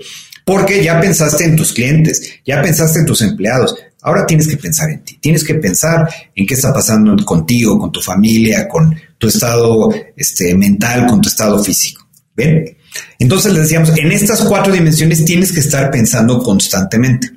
porque 0.47 0.81
ya 0.81 0.97
pensaste 1.01 1.43
en 1.43 1.57
tus 1.57 1.73
clientes, 1.73 2.39
ya 2.45 2.61
pensaste 2.61 2.99
en 2.99 3.05
tus 3.05 3.21
empleados. 3.21 3.75
Ahora 4.01 4.25
tienes 4.25 4.47
que 4.47 4.55
pensar 4.55 4.89
en 4.89 5.03
ti, 5.03 5.17
tienes 5.19 5.43
que 5.43 5.55
pensar 5.55 6.07
en 6.33 6.47
qué 6.47 6.53
está 6.53 6.71
pasando 6.71 7.17
contigo, 7.25 7.77
con 7.77 7.91
tu 7.91 7.99
familia, 7.99 8.65
con 8.69 8.97
tu 9.17 9.27
estado 9.27 9.89
este, 10.15 10.55
mental, 10.55 11.05
con 11.05 11.19
tu 11.19 11.27
estado 11.27 11.61
físico. 11.61 12.07
¿Ven? 12.33 12.77
Entonces 13.19 13.51
les 13.51 13.63
decíamos, 13.63 13.91
en 13.97 14.09
estas 14.09 14.41
cuatro 14.43 14.71
dimensiones 14.71 15.25
tienes 15.25 15.51
que 15.51 15.59
estar 15.59 15.91
pensando 15.91 16.41
constantemente. 16.41 17.29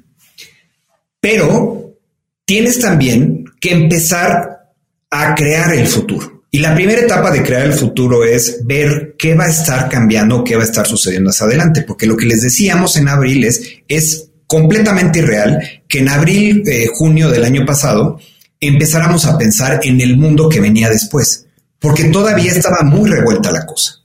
Pero 1.18 1.96
tienes 2.44 2.78
también 2.78 3.44
que 3.60 3.72
empezar 3.72 4.70
a 5.10 5.34
crear 5.34 5.74
el 5.74 5.88
futuro. 5.88 6.39
Y 6.52 6.58
la 6.58 6.74
primera 6.74 7.02
etapa 7.02 7.30
de 7.30 7.44
crear 7.44 7.66
el 7.66 7.72
futuro 7.72 8.24
es 8.24 8.60
ver 8.64 9.14
qué 9.16 9.34
va 9.34 9.44
a 9.44 9.50
estar 9.50 9.88
cambiando, 9.88 10.42
qué 10.42 10.56
va 10.56 10.62
a 10.62 10.66
estar 10.66 10.86
sucediendo 10.86 11.30
hacia 11.30 11.46
adelante, 11.46 11.82
porque 11.82 12.06
lo 12.06 12.16
que 12.16 12.26
les 12.26 12.42
decíamos 12.42 12.96
en 12.96 13.08
abril 13.08 13.44
es, 13.44 13.62
es 13.86 14.30
completamente 14.48 15.20
irreal 15.20 15.60
que 15.86 16.00
en 16.00 16.08
abril, 16.08 16.64
eh, 16.66 16.88
junio 16.92 17.30
del 17.30 17.44
año 17.44 17.64
pasado, 17.64 18.18
empezáramos 18.58 19.26
a 19.26 19.38
pensar 19.38 19.80
en 19.84 20.00
el 20.00 20.16
mundo 20.16 20.48
que 20.48 20.60
venía 20.60 20.88
después, 20.88 21.46
porque 21.78 22.04
todavía 22.04 22.50
estaba 22.50 22.82
muy 22.82 23.08
revuelta 23.08 23.52
la 23.52 23.64
cosa. 23.64 24.00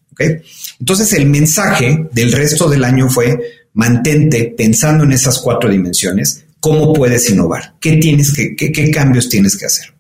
Entonces 0.80 1.14
el 1.14 1.26
mensaje 1.26 2.08
del 2.12 2.32
resto 2.32 2.70
del 2.70 2.84
año 2.84 3.10
fue 3.10 3.38
mantente 3.74 4.54
pensando 4.56 5.04
en 5.04 5.14
esas 5.14 5.40
cuatro 5.40 5.70
dimensiones, 5.70 6.46
cómo 6.60 6.94
puedes 6.94 7.28
innovar, 7.30 7.74
qué 7.82 7.98
tienes 7.98 8.32
que, 8.32 8.56
qué 8.56 8.92
cambios 8.92 9.30
tienes 9.30 9.58
que 9.58 9.66
hacer. 9.66 9.95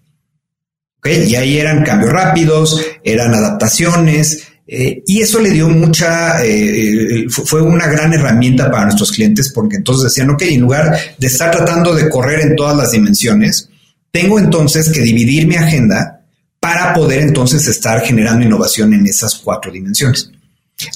Y 1.06 1.36
ahí 1.36 1.58
eran 1.58 1.84
cambios 1.84 2.12
rápidos, 2.12 2.82
eran 3.04 3.34
adaptaciones, 3.34 4.44
eh, 4.68 5.04
y 5.06 5.22
eso 5.22 5.40
le 5.40 5.52
dio 5.52 5.70
mucha, 5.70 6.44
eh, 6.44 7.28
fue 7.30 7.62
una 7.62 7.88
gran 7.88 8.14
herramienta 8.14 8.72
para 8.72 8.86
nuestros 8.86 9.12
clientes 9.12 9.52
porque 9.54 9.76
entonces 9.76 10.06
decían, 10.06 10.32
ok, 10.32 10.42
en 10.42 10.62
lugar 10.62 10.98
de 11.18 11.28
estar 11.28 11.52
tratando 11.52 11.94
de 11.94 12.10
correr 12.10 12.42
en 12.42 12.56
todas 12.56 12.76
las 12.76 12.92
dimensiones, 12.92 13.70
tengo 14.12 14.40
entonces 14.40 14.90
que 14.90 15.02
dividir 15.02 15.46
mi 15.46 15.56
agenda 15.56 16.22
para 16.60 16.94
poder 16.96 17.22
entonces 17.22 17.68
estar 17.68 18.02
generando 18.02 18.44
innovación 18.44 18.94
en 18.94 19.06
esas 19.06 19.36
cuatro 19.36 19.72
dimensiones. 19.72 20.32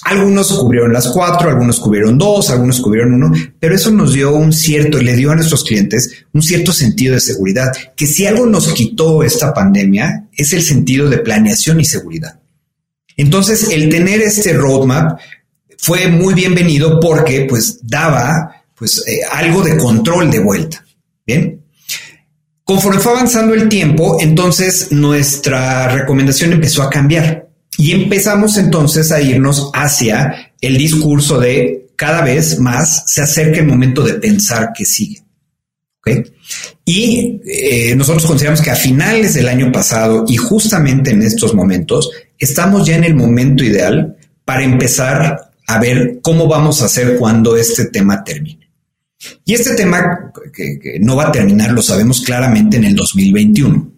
Algunos 0.03 0.51
cubrieron 0.51 0.91
las 0.91 1.07
cuatro, 1.07 1.49
algunos 1.49 1.79
cubrieron 1.79 2.17
dos, 2.17 2.49
algunos 2.49 2.81
cubrieron 2.81 3.13
uno, 3.13 3.31
pero 3.59 3.75
eso 3.75 3.89
nos 3.91 4.13
dio 4.13 4.35
un 4.35 4.51
cierto, 4.51 4.97
le 5.01 5.15
dio 5.15 5.31
a 5.31 5.35
nuestros 5.35 5.63
clientes 5.63 6.25
un 6.33 6.41
cierto 6.41 6.73
sentido 6.73 7.15
de 7.15 7.21
seguridad, 7.21 7.71
que 7.95 8.05
si 8.05 8.25
algo 8.25 8.45
nos 8.45 8.73
quitó 8.73 9.23
esta 9.23 9.53
pandemia 9.53 10.27
es 10.35 10.51
el 10.51 10.63
sentido 10.63 11.09
de 11.09 11.19
planeación 11.19 11.79
y 11.79 11.85
seguridad. 11.85 12.39
Entonces, 13.15 13.69
el 13.71 13.89
tener 13.89 14.21
este 14.21 14.53
roadmap 14.53 15.19
fue 15.77 16.07
muy 16.07 16.33
bienvenido 16.33 16.99
porque 16.99 17.45
pues 17.49 17.79
daba 17.81 18.63
pues 18.75 19.03
eh, 19.07 19.21
algo 19.31 19.61
de 19.61 19.77
control 19.77 20.29
de 20.29 20.39
vuelta. 20.39 20.85
Bien. 21.25 21.61
Conforme 22.63 22.99
fue 22.99 23.13
avanzando 23.13 23.53
el 23.53 23.67
tiempo, 23.67 24.17
entonces 24.21 24.91
nuestra 24.91 25.87
recomendación 25.89 26.53
empezó 26.53 26.83
a 26.83 26.89
cambiar 26.89 27.48
y 27.77 27.91
empezamos 27.91 28.57
entonces 28.57 29.11
a 29.11 29.21
irnos 29.21 29.71
hacia 29.73 30.53
el 30.61 30.77
discurso 30.77 31.39
de 31.39 31.89
cada 31.95 32.21
vez 32.21 32.59
más 32.59 33.03
se 33.07 33.21
acerca 33.21 33.59
el 33.59 33.67
momento 33.67 34.03
de 34.03 34.13
pensar 34.15 34.71
que 34.75 34.85
sigue. 34.85 35.23
Y 36.85 37.41
eh, 37.45 37.95
nosotros 37.95 38.25
consideramos 38.25 38.61
que 38.61 38.71
a 38.71 38.75
finales 38.75 39.35
del 39.35 39.47
año 39.47 39.71
pasado 39.71 40.25
y 40.27 40.37
justamente 40.37 41.11
en 41.11 41.21
estos 41.21 41.53
momentos 41.53 42.09
estamos 42.37 42.87
ya 42.87 42.95
en 42.95 43.03
el 43.03 43.15
momento 43.15 43.63
ideal 43.63 44.17
para 44.43 44.63
empezar 44.63 45.51
a 45.67 45.79
ver 45.79 46.19
cómo 46.23 46.47
vamos 46.47 46.81
a 46.81 46.85
hacer 46.85 47.17
cuando 47.17 47.55
este 47.55 47.85
tema 47.85 48.23
termine. 48.23 48.71
Y 49.45 49.53
este 49.53 49.75
tema 49.75 50.31
que, 50.53 50.97
no 51.01 51.15
va 51.15 51.27
a 51.27 51.31
terminar 51.31 51.71
lo 51.71 51.81
sabemos 51.81 52.21
claramente 52.21 52.77
en 52.77 52.85
el 52.85 52.95
2021. 52.95 53.91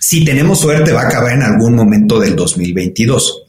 Si 0.00 0.24
tenemos 0.24 0.58
suerte 0.58 0.92
va 0.92 1.02
a 1.02 1.08
acabar 1.08 1.32
en 1.32 1.42
algún 1.42 1.74
momento 1.74 2.18
del 2.18 2.34
2022 2.34 3.44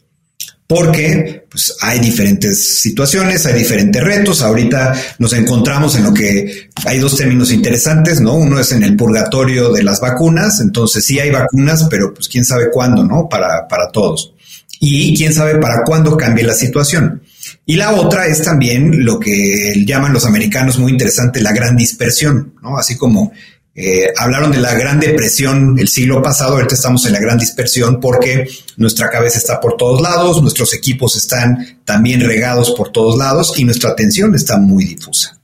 porque 0.71 1.47
pues, 1.49 1.75
hay 1.81 1.99
diferentes 1.99 2.81
situaciones, 2.81 3.45
hay 3.45 3.55
diferentes 3.55 4.01
retos. 4.01 4.41
Ahorita 4.41 4.93
nos 5.19 5.33
encontramos 5.33 5.97
en 5.97 6.05
lo 6.05 6.13
que 6.13 6.69
hay 6.85 6.97
dos 6.97 7.17
términos 7.17 7.51
interesantes, 7.51 8.21
¿no? 8.21 8.35
Uno 8.35 8.57
es 8.57 8.71
en 8.71 8.83
el 8.83 8.95
purgatorio 8.95 9.73
de 9.73 9.83
las 9.83 9.99
vacunas, 9.99 10.61
entonces 10.61 11.05
sí 11.05 11.19
hay 11.19 11.29
vacunas, 11.29 11.87
pero 11.89 12.13
pues 12.13 12.29
quién 12.29 12.45
sabe 12.45 12.71
cuándo, 12.71 13.03
¿no? 13.03 13.27
Para, 13.27 13.67
para 13.67 13.89
todos. 13.89 14.33
Y 14.79 15.13
quién 15.17 15.33
sabe 15.33 15.55
para 15.55 15.83
cuándo 15.83 16.15
cambie 16.15 16.45
la 16.45 16.53
situación. 16.53 17.21
Y 17.65 17.75
la 17.75 17.91
otra 17.91 18.27
es 18.27 18.41
también 18.41 19.03
lo 19.03 19.19
que 19.19 19.83
llaman 19.85 20.13
los 20.13 20.25
americanos 20.25 20.79
muy 20.79 20.93
interesante, 20.93 21.41
la 21.41 21.51
gran 21.51 21.75
dispersión, 21.75 22.53
¿no? 22.63 22.77
Así 22.77 22.95
como 22.95 23.33
eh, 23.73 24.07
hablaron 24.17 24.51
de 24.51 24.59
la 24.59 24.73
gran 24.73 24.99
depresión 24.99 25.79
el 25.79 25.87
siglo 25.87 26.21
pasado, 26.21 26.53
ahorita 26.53 26.75
estamos 26.75 27.05
en 27.05 27.13
la 27.13 27.19
gran 27.19 27.37
dispersión 27.37 27.99
porque 28.01 28.47
nuestra 28.75 29.09
cabeza 29.09 29.37
está 29.37 29.61
por 29.61 29.77
todos 29.77 30.01
lados, 30.01 30.41
nuestros 30.41 30.73
equipos 30.73 31.15
están 31.15 31.79
también 31.85 32.21
regados 32.21 32.71
por 32.71 32.91
todos 32.91 33.17
lados 33.17 33.53
y 33.57 33.63
nuestra 33.63 33.91
atención 33.91 34.35
está 34.35 34.57
muy 34.57 34.83
difusa. 34.83 35.39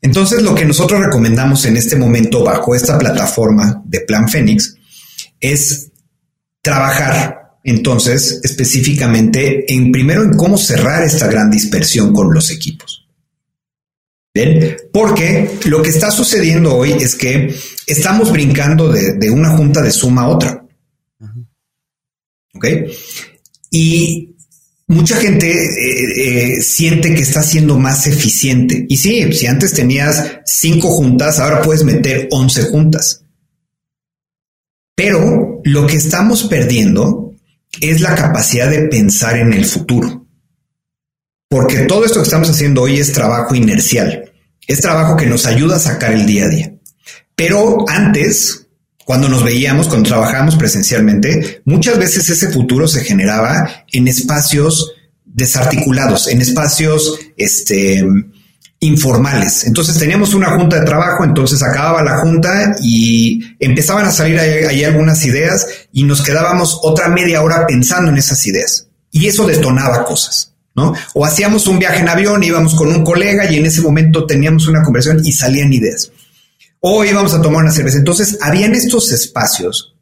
Entonces, 0.00 0.42
lo 0.42 0.54
que 0.54 0.66
nosotros 0.66 1.00
recomendamos 1.00 1.64
en 1.64 1.76
este 1.76 1.96
momento 1.96 2.44
bajo 2.44 2.74
esta 2.74 2.98
plataforma 2.98 3.82
de 3.86 4.00
Plan 4.00 4.28
Fénix 4.28 4.76
es 5.40 5.90
trabajar 6.60 7.56
entonces 7.64 8.40
específicamente 8.44 9.72
en 9.72 9.90
primero 9.90 10.22
en 10.22 10.36
cómo 10.36 10.58
cerrar 10.58 11.02
esta 11.02 11.26
gran 11.26 11.50
dispersión 11.50 12.12
con 12.12 12.32
los 12.32 12.50
equipos. 12.50 13.03
¿Bien? 14.34 14.76
Porque 14.92 15.48
lo 15.66 15.80
que 15.80 15.90
está 15.90 16.10
sucediendo 16.10 16.76
hoy 16.76 16.90
es 16.92 17.14
que 17.14 17.54
estamos 17.86 18.32
brincando 18.32 18.90
de, 18.90 19.30
una 19.30 19.56
junta 19.56 19.80
de 19.80 19.92
suma 19.92 20.22
a 20.22 20.28
otra. 20.28 20.66
¿Ok? 22.54 22.66
Y 23.70 24.34
mucha 24.88 25.16
gente 25.16 25.50
eh, 25.50 26.56
eh, 26.56 26.60
siente 26.60 27.14
que 27.14 27.22
está 27.22 27.44
siendo 27.44 27.78
más 27.78 28.08
eficiente. 28.08 28.84
Y 28.88 28.96
sí, 28.96 29.32
si 29.32 29.46
antes 29.46 29.72
tenías 29.72 30.40
cinco 30.44 30.88
juntas, 30.88 31.38
ahora 31.38 31.62
puedes 31.62 31.84
meter 31.84 32.26
once 32.32 32.64
juntas. 32.64 33.24
Pero 34.96 35.60
lo 35.62 35.86
que 35.86 35.96
estamos 35.96 36.44
perdiendo 36.44 37.34
es 37.80 38.00
la 38.00 38.16
capacidad 38.16 38.68
de 38.68 38.88
pensar 38.88 39.38
en 39.38 39.52
el 39.52 39.64
futuro. 39.64 40.23
Porque 41.54 41.84
todo 41.84 42.04
esto 42.04 42.18
que 42.18 42.24
estamos 42.24 42.50
haciendo 42.50 42.82
hoy 42.82 42.98
es 42.98 43.12
trabajo 43.12 43.54
inercial. 43.54 44.32
Es 44.66 44.80
trabajo 44.80 45.16
que 45.16 45.26
nos 45.26 45.46
ayuda 45.46 45.76
a 45.76 45.78
sacar 45.78 46.12
el 46.12 46.26
día 46.26 46.46
a 46.46 46.48
día. 46.48 46.74
Pero 47.36 47.88
antes, 47.88 48.66
cuando 49.04 49.28
nos 49.28 49.44
veíamos, 49.44 49.86
cuando 49.86 50.08
trabajábamos 50.08 50.56
presencialmente, 50.56 51.62
muchas 51.64 51.96
veces 51.96 52.28
ese 52.28 52.48
futuro 52.48 52.88
se 52.88 53.04
generaba 53.04 53.84
en 53.92 54.08
espacios 54.08 54.94
desarticulados, 55.24 56.26
en 56.26 56.40
espacios 56.40 57.20
este, 57.36 58.04
informales. 58.80 59.64
Entonces 59.64 59.96
teníamos 59.96 60.34
una 60.34 60.58
junta 60.58 60.80
de 60.80 60.86
trabajo, 60.86 61.22
entonces 61.22 61.62
acababa 61.62 62.02
la 62.02 62.18
junta 62.18 62.74
y 62.82 63.54
empezaban 63.60 64.06
a 64.06 64.10
salir 64.10 64.40
ahí, 64.40 64.82
algunas 64.82 65.24
ideas 65.24 65.68
y 65.92 66.02
nos 66.02 66.20
quedábamos 66.20 66.80
otra 66.82 67.10
media 67.10 67.42
hora 67.42 67.64
pensando 67.64 68.10
en 68.10 68.18
esas 68.18 68.44
ideas. 68.44 68.88
Y 69.12 69.28
eso 69.28 69.46
detonaba 69.46 70.04
cosas. 70.04 70.53
¿No? 70.74 70.92
O 71.14 71.24
hacíamos 71.24 71.66
un 71.66 71.78
viaje 71.78 72.00
en 72.00 72.08
avión, 72.08 72.42
íbamos 72.42 72.74
con 72.74 72.88
un 72.88 73.04
colega 73.04 73.50
y 73.50 73.56
en 73.56 73.66
ese 73.66 73.80
momento 73.80 74.26
teníamos 74.26 74.66
una 74.66 74.82
conversación 74.82 75.24
y 75.24 75.32
salían 75.32 75.72
ideas. 75.72 76.10
O 76.80 77.04
íbamos 77.04 77.32
a 77.34 77.40
tomar 77.40 77.62
una 77.62 77.72
cerveza. 77.72 77.98
Entonces, 77.98 78.38
habían 78.40 78.74
estos 78.74 79.10
espacios 79.12 79.94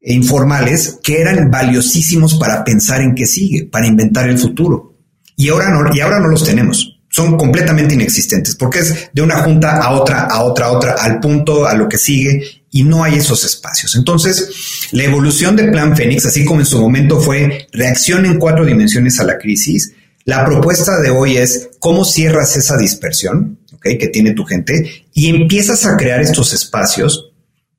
informales 0.00 0.98
que 1.02 1.20
eran 1.20 1.50
valiosísimos 1.50 2.34
para 2.34 2.64
pensar 2.64 3.00
en 3.00 3.14
qué 3.14 3.26
sigue, 3.26 3.66
para 3.66 3.86
inventar 3.86 4.28
el 4.28 4.38
futuro. 4.38 4.94
Y 5.36 5.48
ahora 5.48 5.70
no, 5.70 5.94
y 5.94 6.00
ahora 6.00 6.20
no 6.20 6.28
los 6.28 6.44
tenemos. 6.44 7.00
Son 7.08 7.36
completamente 7.36 7.94
inexistentes 7.94 8.56
porque 8.56 8.80
es 8.80 9.10
de 9.12 9.22
una 9.22 9.42
junta 9.42 9.78
a 9.78 9.92
otra, 9.92 10.22
a 10.22 10.42
otra, 10.42 10.66
a 10.66 10.72
otra, 10.72 10.92
al 10.94 11.20
punto, 11.20 11.66
a 11.66 11.74
lo 11.74 11.88
que 11.88 11.98
sigue 11.98 12.42
y 12.70 12.82
no 12.82 13.04
hay 13.04 13.14
esos 13.14 13.44
espacios. 13.44 13.94
Entonces, 13.94 14.88
la 14.90 15.04
evolución 15.04 15.54
de 15.54 15.70
Plan 15.70 15.96
Fénix, 15.96 16.26
así 16.26 16.44
como 16.44 16.60
en 16.60 16.66
su 16.66 16.80
momento 16.80 17.20
fue 17.20 17.68
reacción 17.72 18.26
en 18.26 18.38
cuatro 18.38 18.64
dimensiones 18.64 19.20
a 19.20 19.24
la 19.24 19.38
crisis, 19.38 19.92
la 20.24 20.44
propuesta 20.44 21.00
de 21.00 21.10
hoy 21.10 21.36
es 21.36 21.70
cómo 21.78 22.04
cierras 22.04 22.56
esa 22.56 22.76
dispersión 22.76 23.58
que 23.82 24.08
tiene 24.08 24.32
tu 24.32 24.44
gente 24.44 25.04
y 25.12 25.28
empiezas 25.28 25.84
a 25.84 25.96
crear 25.96 26.20
estos 26.22 26.54
espacios 26.54 27.32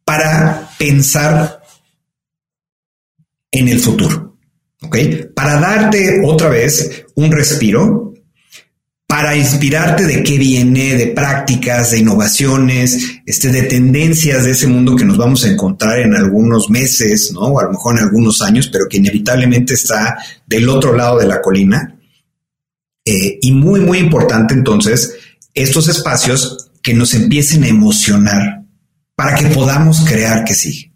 para 0.04 0.70
pensar 0.78 1.62
en 3.52 3.68
el 3.68 3.80
futuro. 3.80 4.38
Para 5.34 5.60
darte 5.60 6.22
otra 6.24 6.50
vez 6.50 7.06
un 7.16 7.32
respiro, 7.32 8.14
para 9.08 9.36
inspirarte 9.36 10.06
de 10.06 10.24
qué 10.24 10.38
viene, 10.38 10.96
de 10.96 11.08
prácticas, 11.08 11.92
de 11.92 12.00
innovaciones, 12.00 13.20
este, 13.26 13.50
de 13.50 13.64
tendencias 13.64 14.44
de 14.44 14.52
ese 14.52 14.68
mundo 14.68 14.96
que 14.96 15.06
nos 15.06 15.18
vamos 15.18 15.46
a 15.46 15.50
encontrar 15.50 16.00
en 16.00 16.16
algunos 16.16 16.70
meses, 16.70 17.32
¿no? 17.34 17.42
O 17.42 17.60
a 17.60 17.64
lo 17.64 17.72
mejor 17.72 17.98
en 17.98 18.04
algunos 18.04 18.42
años, 18.42 18.70
pero 18.72 18.88
que 18.90 18.98
inevitablemente 18.98 19.74
está 19.74 20.18
del 20.46 20.68
otro 20.70 20.96
lado 20.96 21.18
de 21.20 21.28
la 21.28 21.42
colina. 21.42 21.95
Eh, 23.06 23.38
y 23.42 23.52
muy, 23.52 23.82
muy 23.82 24.00
importante 24.00 24.56
entonces, 24.56 25.14
estos 25.54 25.88
espacios 25.88 26.72
que 26.82 26.94
nos 26.94 27.14
empiecen 27.14 27.64
a 27.64 27.68
emocionar 27.68 28.64
para 29.16 29.36
que 29.36 29.48
podamos 29.48 30.02
crear 30.02 30.44
que 30.44 30.56
sí. 30.56 30.92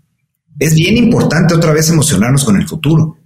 Es 0.59 0.75
bien 0.75 0.97
importante 0.97 1.53
otra 1.53 1.71
vez 1.71 1.89
emocionarnos 1.89 2.43
con 2.43 2.57
el 2.57 2.67
futuro. 2.67 3.17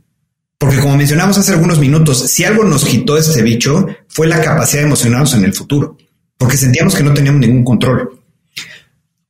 Porque 0.58 0.80
como 0.80 0.96
mencionamos 0.96 1.38
hace 1.38 1.52
algunos 1.52 1.80
minutos, 1.80 2.30
si 2.30 2.44
algo 2.46 2.64
nos 2.64 2.86
quitó 2.86 3.18
este 3.18 3.42
bicho 3.42 3.88
fue 4.08 4.28
la 4.28 4.42
capacidad 4.42 4.82
de 4.82 4.88
emocionarnos 4.88 5.34
en 5.34 5.44
el 5.44 5.54
futuro, 5.54 5.98
porque 6.38 6.58
sentíamos 6.58 6.96
que 6.96 7.04
no 7.04 7.14
teníamos 7.14 7.42
ningún 7.42 7.66
control. 7.66 8.22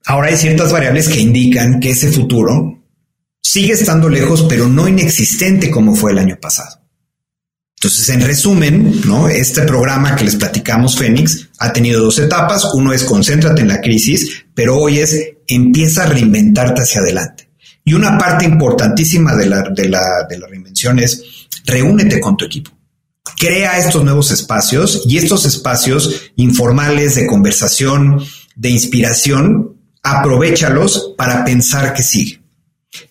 Ahora 0.05 0.27
hay 0.27 0.37
ciertas 0.37 0.71
variables 0.71 1.07
que 1.07 1.21
indican 1.21 1.79
que 1.79 1.91
ese 1.91 2.11
futuro 2.11 2.83
sigue 3.41 3.73
estando 3.73 4.09
lejos, 4.09 4.45
pero 4.47 4.67
no 4.67 4.87
inexistente 4.87 5.71
como 5.71 5.95
fue 5.95 6.11
el 6.11 6.19
año 6.19 6.37
pasado. 6.39 6.82
Entonces, 7.83 8.15
en 8.15 8.21
resumen, 8.21 9.01
¿no? 9.03 9.27
Este 9.27 9.63
programa 9.63 10.15
que 10.15 10.23
les 10.23 10.37
platicamos, 10.37 10.97
Fénix, 10.97 11.49
ha 11.59 11.73
tenido 11.73 12.01
dos 12.01 12.17
etapas. 12.17 12.63
Uno 12.75 12.93
es 12.93 13.03
concéntrate 13.03 13.61
en 13.61 13.67
la 13.67 13.81
crisis, 13.81 14.45
pero 14.53 14.77
hoy 14.77 14.99
es 14.99 15.33
empieza 15.49 16.03
a 16.03 16.05
reinventarte 16.05 16.81
hacia 16.81 17.01
adelante. 17.01 17.49
Y 17.83 17.93
una 17.93 18.17
parte 18.17 18.45
importantísima 18.45 19.35
de 19.35 19.47
la, 19.47 19.63
de 19.63 19.89
la, 19.89 20.25
de 20.29 20.39
la 20.39 20.47
reinvención 20.47 20.97
es 20.97 21.25
reúnete 21.65 22.21
con 22.21 22.37
tu 22.37 22.45
equipo. 22.45 22.71
Crea 23.37 23.77
estos 23.77 24.01
nuevos 24.01 24.31
espacios 24.31 25.03
y 25.05 25.17
estos 25.17 25.43
espacios 25.43 26.31
informales 26.37 27.15
de 27.15 27.27
conversación, 27.27 28.23
de 28.55 28.69
inspiración, 28.69 29.75
aprovechalos 30.03 31.15
para 31.17 31.43
pensar 31.43 31.93
que 31.93 32.03
sigue. 32.03 32.41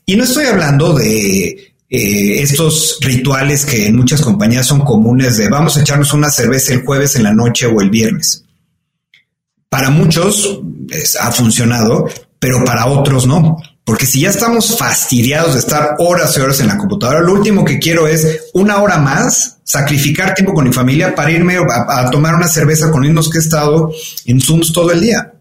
Y 0.07 0.17
no 0.17 0.25
estoy 0.25 0.47
hablando 0.47 0.95
de 0.95 1.72
eh, 1.95 2.41
estos 2.41 2.97
rituales 3.03 3.67
que 3.67 3.87
en 3.87 3.97
muchas 3.97 4.23
compañías 4.23 4.67
son 4.67 4.81
comunes 4.81 5.37
de 5.37 5.51
vamos 5.51 5.77
a 5.77 5.83
echarnos 5.83 6.15
una 6.15 6.31
cerveza 6.31 6.73
el 6.73 6.87
jueves 6.87 7.17
en 7.17 7.23
la 7.23 7.35
noche 7.35 7.67
o 7.67 7.83
el 7.83 7.91
viernes. 7.91 8.45
Para 9.69 9.91
muchos 9.91 10.61
ha 11.21 11.31
funcionado, 11.33 12.09
pero 12.39 12.65
para 12.65 12.87
otros 12.87 13.27
no. 13.27 13.59
Porque 13.85 14.07
si 14.07 14.21
ya 14.21 14.31
estamos 14.31 14.79
fastidiados 14.79 15.53
de 15.53 15.59
estar 15.59 15.97
horas 15.99 16.35
y 16.35 16.41
horas 16.41 16.61
en 16.61 16.69
la 16.69 16.79
computadora, 16.79 17.21
lo 17.21 17.35
último 17.35 17.63
que 17.63 17.79
quiero 17.79 18.07
es 18.07 18.41
una 18.55 18.81
hora 18.81 18.97
más, 18.97 19.59
sacrificar 19.65 20.35
tiempo 20.35 20.55
con 20.55 20.67
mi 20.67 20.73
familia 20.73 21.15
para 21.15 21.31
irme 21.31 21.59
a, 21.59 22.09
tomar 22.11 22.35
una 22.35 22.49
cerveza 22.49 22.91
con 22.91 23.15
los 23.15 23.29
que 23.29 23.37
he 23.37 23.43
estado 23.43 23.93
en 24.25 24.41
Zooms 24.41 24.73
todo 24.73 24.93
el 24.93 25.03
día. 25.03 25.35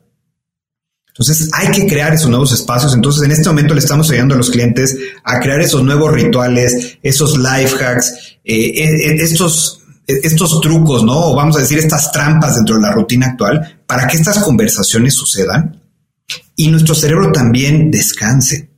Entonces 1.21 1.49
hay 1.53 1.69
que 1.69 1.85
crear 1.85 2.13
esos 2.15 2.29
nuevos 2.29 2.51
espacios. 2.51 2.95
Entonces 2.95 3.23
en 3.23 3.31
este 3.31 3.47
momento 3.47 3.75
le 3.75 3.79
estamos 3.79 4.09
ayudando 4.09 4.33
a 4.33 4.37
los 4.37 4.49
clientes 4.49 4.97
a 5.23 5.39
crear 5.39 5.61
esos 5.61 5.83
nuevos 5.83 6.11
rituales, 6.11 6.97
esos 7.03 7.37
life 7.37 7.75
hacks, 7.83 8.39
eh, 8.43 8.55
eh, 8.55 8.83
eh, 8.83 9.15
estos, 9.19 9.83
estos 10.07 10.59
trucos, 10.61 11.03
¿no? 11.03 11.27
O 11.27 11.35
vamos 11.35 11.57
a 11.57 11.59
decir 11.59 11.77
estas 11.77 12.11
trampas 12.11 12.55
dentro 12.55 12.75
de 12.75 12.81
la 12.81 12.91
rutina 12.91 13.27
actual 13.27 13.83
para 13.85 14.07
que 14.07 14.17
estas 14.17 14.39
conversaciones 14.39 15.13
sucedan 15.13 15.83
y 16.55 16.69
nuestro 16.69 16.95
cerebro 16.95 17.31
también 17.31 17.91
descanse. 17.91 18.71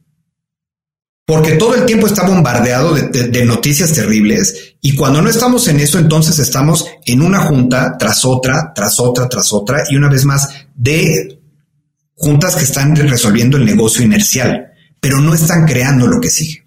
Porque 1.26 1.54
todo 1.54 1.76
el 1.76 1.86
tiempo 1.86 2.08
está 2.08 2.28
bombardeado 2.28 2.94
de, 2.94 3.46
noticias 3.46 3.94
terribles 3.94 4.76
y 4.82 4.98
cuando 4.98 5.22
no 5.22 5.30
estamos 5.30 5.66
en 5.70 5.80
eso, 5.80 5.98
entonces 5.98 6.40
estamos 6.40 6.86
en 7.06 7.22
una 7.22 7.40
junta 7.40 7.96
tras 7.98 8.26
otra, 8.26 8.74
tras 8.76 9.00
otra, 9.00 9.30
tras 9.30 9.54
otra 9.54 9.84
y 9.90 9.96
una 9.96 10.10
vez 10.10 10.26
más 10.26 10.50
de 10.76 11.40
juntas 12.16 12.56
que 12.56 12.64
están 12.64 12.96
resolviendo 12.96 13.58
el 13.58 13.66
negocio 13.66 14.04
inercial, 14.04 14.74
pero 15.00 15.20
no 15.20 15.34
están 15.34 15.66
creando 15.66 16.08
lo 16.08 16.22
que 16.22 16.30
sigue. 16.30 16.66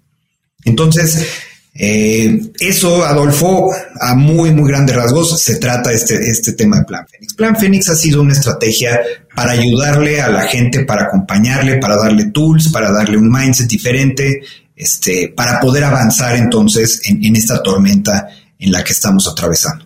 Entonces, 0.65 1.25
eh, 1.79 2.39
eso, 2.59 3.05
Adolfo, 3.05 3.69
a 4.01 4.15
muy, 4.15 4.51
muy 4.51 4.69
grandes 4.69 4.95
rasgos, 4.95 5.39
se 5.39 5.57
trata 5.57 5.91
este, 5.91 6.27
este 6.29 6.53
tema 6.53 6.79
de 6.79 6.85
Plan 6.85 7.05
Fénix. 7.07 7.33
Plan 7.35 7.55
Fénix 7.55 7.89
ha 7.89 7.95
sido 7.95 8.21
una 8.21 8.33
estrategia 8.33 8.99
para 9.35 9.51
ayudarle 9.51 10.19
a 10.19 10.29
la 10.29 10.41
gente, 10.41 10.85
para 10.85 11.03
acompañarle, 11.03 11.77
para 11.77 11.95
darle 11.95 12.25
tools, 12.31 12.69
para 12.71 12.91
darle 12.91 13.17
un 13.17 13.31
mindset 13.31 13.67
diferente, 13.67 14.41
este, 14.75 15.33
para 15.35 15.59
poder 15.59 15.83
avanzar 15.83 16.35
entonces 16.35 17.01
en, 17.05 17.23
en 17.23 17.35
esta 17.35 17.61
tormenta 17.61 18.27
en 18.57 18.71
la 18.71 18.83
que 18.83 18.93
estamos 18.93 19.27
atravesando. 19.27 19.85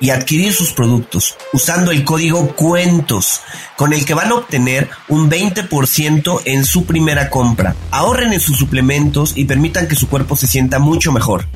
y 0.00 0.10
adquirir 0.10 0.52
sus 0.52 0.72
productos 0.72 1.36
usando 1.52 1.90
el 1.90 2.04
código 2.04 2.54
cuentos 2.54 3.40
con 3.76 3.92
el 3.92 4.04
que 4.04 4.14
van 4.14 4.30
a 4.30 4.34
obtener 4.34 4.88
un 5.08 5.28
20% 5.30 6.40
en 6.44 6.64
su 6.64 6.84
primera 6.84 7.30
compra. 7.30 7.74
Ahorren 7.90 8.32
en 8.32 8.40
sus 8.40 8.58
suplementos 8.58 9.32
y 9.36 9.44
permitan 9.44 9.88
que 9.88 9.96
su 9.96 10.08
cuerpo 10.08 10.36
se 10.36 10.46
sienta 10.46 10.78
mucho 10.78 11.10
mejor. 11.12 11.46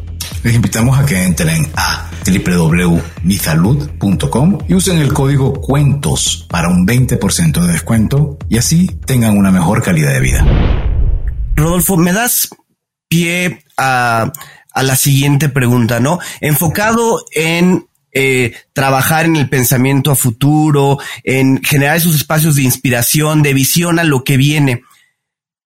Les 0.42 0.54
invitamos 0.54 0.98
a 0.98 1.04
que 1.04 1.22
entren 1.24 1.70
a 1.74 2.08
www.misalud.com 2.24 4.58
y 4.68 4.74
usen 4.74 4.98
el 4.98 5.12
código 5.12 5.52
cuentos 5.54 6.46
para 6.48 6.68
un 6.68 6.86
20% 6.86 7.60
de 7.60 7.72
descuento 7.72 8.38
y 8.48 8.58
así 8.58 8.86
tengan 9.04 9.36
una 9.36 9.50
mejor 9.50 9.82
calidad 9.82 10.12
de 10.12 10.20
vida. 10.20 10.46
Rodolfo, 11.56 11.96
¿me 11.96 12.12
das 12.12 12.50
pie 13.08 13.64
a, 13.76 14.32
a 14.72 14.82
la 14.82 14.94
siguiente 14.94 15.48
pregunta, 15.48 15.98
¿no? 15.98 16.20
Enfocado 16.40 17.24
en 17.32 17.87
eh, 18.12 18.54
trabajar 18.72 19.26
en 19.26 19.36
el 19.36 19.48
pensamiento 19.48 20.10
a 20.10 20.16
futuro, 20.16 20.98
en 21.24 21.62
generar 21.62 21.96
esos 21.96 22.14
espacios 22.14 22.56
de 22.56 22.62
inspiración, 22.62 23.42
de 23.42 23.54
visión 23.54 23.98
a 23.98 24.04
lo 24.04 24.24
que 24.24 24.36
viene. 24.36 24.82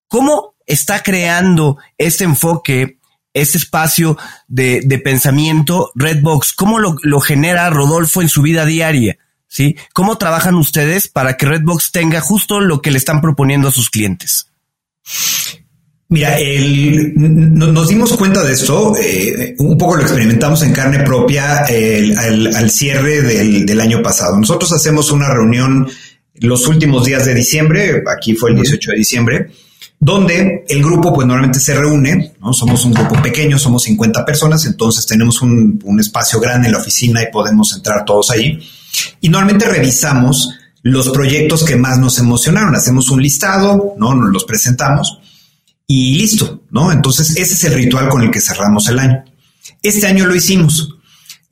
¿Cómo 0.09 0.55
está 0.67 1.03
creando 1.03 1.79
este 1.99 2.25
enfoque, 2.25 2.99
este 3.33 3.59
espacio 3.59 4.19
de, 4.49 5.01
pensamiento 5.05 5.93
Redbox? 5.95 6.53
¿Cómo 6.53 6.79
lo, 6.79 6.97
lo, 7.03 7.21
genera 7.21 7.71
Rodolfo 7.71 8.23
en 8.23 8.29
su 8.29 8.43
vida 8.43 8.65
diaria? 8.65 9.19
¿Sí? 9.47 9.77
¿Cómo 9.93 10.17
trabajan 10.17 10.55
ustedes 10.55 11.09
para 11.09 11.37
que 11.37 11.47
Redbox 11.47 11.93
tenga 11.93 12.21
justo 12.21 12.61
lo 12.61 12.81
que 12.81 12.91
le 12.91 12.99
están 12.99 13.21
proponiendo 13.21 13.69
a 13.69 13.73
sus 13.73 13.91
clientes? 13.91 14.51
Mira, 16.13 16.39
el, 16.39 17.15
nos 17.17 17.89
dimos 17.89 18.15
cuenta 18.19 18.45
de 18.45 18.53
esto, 18.53 18.93
eh, 19.01 19.55
un 19.57 19.79
poco 19.79 19.97
lo 19.97 20.03
experimentamos 20.03 20.63
en 20.63 20.75
carne 20.75 20.99
propia 20.99 21.65
al, 21.65 22.71
cierre 22.71 23.23
del, 23.23 23.81
año 23.81 24.03
pasado. 24.03 24.37
Nosotros 24.39 24.71
hacemos 24.73 25.11
una 25.11 25.33
reunión 25.33 25.89
los 26.35 26.67
últimos 26.67 27.07
días 27.07 27.25
de 27.25 27.33
diciembre, 27.33 28.05
aquí 28.15 28.35
fue 28.35 28.51
el 28.51 28.57
18 28.57 28.91
de 28.91 28.97
diciembre, 28.99 29.51
donde 29.99 30.67
el 30.69 30.83
grupo 30.83 31.15
pues 31.15 31.27
normalmente 31.27 31.61
se 31.61 31.75
reúne, 31.75 32.35
¿no? 32.43 32.53
Somos 32.53 32.85
un 32.85 32.93
grupo 32.93 33.23
pequeño, 33.23 33.59
somos 33.59 33.85
50 33.85 34.23
personas, 34.27 34.67
entonces 34.67 35.07
tenemos 35.07 35.41
un, 35.41 35.81
un 35.83 35.99
espacio 35.99 36.39
grande 36.41 36.67
en 36.67 36.73
la 36.73 36.81
oficina 36.81 37.23
y 37.23 37.33
podemos 37.33 37.75
entrar 37.75 38.05
todos 38.05 38.31
ahí. 38.33 38.59
Y 39.23 39.31
normalmente 39.31 39.67
revisamos 39.67 40.59
los 40.83 41.09
proyectos 41.09 41.65
que 41.65 41.77
más 41.77 41.99
nos 41.99 42.19
emocionaron, 42.19 42.75
hacemos 42.75 43.09
un 43.09 43.23
listado, 43.23 43.95
¿no? 43.97 44.15
Nos 44.15 44.31
los 44.31 44.45
presentamos 44.45 45.22
y 45.87 46.17
listo, 46.19 46.63
¿no? 46.71 46.93
Entonces 46.93 47.37
ese 47.37 47.55
es 47.55 47.65
el 47.65 47.75
ritual 47.75 48.09
con 48.09 48.23
el 48.23 48.31
que 48.31 48.41
cerramos 48.41 48.89
el 48.89 48.99
año. 48.99 49.25
Este 49.83 50.07
año 50.07 50.27
lo 50.27 50.35
hicimos. 50.35 50.97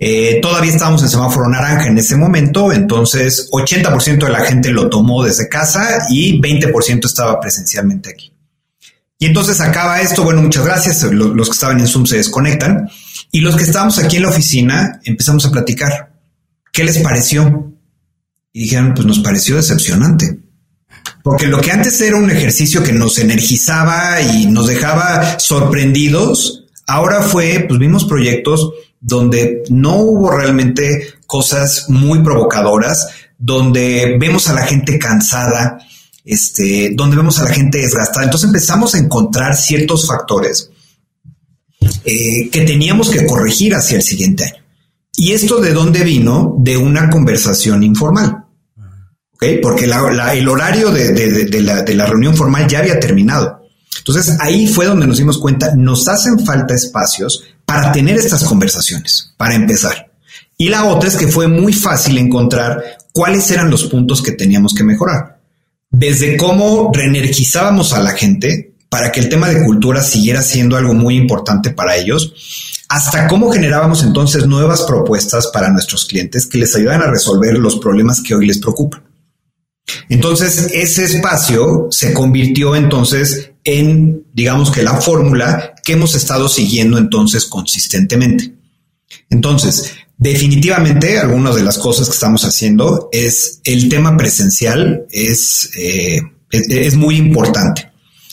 Eh, 0.02 0.38
todavía 0.40 0.72
estábamos 0.72 1.02
en 1.02 1.10
semáforo 1.10 1.46
naranja 1.46 1.88
en 1.88 1.98
ese 1.98 2.16
momento, 2.16 2.72
entonces 2.72 3.50
80% 3.52 4.24
de 4.24 4.30
la 4.30 4.40
gente 4.40 4.70
lo 4.70 4.88
tomó 4.88 5.22
desde 5.22 5.46
casa 5.50 6.06
y 6.08 6.40
20% 6.40 7.04
estaba 7.04 7.38
presencialmente 7.38 8.08
aquí. 8.08 8.32
Y 9.18 9.26
entonces 9.26 9.60
acaba 9.60 10.00
esto, 10.00 10.24
bueno, 10.24 10.40
muchas 10.40 10.64
gracias, 10.64 11.02
los, 11.02 11.46
que 11.46 11.52
estaban 11.52 11.78
en 11.78 11.86
Zoom 11.86 12.06
se 12.06 12.16
desconectan 12.16 12.88
y 13.30 13.42
los 13.42 13.54
que 13.54 13.64
estábamos 13.64 13.98
aquí 13.98 14.16
en 14.16 14.22
la 14.22 14.30
oficina 14.30 15.00
empezamos 15.04 15.44
a 15.44 15.50
platicar. 15.50 16.14
¿Qué 16.72 16.84
les 16.84 16.98
pareció? 17.00 17.70
Y 18.54 18.62
dijeron, 18.62 18.94
pues 18.94 19.06
nos 19.06 19.18
pareció 19.18 19.56
decepcionante. 19.56 20.38
Porque 21.22 21.46
lo 21.46 21.60
que 21.60 21.70
antes 21.70 22.00
era 22.00 22.16
un 22.16 22.30
ejercicio 22.30 22.82
que 22.82 22.92
nos 22.92 23.18
energizaba 23.18 24.20
y 24.20 24.46
nos 24.46 24.66
dejaba 24.66 25.38
sorprendidos, 25.38 26.64
ahora 26.86 27.22
fue, 27.22 27.66
pues 27.68 27.78
vimos 27.78 28.04
proyectos 28.04 28.70
donde 29.00 29.62
no 29.70 29.96
hubo 29.96 30.30
realmente 30.30 31.14
cosas 31.26 31.86
muy 31.88 32.22
provocadoras, 32.22 33.08
donde 33.38 34.16
vemos 34.18 34.48
a 34.48 34.54
la 34.54 34.66
gente 34.66 34.98
cansada, 34.98 35.78
este, 36.24 36.92
donde 36.94 37.16
vemos 37.16 37.38
a 37.38 37.44
la 37.44 37.50
gente 37.50 37.78
desgastada. 37.78 38.24
Entonces 38.24 38.48
empezamos 38.48 38.94
a 38.94 38.98
encontrar 38.98 39.56
ciertos 39.56 40.06
factores 40.06 40.70
eh, 42.04 42.50
que 42.50 42.60
teníamos 42.62 43.10
que 43.10 43.26
corregir 43.26 43.74
hacia 43.74 43.96
el 43.96 44.02
siguiente 44.02 44.44
año. 44.44 44.62
¿Y 45.16 45.32
esto 45.32 45.60
de 45.60 45.72
dónde 45.72 46.04
vino? 46.04 46.56
De 46.58 46.76
una 46.76 47.10
conversación 47.10 47.82
informal. 47.82 48.44
Porque 49.62 49.86
el 49.86 50.48
horario 50.48 50.90
de, 50.90 51.94
la, 51.94 52.06
reunión 52.06 52.36
formal 52.36 52.66
ya 52.66 52.80
había 52.80 53.00
terminado. 53.00 53.66
Entonces 53.98 54.36
ahí 54.38 54.66
fue 54.66 54.86
donde 54.86 55.06
nos 55.06 55.16
dimos 55.16 55.38
cuenta, 55.38 55.74
nos 55.74 56.06
hacen 56.08 56.44
falta 56.44 56.74
espacios 56.74 57.44
para 57.64 57.90
tener 57.90 58.16
estas 58.16 58.44
conversaciones, 58.44 59.32
para 59.36 59.54
empezar. 59.54 60.10
Y 60.58 60.68
la 60.68 60.84
otra 60.84 61.08
es 61.08 61.16
que 61.16 61.28
fue 61.28 61.48
muy 61.48 61.72
fácil 61.72 62.18
encontrar 62.18 62.82
cuáles 63.12 63.50
eran 63.50 63.70
los 63.70 63.84
puntos 63.84 64.22
que 64.22 64.32
teníamos 64.32 64.74
que 64.74 64.84
mejorar. 64.84 65.40
Desde 65.90 66.36
cómo 66.36 66.90
reenergizábamos 66.92 67.94
a 67.94 68.00
la 68.00 68.10
gente 68.10 68.74
para 68.90 69.10
que 69.10 69.20
el 69.20 69.28
tema 69.28 69.48
de 69.48 69.64
cultura 69.64 70.02
siguiera 70.02 70.42
siendo 70.42 70.76
algo 70.76 70.92
muy 70.92 71.16
importante 71.16 71.70
para 71.70 71.96
ellos, 71.96 72.34
hasta 72.90 73.26
cómo 73.26 73.50
generábamos 73.50 74.02
entonces 74.02 74.46
nuevas 74.46 74.82
propuestas 74.82 75.46
para 75.46 75.70
nuestros 75.70 76.04
clientes 76.04 76.46
que 76.46 76.58
les 76.58 76.74
ayudan 76.76 77.00
a 77.02 77.10
resolver 77.10 77.56
los 77.56 77.78
problemas 77.78 78.20
que 78.20 78.34
hoy 78.34 78.46
les 78.46 78.58
preocupan. 78.58 79.09
Entonces, 80.08 80.68
ese 80.72 81.04
espacio 81.04 81.88
se 81.90 82.12
convirtió 82.12 82.76
entonces 82.76 83.52
en, 83.64 84.24
digamos 84.32 84.70
que 84.70 84.82
la 84.82 85.00
fórmula 85.00 85.74
que 85.84 85.92
hemos 85.92 86.14
estado 86.14 86.48
siguiendo 86.48 86.98
entonces 86.98 87.46
consistentemente. 87.46 88.54
Entonces, 89.28 89.92
definitivamente, 90.16 91.18
algunas 91.18 91.56
de 91.56 91.62
las 91.62 91.78
cosas 91.78 92.08
que 92.08 92.14
estamos 92.14 92.44
haciendo 92.44 93.08
es 93.12 93.60
el 93.64 93.88
tema 93.88 94.16
presencial 94.16 95.06
es, 95.10 95.70
eh, 95.76 96.20
es, 96.50 96.94
muy 96.96 97.16
importante. 97.16 97.90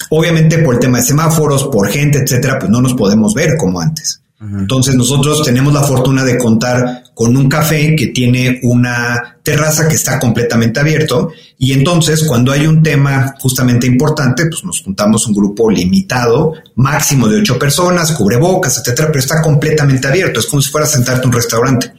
Obviamente, 0.09 0.59
por 0.59 0.75
el 0.75 0.79
tema 0.79 0.99
de 0.99 1.05
semáforos, 1.05 1.65
por 1.65 1.89
gente, 1.89 2.19
etcétera, 2.19 2.59
pues 2.59 2.71
no 2.71 2.81
nos 2.81 2.93
podemos 2.93 3.33
ver 3.33 3.57
como 3.57 3.79
antes. 3.79 4.21
Entonces 4.39 4.93
nosotros 4.93 5.41
tenemos 5.43 5.73
la 5.73 5.81
fortuna 5.81 6.23
de 6.23 6.37
contar 6.37 7.03
con 7.17 7.35
un 7.35 7.49
café 7.49 7.95
que 7.95 8.07
tiene 8.07 8.59
una 8.61 9.39
terraza 9.41 9.87
que 9.87 9.95
está 9.95 10.19
completamente 10.19 10.79
abierto 10.79 11.31
y 11.57 11.73
entonces 11.73 12.23
cuando 12.27 12.51
hay 12.51 12.67
un 12.67 12.83
tema 12.83 13.33
justamente 13.39 13.87
importante, 13.87 14.45
pues 14.45 14.63
nos 14.63 14.83
juntamos 14.83 15.25
un 15.25 15.33
grupo 15.33 15.71
limitado, 15.71 16.53
máximo 16.75 17.27
de 17.27 17.39
ocho 17.39 17.57
personas, 17.57 18.11
cubrebocas, 18.11 18.77
etcétera, 18.77 19.07
pero 19.07 19.17
está 19.17 19.41
completamente 19.41 20.07
abierto, 20.07 20.39
es 20.39 20.45
como 20.45 20.61
si 20.61 20.69
fuera 20.69 20.85
a 20.85 20.89
sentarte 20.91 21.23
en 21.23 21.29
un 21.29 21.33
restaurante 21.33 21.91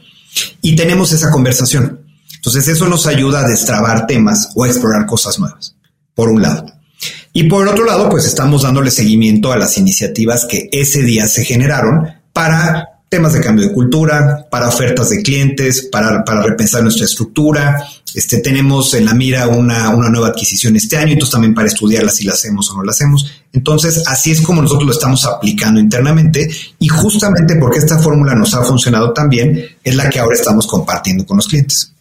y 0.61 0.73
tenemos 0.77 1.11
esa 1.11 1.29
conversación. 1.31 1.99
Entonces 2.35 2.69
eso 2.69 2.87
nos 2.87 3.05
ayuda 3.05 3.41
a 3.41 3.47
destrabar 3.49 4.07
temas 4.07 4.51
o 4.55 4.63
a 4.63 4.69
explorar 4.69 5.05
cosas 5.05 5.37
nuevas, 5.37 5.75
por 6.15 6.29
un 6.29 6.41
lado. 6.41 6.65
Y 7.33 7.43
por 7.49 7.67
otro 7.67 7.83
lado, 7.83 8.07
pues 8.07 8.25
estamos 8.25 8.61
dándole 8.61 8.89
seguimiento 8.89 9.51
a 9.51 9.57
las 9.57 9.77
iniciativas 9.77 10.45
que 10.45 10.69
ese 10.71 11.03
día 11.03 11.27
se 11.27 11.43
generaron 11.43 12.07
para 12.31 12.98
temas 13.09 13.33
de 13.33 13.41
cambio 13.41 13.67
de 13.67 13.73
cultura, 13.73 14.47
para 14.49 14.67
ofertas 14.67 15.09
de 15.09 15.23
clientes, 15.23 15.89
para, 15.91 16.23
para 16.23 16.43
repensar 16.43 16.83
nuestra 16.83 17.05
estructura. 17.05 17.83
Este, 18.13 18.37
tenemos 18.37 18.93
en 18.93 19.05
la 19.05 19.15
mira 19.15 19.47
una, 19.47 19.89
una, 19.89 20.09
nueva 20.09 20.27
adquisición 20.27 20.75
este 20.75 20.97
año, 20.97 21.13
entonces 21.13 21.31
también 21.31 21.55
para 21.55 21.67
estudiarla 21.67 22.11
si 22.11 22.23
la 22.23 22.33
hacemos 22.33 22.69
o 22.69 22.75
no 22.75 22.83
la 22.83 22.91
hacemos. 22.91 23.31
Entonces, 23.51 24.03
así 24.07 24.31
es 24.31 24.41
como 24.41 24.61
nosotros 24.61 24.85
lo 24.85 24.93
estamos 24.93 25.25
aplicando 25.25 25.79
internamente 25.79 26.47
y 26.77 26.87
justamente 26.87 27.55
porque 27.55 27.79
esta 27.79 27.97
fórmula 27.97 28.35
nos 28.35 28.53
ha 28.53 28.63
funcionado 28.63 29.11
tan 29.11 29.27
bien, 29.27 29.65
es 29.83 29.95
la 29.95 30.07
que 30.09 30.19
ahora 30.19 30.35
estamos 30.35 30.67
compartiendo 30.67 31.25
con 31.25 31.37
los 31.37 31.47
clientes. 31.47 31.91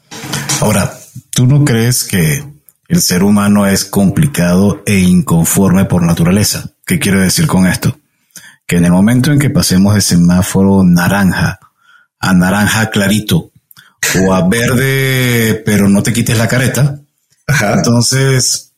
Ahora, 0.61 0.99
¿tú 1.31 1.47
no 1.47 1.65
crees 1.65 2.05
que 2.05 2.45
el 2.89 3.01
ser 3.01 3.23
humano 3.23 3.67
es 3.67 3.85
complicado 3.85 4.83
e 4.85 4.99
inconforme 4.99 5.87
por 5.87 6.03
naturaleza? 6.03 6.71
¿Qué 6.85 6.99
quiero 6.99 7.21
decir 7.21 7.47
con 7.47 7.67
esto? 7.67 7.99
Que 8.69 8.77
en 8.77 8.85
el 8.85 8.93
momento 8.93 9.33
en 9.33 9.39
que 9.39 9.49
pasemos 9.49 9.95
de 9.95 10.03
semáforo 10.03 10.85
naranja 10.85 11.59
a 12.21 12.35
naranja 12.35 12.91
clarito 12.91 13.51
o 14.21 14.35
a 14.35 14.47
verde, 14.47 15.63
pero 15.65 15.89
no 15.89 16.03
te 16.03 16.13
quites 16.13 16.37
la 16.37 16.49
careta, 16.49 17.01
entonces 17.75 18.73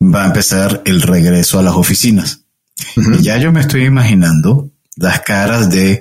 va 0.00 0.22
a 0.22 0.26
empezar 0.28 0.82
el 0.84 1.02
regreso 1.02 1.58
a 1.58 1.64
las 1.64 1.74
oficinas. 1.74 2.42
Y 2.94 3.22
ya 3.22 3.38
yo 3.38 3.50
me 3.50 3.60
estoy 3.60 3.86
imaginando 3.86 4.70
las 4.94 5.20
caras 5.22 5.68
de 5.68 6.00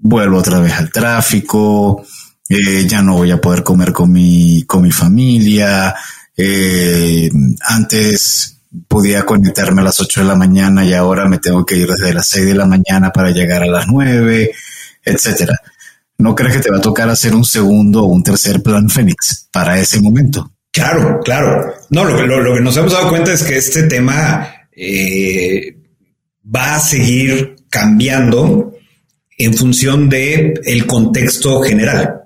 vuelvo 0.00 0.38
otra 0.38 0.60
vez 0.60 0.74
al 0.74 0.92
tráfico, 0.92 2.04
eh, 2.48 2.86
ya 2.86 3.02
no 3.02 3.14
voy 3.14 3.32
a 3.32 3.40
poder 3.40 3.64
comer 3.64 3.92
con 3.92 4.12
mi, 4.12 4.62
con 4.62 4.82
mi 4.82 4.92
familia, 4.92 5.92
eh, 6.36 7.28
antes 7.66 8.61
podía 8.88 9.24
conectarme 9.24 9.82
a 9.82 9.84
las 9.84 10.00
8 10.00 10.20
de 10.20 10.26
la 10.26 10.34
mañana 10.34 10.84
y 10.84 10.92
ahora 10.94 11.28
me 11.28 11.38
tengo 11.38 11.64
que 11.64 11.76
ir 11.76 11.88
desde 11.88 12.14
las 12.14 12.28
6 12.28 12.46
de 12.46 12.54
la 12.54 12.66
mañana 12.66 13.10
para 13.12 13.30
llegar 13.30 13.62
a 13.62 13.66
las 13.66 13.86
9, 13.86 14.50
etcétera. 15.04 15.58
¿No 16.18 16.34
crees 16.34 16.56
que 16.56 16.62
te 16.62 16.70
va 16.70 16.78
a 16.78 16.80
tocar 16.82 17.08
hacer 17.08 17.34
un 17.34 17.44
segundo 17.44 18.04
o 18.04 18.06
un 18.06 18.22
tercer 18.22 18.62
plan 18.62 18.88
Fénix 18.88 19.48
para 19.50 19.78
ese 19.78 20.00
momento? 20.00 20.52
Claro, 20.70 21.20
claro. 21.22 21.74
No, 21.90 22.04
lo, 22.04 22.16
que 22.16 22.60
nos 22.60 22.76
hemos 22.76 22.92
dado 22.92 23.08
cuenta 23.08 23.32
es 23.32 23.42
que 23.42 23.56
este 23.56 23.84
tema 23.84 24.48
eh, 24.74 25.76
va 26.44 26.76
a 26.76 26.80
seguir 26.80 27.56
cambiando 27.68 28.74
en 29.36 29.54
función 29.54 30.08
de 30.08 30.54
el 30.64 30.86
contexto 30.86 31.60
general. 31.60 32.22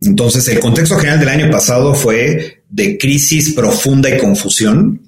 Entonces, 0.00 0.46
el 0.48 0.60
contexto 0.60 0.96
general 0.96 1.18
del 1.18 1.28
año 1.28 1.50
pasado 1.50 1.94
fue 1.94 2.62
de 2.68 2.98
crisis 2.98 3.54
profunda 3.54 4.08
y 4.10 4.18
confusión 4.18 5.07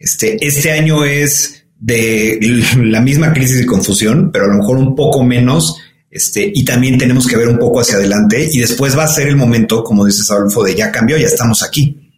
este, 0.00 0.44
este 0.44 0.72
año 0.72 1.04
es 1.04 1.66
de 1.78 2.40
la 2.78 3.02
misma 3.02 3.32
crisis 3.34 3.60
y 3.60 3.66
confusión, 3.66 4.32
pero 4.32 4.46
a 4.46 4.48
lo 4.48 4.54
mejor 4.54 4.78
un 4.78 4.96
poco 4.96 5.22
menos. 5.22 5.76
Este, 6.10 6.50
y 6.52 6.64
también 6.64 6.98
tenemos 6.98 7.28
que 7.28 7.36
ver 7.36 7.46
un 7.46 7.58
poco 7.58 7.80
hacia 7.80 7.94
adelante 7.94 8.48
y 8.50 8.58
después 8.58 8.98
va 8.98 9.04
a 9.04 9.08
ser 9.08 9.28
el 9.28 9.36
momento, 9.36 9.84
como 9.84 10.04
dices 10.04 10.28
Adolfo, 10.30 10.64
de 10.64 10.74
ya 10.74 10.90
cambió, 10.90 11.16
ya 11.18 11.26
estamos 11.26 11.62
aquí. 11.62 12.10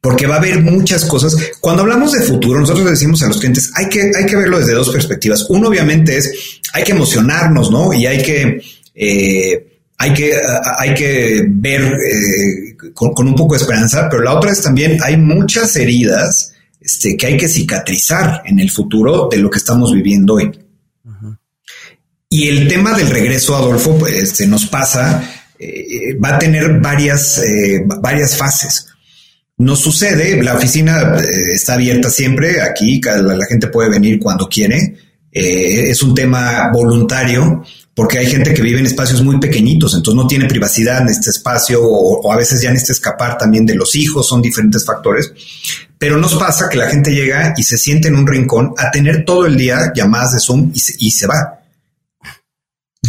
Porque 0.00 0.26
va 0.26 0.34
a 0.34 0.38
haber 0.38 0.60
muchas 0.60 1.04
cosas. 1.06 1.36
Cuando 1.60 1.82
hablamos 1.82 2.12
de 2.12 2.20
futuro, 2.20 2.60
nosotros 2.60 2.90
decimos 2.90 3.22
a 3.22 3.28
los 3.28 3.38
clientes, 3.38 3.72
hay 3.74 3.88
que, 3.88 4.10
hay 4.16 4.26
que 4.26 4.36
verlo 4.36 4.58
desde 4.58 4.74
dos 4.74 4.90
perspectivas. 4.90 5.46
Uno, 5.48 5.68
obviamente, 5.68 6.16
es 6.18 6.60
hay 6.74 6.84
que 6.84 6.92
emocionarnos, 6.92 7.70
¿no? 7.70 7.92
Y 7.92 8.06
hay 8.06 8.22
que, 8.22 8.60
eh, 8.94 9.80
hay 9.98 10.12
que, 10.12 10.34
hay 10.78 10.94
que 10.94 11.46
ver 11.48 11.82
eh, 11.82 12.76
con, 12.92 13.26
un 13.26 13.34
poco 13.34 13.54
de 13.54 13.60
esperanza, 13.60 14.08
pero 14.10 14.22
la 14.22 14.34
otra 14.34 14.50
es 14.50 14.60
también 14.60 14.98
hay 15.02 15.16
muchas 15.16 15.74
heridas 15.76 16.51
este, 16.84 17.16
que 17.16 17.26
hay 17.26 17.36
que 17.36 17.48
cicatrizar 17.48 18.42
en 18.44 18.58
el 18.58 18.70
futuro 18.70 19.28
de 19.30 19.38
lo 19.38 19.50
que 19.50 19.58
estamos 19.58 19.92
viviendo 19.92 20.34
hoy. 20.34 20.50
Y 22.28 22.48
el 22.48 22.66
tema 22.66 22.96
del 22.96 23.10
regreso, 23.10 23.54
Adolfo, 23.54 23.98
pues, 23.98 24.30
se 24.30 24.46
nos 24.46 24.64
pasa, 24.66 25.22
eh, 25.58 26.16
va 26.18 26.36
a 26.36 26.38
tener 26.38 26.80
varias, 26.80 27.38
eh, 27.38 27.84
varias 28.00 28.36
fases. 28.36 28.86
Nos 29.58 29.80
sucede, 29.80 30.42
la 30.42 30.54
oficina 30.54 31.18
eh, 31.18 31.52
está 31.52 31.74
abierta 31.74 32.08
siempre, 32.08 32.62
aquí 32.62 33.00
la, 33.04 33.36
la, 33.36 33.44
gente 33.46 33.66
puede 33.68 33.90
venir 33.90 34.18
cuando 34.18 34.48
quiere, 34.48 34.96
es 35.30 36.02
un 36.02 36.14
tema 36.14 36.70
voluntario, 36.72 37.62
porque 37.94 38.18
hay 38.18 38.26
gente 38.26 38.54
que 38.54 38.62
vive 38.62 38.80
en 38.80 38.86
espacios 38.86 39.22
muy 39.22 39.38
pequeñitos, 39.38 39.94
entonces 39.94 40.16
no 40.16 40.26
tiene 40.26 40.46
privacidad 40.46 41.02
en 41.02 41.08
este 41.08 41.30
espacio 41.30 41.80
o, 41.82 42.32
a 42.32 42.36
veces 42.36 42.62
ya 42.62 42.70
necesita 42.70 42.92
escapar 42.92 43.36
también 43.36 43.66
de 43.66 43.74
los 43.74 43.94
hijos, 43.94 44.26
son 44.26 44.40
diferentes 44.40 44.84
factores. 44.84 45.32
Pero 46.02 46.18
nos 46.18 46.34
pasa 46.34 46.68
que 46.68 46.76
la 46.76 46.90
gente 46.90 47.14
llega 47.14 47.54
y 47.56 47.62
se 47.62 47.78
siente 47.78 48.08
en 48.08 48.16
un 48.16 48.26
rincón 48.26 48.74
a 48.76 48.90
tener 48.90 49.24
todo 49.24 49.46
el 49.46 49.56
día 49.56 49.92
llamadas 49.94 50.32
de 50.32 50.40
Zoom 50.40 50.72
y 50.74 50.80
se, 50.80 50.94
y 50.98 51.12
se 51.12 51.28
va. 51.28 51.60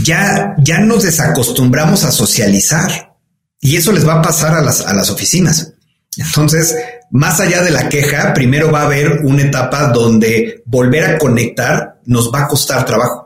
Ya, 0.04 0.56
ya 0.60 0.78
nos 0.78 1.02
desacostumbramos 1.02 2.04
a 2.04 2.12
socializar 2.12 3.16
y 3.60 3.78
eso 3.78 3.92
les 3.92 4.08
va 4.08 4.20
a 4.20 4.22
pasar 4.22 4.54
a 4.54 4.62
las, 4.62 4.82
a 4.82 4.94
las 4.94 5.10
oficinas. 5.10 5.74
Entonces, 6.18 6.76
más 7.10 7.40
allá 7.40 7.64
de 7.64 7.72
la 7.72 7.90
queja, 7.90 8.32
primero 8.32 8.72
va 8.72 8.82
a 8.82 8.86
haber 8.86 9.22
una 9.24 9.42
etapa 9.42 9.88
donde 9.88 10.62
volver 10.68 11.06
a 11.06 11.18
conectar 11.18 12.00
nos 12.06 12.32
va 12.32 12.44
a 12.44 12.48
costar 12.48 12.86
trabajo 12.86 13.24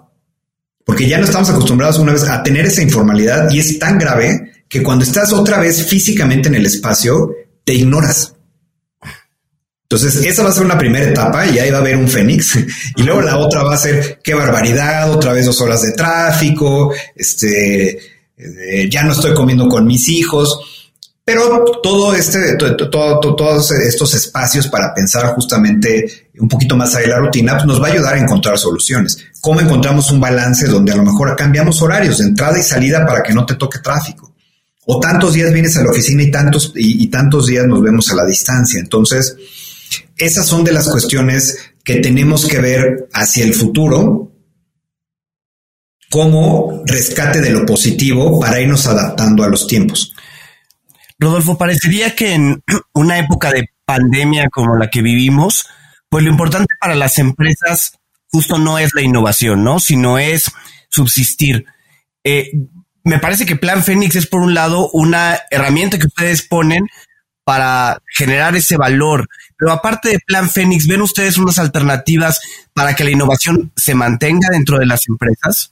porque 0.85 1.09
ya 1.09 1.17
no 1.17 1.25
estamos 1.25 1.49
acostumbrados 1.49 1.99
una 1.99 2.13
vez 2.13 2.23
a 2.23 2.41
tener 2.41 2.65
esa 2.65 2.81
informalidad 2.81 3.51
y 3.51 3.59
es 3.59 3.77
tan 3.77 3.99
grave 3.99 4.63
que 4.69 4.81
cuando 4.81 5.03
estás 5.03 5.33
otra 5.33 5.59
vez 5.59 5.85
físicamente 5.85 6.47
en 6.47 6.55
el 6.55 6.65
espacio, 6.65 7.33
te 7.65 7.73
ignoras. 7.73 8.36
Entonces, 9.89 10.25
esa 10.25 10.43
va 10.43 10.49
a 10.49 10.51
ser 10.51 10.65
una 10.65 10.77
primera 10.77 11.05
etapa 11.05 11.45
y 11.45 11.59
ahí 11.59 11.71
va 11.71 11.77
a 11.77 11.81
haber 11.81 11.95
un 11.95 12.09
fénix. 12.09 12.57
Y 12.97 13.03
luego 13.03 13.21
la 13.21 13.37
otra 13.37 13.63
va 13.63 13.75
a 13.75 13.77
ser 13.77 14.19
qué 14.21 14.33
barbaridad, 14.33 15.09
otra 15.09 15.31
vez 15.31 15.45
dos 15.45 15.61
horas 15.61 15.81
de 15.81 15.93
tráfico, 15.93 16.93
este, 17.15 17.97
eh, 18.37 18.89
ya 18.89 19.03
no 19.03 19.13
estoy 19.13 19.33
comiendo 19.33 19.69
con 19.69 19.87
mis 19.87 20.09
hijos. 20.09 20.59
Pero 21.23 21.63
todo 21.81 22.13
este, 22.13 22.55
todo, 22.57 23.19
todos 23.19 23.71
estos 23.71 24.13
espacios 24.13 24.67
para 24.67 24.93
pensar 24.93 25.27
justamente 25.27 26.29
un 26.37 26.49
poquito 26.49 26.75
más 26.75 26.93
allá 26.93 27.07
de 27.07 27.11
la 27.13 27.19
rutina, 27.19 27.53
pues 27.53 27.65
nos 27.65 27.81
va 27.81 27.87
a 27.87 27.91
ayudar 27.91 28.15
a 28.15 28.19
encontrar 28.19 28.57
soluciones. 28.57 29.17
¿Cómo 29.39 29.61
encontramos 29.61 30.11
un 30.11 30.19
balance 30.19 30.67
donde 30.67 30.91
a 30.91 30.97
lo 30.97 31.03
mejor 31.03 31.33
cambiamos 31.37 31.81
horarios 31.81 32.17
de 32.17 32.25
entrada 32.25 32.59
y 32.59 32.63
salida 32.63 33.05
para 33.05 33.23
que 33.23 33.33
no 33.33 33.45
te 33.45 33.55
toque 33.55 33.79
tráfico? 33.79 34.33
O 34.85 34.99
tantos 34.99 35.33
días 35.33 35.53
vienes 35.53 35.77
a 35.77 35.83
la 35.83 35.91
oficina 35.91 36.23
y 36.23 36.31
tantos, 36.31 36.73
y 36.75 37.07
tantos 37.07 37.47
días 37.47 37.65
nos 37.65 37.81
vemos 37.81 38.09
a 38.11 38.15
la 38.15 38.25
distancia. 38.25 38.79
Entonces, 38.79 39.35
esas 40.17 40.45
son 40.45 40.63
de 40.63 40.73
las 40.73 40.89
cuestiones 40.89 41.73
que 41.83 41.95
tenemos 41.95 42.45
que 42.47 42.59
ver 42.59 43.07
hacia 43.13 43.43
el 43.43 43.53
futuro 43.53 44.31
como 46.09 46.83
rescate 46.85 47.41
de 47.41 47.51
lo 47.51 47.65
positivo 47.65 48.39
para 48.39 48.59
irnos 48.59 48.87
adaptando 48.87 49.43
a 49.43 49.49
los 49.49 49.67
tiempos. 49.67 50.13
Rodolfo, 51.19 51.57
parecería 51.57 52.15
que 52.15 52.33
en 52.33 52.63
una 52.93 53.19
época 53.19 53.51
de 53.51 53.69
pandemia 53.85 54.49
como 54.49 54.75
la 54.75 54.89
que 54.89 55.01
vivimos, 55.01 55.65
pues 56.09 56.23
lo 56.23 56.31
importante 56.31 56.73
para 56.79 56.95
las 56.95 57.19
empresas 57.19 57.93
justo 58.29 58.57
no 58.57 58.77
es 58.77 58.93
la 58.93 59.01
innovación, 59.01 59.63
¿no? 59.63 59.79
Sino 59.79 60.19
es 60.19 60.51
subsistir. 60.89 61.65
Eh, 62.23 62.51
me 63.03 63.19
parece 63.19 63.45
que 63.45 63.55
Plan 63.55 63.83
Fénix 63.83 64.15
es 64.15 64.27
por 64.27 64.41
un 64.41 64.53
lado 64.53 64.89
una 64.91 65.39
herramienta 65.49 65.97
que 65.97 66.07
ustedes 66.07 66.41
ponen 66.41 66.87
para 67.47 68.01
generar 68.13 68.57
ese 68.57 68.75
valor. 68.75 69.29
Pero 69.57 69.71
aparte 69.71 70.09
de 70.09 70.19
Plan 70.19 70.49
Fénix, 70.49 70.85
¿ven 70.85 71.01
ustedes 71.01 71.37
unas 71.37 71.57
alternativas 71.59 72.41
para 72.73 72.93
que 72.93 73.05
la 73.05 73.11
innovación 73.11 73.71
se 73.73 73.95
mantenga 73.95 74.49
dentro 74.51 74.77
de 74.77 74.85
las 74.85 75.07
empresas? 75.07 75.71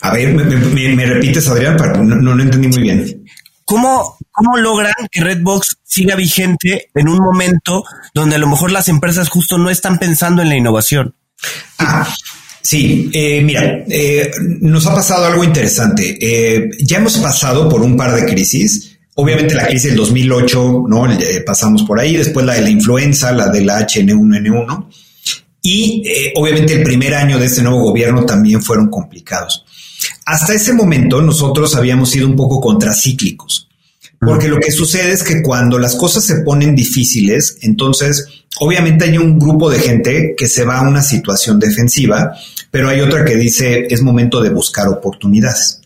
A 0.00 0.14
ver, 0.14 0.32
me, 0.32 1.04
repites, 1.04 1.46
Adrián, 1.48 1.76
no, 2.08 2.34
no, 2.34 2.42
entendí 2.42 2.68
muy 2.68 2.82
bien. 2.84 3.22
¿Cómo, 3.66 4.16
¿Cómo 4.30 4.56
logran 4.56 4.94
que 5.10 5.20
Redbox 5.20 5.76
siga 5.84 6.16
vigente 6.16 6.88
en 6.94 7.10
un 7.10 7.18
momento 7.18 7.84
donde 8.14 8.36
a 8.36 8.38
lo 8.38 8.48
mejor 8.48 8.72
las 8.72 8.88
empresas 8.88 9.28
justo 9.28 9.58
no 9.58 9.68
están 9.68 9.98
pensando 9.98 10.40
en 10.40 10.48
la 10.48 10.56
innovación? 10.56 11.14
Ah, 11.80 12.08
sí, 12.62 13.10
eh, 13.12 13.42
mira, 13.42 13.84
eh, 13.90 14.30
nos 14.62 14.86
ha 14.86 14.94
pasado 14.94 15.26
algo 15.26 15.44
interesante. 15.44 16.16
Eh, 16.18 16.70
ya 16.80 16.96
hemos 16.96 17.18
pasado 17.18 17.68
por 17.68 17.82
un 17.82 17.94
par 17.94 18.14
de 18.14 18.24
crisis. 18.24 18.93
Obviamente 19.16 19.54
la 19.54 19.66
crisis 19.66 19.90
del 19.90 19.96
2008, 19.96 20.84
¿no? 20.88 21.06
pasamos 21.46 21.84
por 21.84 22.00
ahí, 22.00 22.16
después 22.16 22.44
la 22.44 22.54
de 22.54 22.62
la 22.62 22.70
influenza, 22.70 23.32
la 23.32 23.48
de 23.48 23.64
la 23.64 23.86
H1N1. 23.86 24.86
Y 25.62 26.02
obviamente 26.34 26.74
el 26.74 26.82
primer 26.82 27.14
año 27.14 27.38
de 27.38 27.46
este 27.46 27.62
nuevo 27.62 27.80
gobierno 27.80 28.26
también 28.26 28.60
fueron 28.60 28.90
complicados. 28.90 29.64
Hasta 30.26 30.54
ese 30.54 30.72
momento 30.72 31.20
nosotros 31.20 31.74
habíamos 31.76 32.10
sido 32.10 32.26
un 32.26 32.36
poco 32.36 32.60
contracíclicos, 32.60 33.68
porque 34.20 34.48
lo 34.48 34.58
que 34.58 34.72
sucede 34.72 35.12
es 35.12 35.22
que 35.22 35.42
cuando 35.42 35.78
las 35.78 35.96
cosas 35.96 36.24
se 36.24 36.36
ponen 36.36 36.74
difíciles, 36.74 37.58
entonces 37.62 38.26
obviamente 38.60 39.04
hay 39.04 39.18
un 39.18 39.38
grupo 39.38 39.70
de 39.70 39.78
gente 39.78 40.34
que 40.36 40.48
se 40.48 40.64
va 40.64 40.78
a 40.78 40.88
una 40.88 41.02
situación 41.02 41.58
defensiva, 41.58 42.34
pero 42.70 42.88
hay 42.88 43.00
otra 43.00 43.24
que 43.24 43.36
dice 43.36 43.86
es 43.88 44.02
momento 44.02 44.42
de 44.42 44.50
buscar 44.50 44.88
oportunidades. 44.88 45.80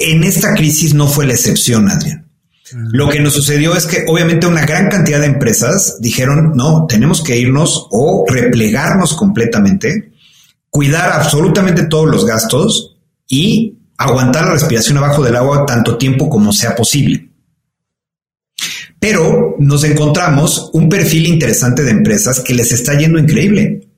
En 0.00 0.24
esta 0.24 0.54
crisis 0.54 0.94
no 0.94 1.06
fue 1.06 1.26
la 1.26 1.34
excepción, 1.34 1.90
Adrián. 1.90 2.26
Lo 2.72 3.08
que 3.08 3.20
nos 3.20 3.34
sucedió 3.34 3.76
es 3.76 3.84
que 3.86 4.04
obviamente 4.08 4.46
una 4.46 4.64
gran 4.64 4.88
cantidad 4.88 5.20
de 5.20 5.26
empresas 5.26 5.98
dijeron, 6.00 6.52
no, 6.54 6.86
tenemos 6.86 7.22
que 7.22 7.36
irnos 7.36 7.86
o 7.90 8.24
replegarnos 8.26 9.14
completamente, 9.14 10.12
cuidar 10.70 11.12
absolutamente 11.12 11.84
todos 11.84 12.08
los 12.08 12.24
gastos 12.24 12.96
y 13.28 13.78
aguantar 13.98 14.46
la 14.46 14.52
respiración 14.52 14.96
abajo 14.96 15.22
del 15.22 15.36
agua 15.36 15.66
tanto 15.66 15.98
tiempo 15.98 16.30
como 16.30 16.52
sea 16.52 16.74
posible. 16.74 17.28
Pero 18.98 19.56
nos 19.58 19.84
encontramos 19.84 20.70
un 20.72 20.88
perfil 20.88 21.26
interesante 21.26 21.82
de 21.82 21.90
empresas 21.90 22.40
que 22.40 22.54
les 22.54 22.72
está 22.72 22.96
yendo 22.96 23.18
increíble. 23.18 23.89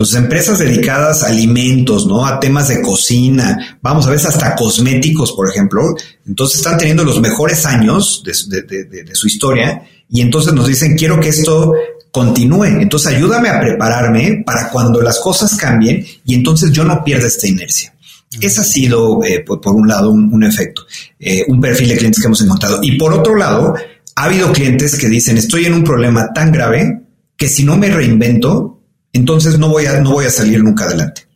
Entonces, 0.00 0.22
empresas 0.22 0.60
dedicadas 0.60 1.24
a 1.24 1.26
alimentos, 1.26 2.06
¿no? 2.06 2.24
A 2.24 2.38
temas 2.38 2.68
de 2.68 2.80
cocina, 2.82 3.78
vamos 3.82 4.06
a 4.06 4.10
ver, 4.10 4.20
hasta 4.20 4.54
cosméticos, 4.54 5.32
por 5.32 5.50
ejemplo. 5.50 5.82
Entonces 6.24 6.58
están 6.58 6.78
teniendo 6.78 7.02
los 7.02 7.20
mejores 7.20 7.66
años 7.66 8.22
de, 8.24 8.62
de, 8.62 9.14
su 9.16 9.26
historia 9.26 9.82
y 10.08 10.20
entonces 10.20 10.52
nos 10.52 10.68
dicen, 10.68 10.96
quiero 10.96 11.18
que 11.18 11.30
esto 11.30 11.72
continúe. 12.12 12.66
Entonces 12.66 13.12
ayúdame 13.12 13.48
a 13.48 13.58
prepararme 13.58 14.44
para 14.46 14.70
cuando 14.70 15.00
las 15.02 15.18
cosas 15.18 15.56
cambien 15.56 16.06
y 16.24 16.36
entonces 16.36 16.70
yo 16.70 16.84
no 16.84 17.02
pierda 17.02 17.26
esta 17.26 17.48
inercia. 17.48 17.92
Ese 18.40 18.60
ha 18.60 18.64
sido, 18.64 19.24
eh, 19.24 19.40
por, 19.44 19.66
un 19.66 19.88
lado, 19.88 20.12
un, 20.12 20.44
efecto, 20.44 20.82
eh, 21.18 21.44
un 21.48 21.60
perfil 21.60 21.88
de 21.88 21.96
clientes 21.96 22.20
que 22.22 22.26
hemos 22.26 22.40
encontrado. 22.40 22.78
Y 22.84 22.96
por 22.96 23.12
otro 23.12 23.34
lado, 23.34 23.74
ha 24.14 24.24
habido 24.26 24.52
clientes 24.52 24.96
que 24.96 25.08
dicen, 25.08 25.36
estoy 25.38 25.66
en 25.66 25.74
un 25.74 25.82
problema 25.82 26.32
tan 26.32 26.52
grave 26.52 27.02
que 27.36 27.48
si 27.48 27.64
no 27.64 27.76
me 27.76 27.88
reinvento, 27.88 28.77
entonces 29.12 29.58
no 29.58 29.68
voy 29.68 29.86
a, 29.86 30.00
no 30.00 30.12
voy 30.12 30.26
a 30.26 30.30
salir 30.30 30.62
nunca 30.62 30.84
adelante. 30.84 31.28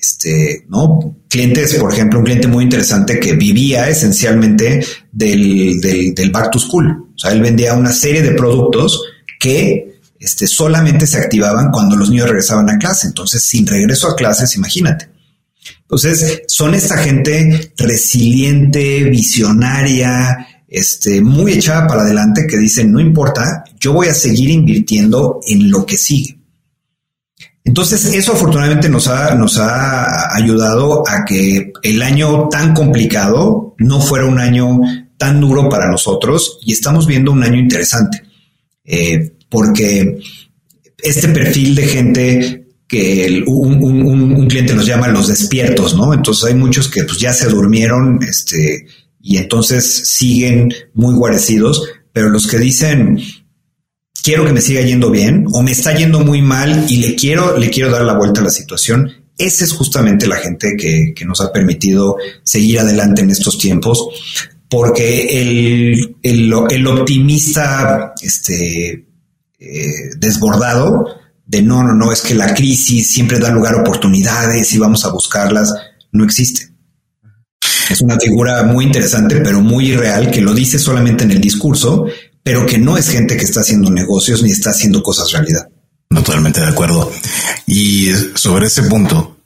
Este, 0.00 0.64
¿no? 0.68 1.16
Clientes, 1.28 1.74
por 1.74 1.92
ejemplo, 1.92 2.18
un 2.18 2.24
cliente 2.24 2.48
muy 2.48 2.64
interesante 2.64 3.20
que 3.20 3.34
vivía 3.34 3.88
esencialmente 3.88 4.84
del, 5.12 5.80
del, 5.80 6.30
back 6.30 6.50
to 6.50 6.58
school. 6.58 7.10
O 7.14 7.18
sea, 7.18 7.32
él 7.32 7.42
vendía 7.42 7.74
una 7.74 7.92
serie 7.92 8.22
de 8.22 8.32
productos 8.32 9.02
que 9.38 10.00
este, 10.18 10.46
solamente 10.46 11.06
se 11.06 11.18
activaban 11.18 11.70
cuando 11.70 11.96
los 11.96 12.10
niños 12.10 12.28
regresaban 12.28 12.70
a 12.70 12.78
clase. 12.78 13.06
Entonces, 13.06 13.46
sin 13.46 13.66
regreso 13.66 14.08
a 14.08 14.16
clases, 14.16 14.56
imagínate. 14.56 15.10
Entonces, 15.82 16.42
son 16.48 16.74
esta 16.74 16.96
gente 16.98 17.72
resiliente, 17.76 19.04
visionaria, 19.04 20.46
este, 20.68 21.20
muy 21.20 21.52
echada 21.52 21.86
para 21.86 22.02
adelante 22.02 22.46
que 22.46 22.56
dice, 22.56 22.84
no 22.84 23.00
importa, 23.00 23.64
yo 23.78 23.92
voy 23.92 24.08
a 24.08 24.14
seguir 24.14 24.50
invirtiendo 24.50 25.40
en 25.46 25.70
lo 25.70 25.86
que 25.86 25.96
sigue. 25.96 26.38
Entonces, 27.66 28.04
eso 28.14 28.32
afortunadamente 28.32 28.88
nos 28.88 29.08
ha, 29.08 29.34
nos 29.34 29.58
ha 29.58 30.34
ayudado 30.36 31.02
a 31.06 31.24
que 31.24 31.72
el 31.82 32.00
año 32.00 32.48
tan 32.48 32.72
complicado 32.72 33.74
no 33.78 34.00
fuera 34.00 34.24
un 34.26 34.38
año 34.38 34.80
tan 35.18 35.40
duro 35.40 35.68
para 35.68 35.90
nosotros 35.90 36.60
y 36.62 36.72
estamos 36.72 37.08
viendo 37.08 37.32
un 37.32 37.42
año 37.42 37.58
interesante, 37.58 38.22
eh, 38.84 39.32
porque 39.50 40.20
este 41.02 41.28
perfil 41.28 41.74
de 41.74 41.86
gente 41.88 42.66
que 42.86 43.42
un, 43.44 44.46
cliente 44.46 44.72
nos 44.72 44.86
llama 44.86 45.08
los 45.08 45.26
despiertos, 45.26 45.96
¿no? 45.96 46.14
Entonces 46.14 46.44
hay 46.44 46.54
muchos 46.54 46.88
que 46.88 47.02
pues 47.02 47.18
ya 47.18 47.32
se 47.32 47.48
durmieron, 47.48 48.20
este, 48.22 48.86
y 49.20 49.38
entonces 49.38 50.08
siguen 50.08 50.72
muy 50.94 51.16
guarecidos, 51.16 51.82
pero 52.12 52.28
los 52.28 52.46
que 52.46 52.58
dicen 52.58 53.18
quiero 54.26 54.44
que 54.44 54.52
me 54.52 54.60
siga 54.60 54.80
yendo 54.80 55.08
bien 55.08 55.44
o 55.52 55.62
me 55.62 55.70
está 55.70 55.94
yendo 55.94 56.18
muy 56.18 56.42
mal 56.42 56.86
y 56.88 56.96
le 56.96 57.14
quiero, 57.14 57.56
le 57.56 57.70
quiero 57.70 57.92
dar 57.92 58.02
la 58.02 58.18
vuelta 58.18 58.40
a 58.40 58.44
la 58.44 58.50
situación, 58.50 59.08
esa 59.38 59.62
es 59.62 59.70
justamente 59.70 60.26
la 60.26 60.34
gente 60.34 60.74
que, 60.76 61.14
nos 61.24 61.40
ha 61.40 61.52
permitido 61.52 62.16
seguir 62.42 62.80
adelante 62.80 63.22
en 63.22 63.30
estos 63.30 63.56
tiempos, 63.56 64.08
porque 64.68 65.40
el, 65.40 66.16
el, 66.24 66.52
optimista 66.88 68.14
este, 68.20 69.06
eh, 69.60 70.10
desbordado, 70.18 71.06
de 71.46 71.62
no, 71.62 71.84
no, 71.84 71.94
no, 71.94 72.10
es 72.10 72.20
que 72.20 72.34
la 72.34 72.52
crisis 72.52 73.08
siempre 73.08 73.38
da 73.38 73.52
lugar 73.52 73.76
a 73.76 73.82
oportunidades 73.82 74.72
y 74.74 74.78
vamos 74.78 75.04
a 75.04 75.12
buscarlas, 75.12 75.72
no 76.10 76.24
existe. 76.24 76.68
Es 77.88 78.00
una 78.00 78.18
figura 78.18 78.64
muy 78.64 78.86
interesante, 78.86 79.36
pero 79.36 79.60
muy 79.60 79.90
irreal, 79.90 80.32
que 80.32 80.40
lo 80.40 80.52
dice 80.52 80.80
solamente 80.80 81.22
en 81.22 81.30
el 81.30 81.40
discurso, 81.40 82.06
pero 82.46 82.64
que 82.64 82.78
no 82.78 82.96
es 82.96 83.08
gente 83.08 83.36
que 83.36 83.44
está 83.44 83.58
haciendo 83.58 83.90
negocios 83.90 84.40
ni 84.40 84.52
está 84.52 84.70
haciendo 84.70 85.02
cosas 85.02 85.32
realidad. 85.32 85.68
Totalmente 86.08 86.60
de 86.60 86.68
acuerdo. 86.68 87.10
Y 87.66 88.06
sobre 88.36 88.68
ese 88.68 88.84
punto, 88.84 89.38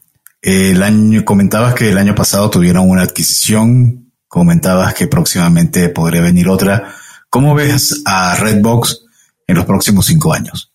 el 0.42 0.82
año 0.82 1.24
comentabas 1.24 1.72
que 1.72 1.88
el 1.88 1.96
año 1.96 2.14
pasado 2.14 2.50
tuvieron 2.50 2.90
una 2.90 3.04
adquisición, 3.04 4.12
comentabas 4.28 4.92
que 4.92 5.06
próximamente 5.06 5.88
podría 5.88 6.20
venir 6.20 6.50
otra. 6.50 6.94
¿Cómo 7.30 7.54
ves 7.54 8.02
a 8.04 8.36
Redbox 8.36 9.06
en 9.46 9.56
los 9.56 9.64
próximos 9.64 10.04
cinco 10.04 10.34
años? 10.34 10.70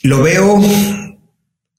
Lo 0.00 0.22
veo, 0.22 0.58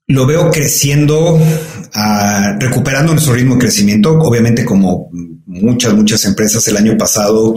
lo 0.05 0.27
veo 0.27 0.51
creciendo, 0.51 1.33
uh, 1.33 2.59
recuperando 2.59 3.11
nuestro 3.11 3.33
ritmo 3.33 3.55
de 3.55 3.61
crecimiento. 3.61 4.19
Obviamente, 4.19 4.63
como 4.63 5.09
muchas, 5.47 5.95
muchas 5.95 6.23
empresas, 6.25 6.67
el 6.67 6.77
año 6.77 6.95
pasado 6.95 7.55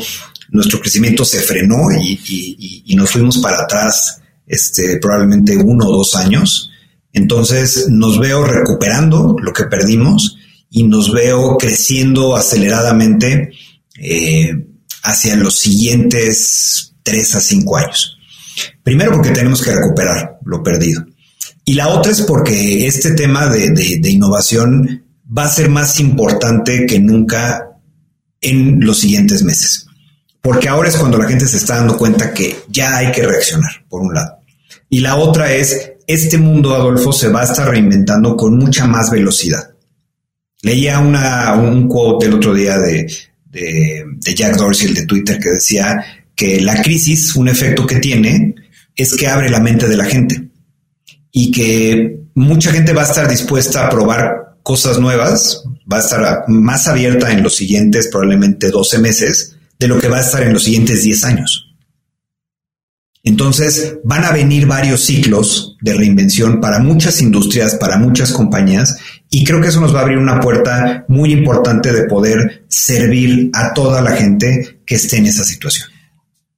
nuestro 0.51 0.81
crecimiento 0.81 1.25
se 1.25 1.41
frenó 1.41 1.91
y, 1.93 2.95
nos 2.97 3.11
fuimos 3.11 3.39
para 3.39 3.63
atrás, 3.63 4.21
este, 4.47 4.99
probablemente 4.99 5.57
uno 5.57 5.87
o 5.87 5.97
dos 5.99 6.15
años. 6.17 6.71
Entonces, 7.13 7.87
nos 7.89 8.19
veo 8.19 8.45
recuperando 8.45 9.37
lo 9.41 9.53
que 9.53 9.65
perdimos 9.65 10.37
y 10.71 10.85
nos 10.85 11.13
veo 11.13 11.57
creciendo 11.57 12.37
aceleradamente 12.37 13.51
eh, 13.99 14.67
hacia 15.03 15.37
los 15.37 15.59
siguientes 15.59 16.95
tres 17.03 17.35
a 17.35 17.41
cinco 17.41 17.77
años. 17.77 18.19
Primero 18.83 19.13
porque 19.13 19.31
tenemos 19.31 19.63
que 19.63 19.75
recuperar 19.75 20.39
lo 20.45 20.63
perdido. 20.63 21.05
Y 21.65 21.75
la 21.75 21.89
otra 21.89 22.13
es 22.13 22.23
porque 22.23 22.87
este 22.87 23.13
tema 23.13 23.49
de, 23.49 24.11
innovación 24.11 25.05
va 25.27 25.45
a 25.45 25.51
ser 25.51 25.69
más 25.69 26.01
importante 26.01 26.87
que 26.87 26.99
nunca 26.99 27.79
en 28.41 28.81
los 28.81 28.99
siguientes 28.99 29.45
meses. 29.45 29.87
Porque 30.41 30.69
ahora 30.69 30.89
es 30.89 30.97
cuando 30.97 31.19
la 31.19 31.29
gente 31.29 31.47
se 31.47 31.59
está 31.59 31.77
dando 31.77 31.97
cuenta 31.97 32.33
que 32.33 32.61
ya 32.69 32.97
hay 32.97 33.13
que 33.13 33.27
reaccionar, 33.27 33.85
por 33.89 34.01
un 34.03 34.15
lado. 34.15 34.39
Y 34.89 35.01
la 35.01 35.17
otra 35.17 35.53
es, 35.53 35.93
este 36.07 36.39
mundo, 36.39 36.75
Adolfo, 36.75 37.13
se 37.13 37.29
va 37.29 37.43
a 37.43 37.45
estar 37.45 37.69
reinventando 37.69 38.37
con 38.37 38.57
mucha 38.57 38.87
más 38.87 39.11
velocidad. 39.11 39.71
Leía 40.63 40.99
una, 40.99 41.55
un 41.55 41.89
quote 41.89 42.27
el 42.27 42.35
otro 42.35 42.55
día 42.55 42.79
de, 42.79 43.11
de, 43.45 44.05
de 44.17 44.35
Jack 44.35 44.57
Dorsey, 44.57 44.89
el 44.89 44.95
de 44.95 45.07
Twitter, 45.07 45.39
que 45.39 45.51
decía 45.51 46.05
que 46.35 46.61
la 46.61 46.83
crisis, 46.83 47.37
un 47.37 47.49
efecto 47.49 47.87
que 47.87 47.97
tiene, 47.97 48.55
es 48.97 49.15
que 49.15 49.29
abre 49.29 49.51
la 49.51 49.61
mente 49.61 49.89
de 49.89 49.97
la 49.97 50.05
gente 50.05 50.49
y 51.33 51.51
que 51.51 52.21
mucha 52.35 52.73
gente 52.73 52.93
va 52.93 53.03
a 53.03 53.07
estar 53.07 53.29
dispuesta 53.29 53.87
a 53.87 53.91
probar 53.91 54.57
cosas 54.63 54.99
nuevas, 54.99 55.63
va 55.91 55.99
a 55.99 56.01
estar 56.01 56.45
más 56.49 56.89
abierta 56.89 57.31
en 57.31 57.43
los 57.43 57.57
siguientes 57.57 58.09
probablemente 58.09 58.71
12 58.71 58.99
meses 58.99 59.57
de 59.81 59.89
lo 59.89 59.99
que 59.99 60.09
va 60.09 60.19
a 60.19 60.21
estar 60.21 60.43
en 60.43 60.53
los 60.53 60.63
siguientes 60.63 61.03
10 61.03 61.25
años. 61.25 61.67
Entonces 63.23 63.97
van 64.05 64.25
a 64.25 64.33
venir 64.33 64.67
varios 64.67 65.01
ciclos 65.01 65.77
de 65.81 65.95
reinvención 65.95 66.61
para 66.61 66.79
muchas 66.79 67.21
industrias, 67.21 67.75
para 67.75 67.99
muchas 67.99 68.33
compañías, 68.33 68.97
y 69.31 69.45
creo 69.45 69.61
que 69.61 69.69
eso 69.69 69.81
nos 69.81 69.95
va 69.95 70.01
a 70.01 70.03
abrir 70.03 70.19
una 70.19 70.41
puerta 70.41 71.05
muy 71.09 71.33
importante 71.33 71.93
de 71.93 72.05
poder 72.05 72.65
servir 72.69 73.51
a 73.55 73.75
toda 73.75 74.01
la 74.01 74.13
gente 74.13 74.83
que 74.87 74.95
esté 74.95 75.17
en 75.17 75.27
esa 75.27 75.45
situación. 75.45 75.89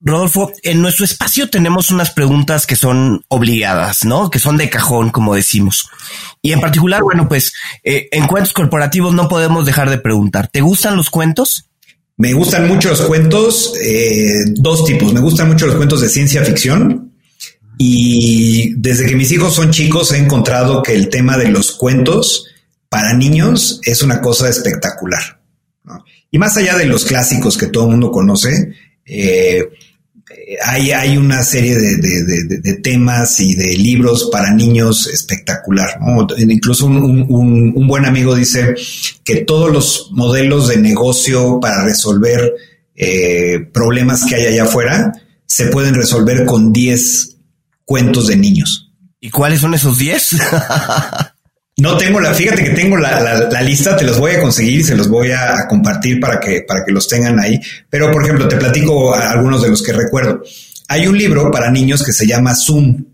Rodolfo, 0.00 0.50
en 0.64 0.82
nuestro 0.82 1.04
espacio 1.04 1.48
tenemos 1.48 1.92
unas 1.92 2.10
preguntas 2.10 2.66
que 2.66 2.74
son 2.74 3.24
obligadas, 3.28 4.04
¿no? 4.04 4.30
Que 4.30 4.40
son 4.40 4.56
de 4.56 4.68
cajón, 4.68 5.10
como 5.10 5.36
decimos. 5.36 5.88
Y 6.42 6.50
en 6.50 6.60
particular, 6.60 7.02
bueno, 7.02 7.28
pues 7.28 7.52
eh, 7.84 8.08
en 8.10 8.26
cuentos 8.26 8.52
corporativos 8.52 9.14
no 9.14 9.28
podemos 9.28 9.64
dejar 9.64 9.90
de 9.90 9.98
preguntar, 9.98 10.48
¿te 10.48 10.60
gustan 10.60 10.96
los 10.96 11.08
cuentos? 11.08 11.68
Me 12.22 12.34
gustan 12.34 12.68
mucho 12.68 12.88
los 12.88 13.00
cuentos, 13.00 13.74
eh, 13.84 14.44
dos 14.54 14.84
tipos. 14.84 15.12
Me 15.12 15.18
gustan 15.18 15.48
mucho 15.48 15.66
los 15.66 15.74
cuentos 15.74 16.02
de 16.02 16.08
ciencia 16.08 16.44
ficción 16.44 17.14
y 17.76 18.74
desde 18.76 19.06
que 19.06 19.16
mis 19.16 19.32
hijos 19.32 19.54
son 19.54 19.72
chicos 19.72 20.12
he 20.12 20.18
encontrado 20.18 20.84
que 20.84 20.94
el 20.94 21.08
tema 21.08 21.36
de 21.36 21.48
los 21.48 21.72
cuentos 21.72 22.46
para 22.88 23.12
niños 23.14 23.80
es 23.82 24.04
una 24.04 24.20
cosa 24.20 24.48
espectacular. 24.48 25.40
Y 26.30 26.38
más 26.38 26.56
allá 26.56 26.78
de 26.78 26.86
los 26.86 27.06
clásicos 27.06 27.58
que 27.58 27.66
todo 27.66 27.86
el 27.86 27.90
mundo 27.90 28.12
conoce, 28.12 28.72
eh, 29.04 29.64
hay, 30.64 31.16
una 31.16 31.42
serie 31.42 31.76
de, 31.76 32.74
temas 32.82 33.40
y 33.40 33.54
de 33.54 33.76
libros 33.76 34.28
para 34.32 34.52
niños 34.52 35.06
espectacular. 35.06 35.98
Incluso 36.38 36.86
un, 36.86 37.86
buen 37.86 38.04
amigo 38.04 38.34
dice 38.34 38.74
que 39.24 39.36
todos 39.36 39.72
los 39.72 40.08
modelos 40.12 40.68
de 40.68 40.78
negocio 40.78 41.60
para 41.60 41.84
resolver 41.84 42.54
eh, 42.94 43.60
problemas 43.72 44.24
que 44.24 44.36
hay 44.36 44.46
allá 44.46 44.64
afuera 44.64 45.12
se 45.46 45.66
pueden 45.66 45.94
resolver 45.94 46.44
con 46.44 46.72
10 46.72 47.36
cuentos 47.84 48.28
de 48.28 48.36
niños. 48.36 48.92
¿Y 49.20 49.30
cuáles 49.30 49.60
son 49.60 49.74
esos 49.74 49.98
10? 49.98 50.36
No 51.78 51.96
tengo 51.96 52.20
la, 52.20 52.34
fíjate 52.34 52.64
que 52.64 52.70
tengo 52.70 52.98
la, 52.98 53.62
lista, 53.62 53.96
te 53.96 54.04
los 54.04 54.18
voy 54.18 54.32
a 54.32 54.40
conseguir 54.40 54.80
y 54.80 54.84
se 54.84 54.94
los 54.94 55.08
voy 55.08 55.30
a, 55.30 55.66
compartir 55.68 56.20
para 56.20 56.38
que, 56.38 56.64
para 56.68 56.84
que 56.84 56.92
los 56.92 57.08
tengan 57.08 57.40
ahí. 57.40 57.58
Pero, 57.88 58.10
por 58.10 58.22
ejemplo, 58.22 58.46
te 58.46 58.56
platico 58.56 59.14
algunos 59.14 59.62
de 59.62 59.70
los 59.70 59.82
que 59.82 59.92
recuerdo. 59.92 60.42
Hay 60.88 61.06
un 61.06 61.16
libro 61.16 61.50
para 61.50 61.70
niños 61.70 62.04
que 62.04 62.12
se 62.12 62.26
llama 62.26 62.54
Zoom. 62.54 63.04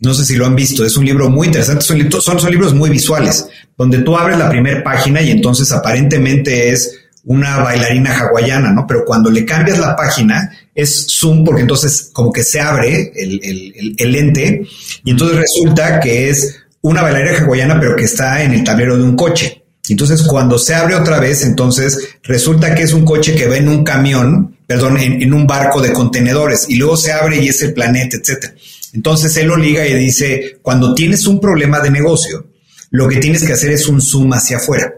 No 0.00 0.14
sé 0.14 0.24
si 0.24 0.34
lo 0.34 0.46
han 0.46 0.56
visto, 0.56 0.84
es 0.84 0.96
un 0.96 1.04
libro 1.04 1.28
muy 1.28 1.46
interesante, 1.46 1.84
son, 1.84 2.10
son, 2.22 2.50
libros 2.50 2.72
muy 2.72 2.88
visuales, 2.88 3.46
donde 3.76 3.98
tú 3.98 4.16
abres 4.16 4.38
la 4.38 4.48
primera 4.48 4.82
página 4.82 5.20
y 5.20 5.30
entonces 5.30 5.70
aparentemente 5.72 6.70
es 6.70 6.98
una 7.24 7.58
bailarina 7.58 8.18
hawaiana, 8.18 8.72
¿no? 8.72 8.86
Pero 8.88 9.04
cuando 9.04 9.30
le 9.30 9.44
cambias 9.44 9.78
la 9.78 9.94
página 9.94 10.50
es 10.74 11.06
zoom 11.06 11.44
porque 11.44 11.60
entonces 11.60 12.08
como 12.14 12.32
que 12.32 12.42
se 12.42 12.60
abre 12.62 13.12
el, 13.14 13.40
el, 13.42 13.94
el 13.98 14.12
lente 14.12 14.66
y 15.04 15.10
entonces 15.10 15.36
resulta 15.36 16.00
que 16.00 16.30
es 16.30 16.59
una 16.82 17.02
bailarina 17.02 17.38
hawaiana, 17.38 17.78
pero 17.78 17.96
que 17.96 18.04
está 18.04 18.42
en 18.42 18.52
el 18.52 18.64
tablero 18.64 18.96
de 18.96 19.02
un 19.02 19.16
coche. 19.16 19.64
Entonces, 19.88 20.22
cuando 20.22 20.58
se 20.58 20.74
abre 20.74 20.94
otra 20.94 21.18
vez, 21.18 21.42
entonces 21.42 21.98
resulta 22.22 22.74
que 22.74 22.82
es 22.82 22.92
un 22.92 23.04
coche 23.04 23.34
que 23.34 23.48
va 23.48 23.56
en 23.56 23.68
un 23.68 23.82
camión, 23.82 24.56
perdón, 24.66 24.98
en, 24.98 25.32
un 25.34 25.46
barco 25.46 25.80
de 25.80 25.92
contenedores, 25.92 26.68
y 26.68 26.76
luego 26.76 26.96
se 26.96 27.12
abre 27.12 27.42
y 27.42 27.48
es 27.48 27.60
el 27.62 27.74
planeta, 27.74 28.16
etcétera. 28.16 28.54
Entonces 28.92 29.36
él 29.36 29.48
lo 29.48 29.56
liga 29.56 29.86
y 29.86 29.94
dice: 29.94 30.58
cuando 30.62 30.94
tienes 30.94 31.26
un 31.26 31.40
problema 31.40 31.80
de 31.80 31.90
negocio, 31.90 32.46
lo 32.90 33.08
que 33.08 33.16
tienes 33.16 33.42
que 33.42 33.52
hacer 33.52 33.72
es 33.72 33.88
un 33.88 34.00
zoom 34.00 34.32
hacia 34.32 34.58
afuera. 34.58 34.94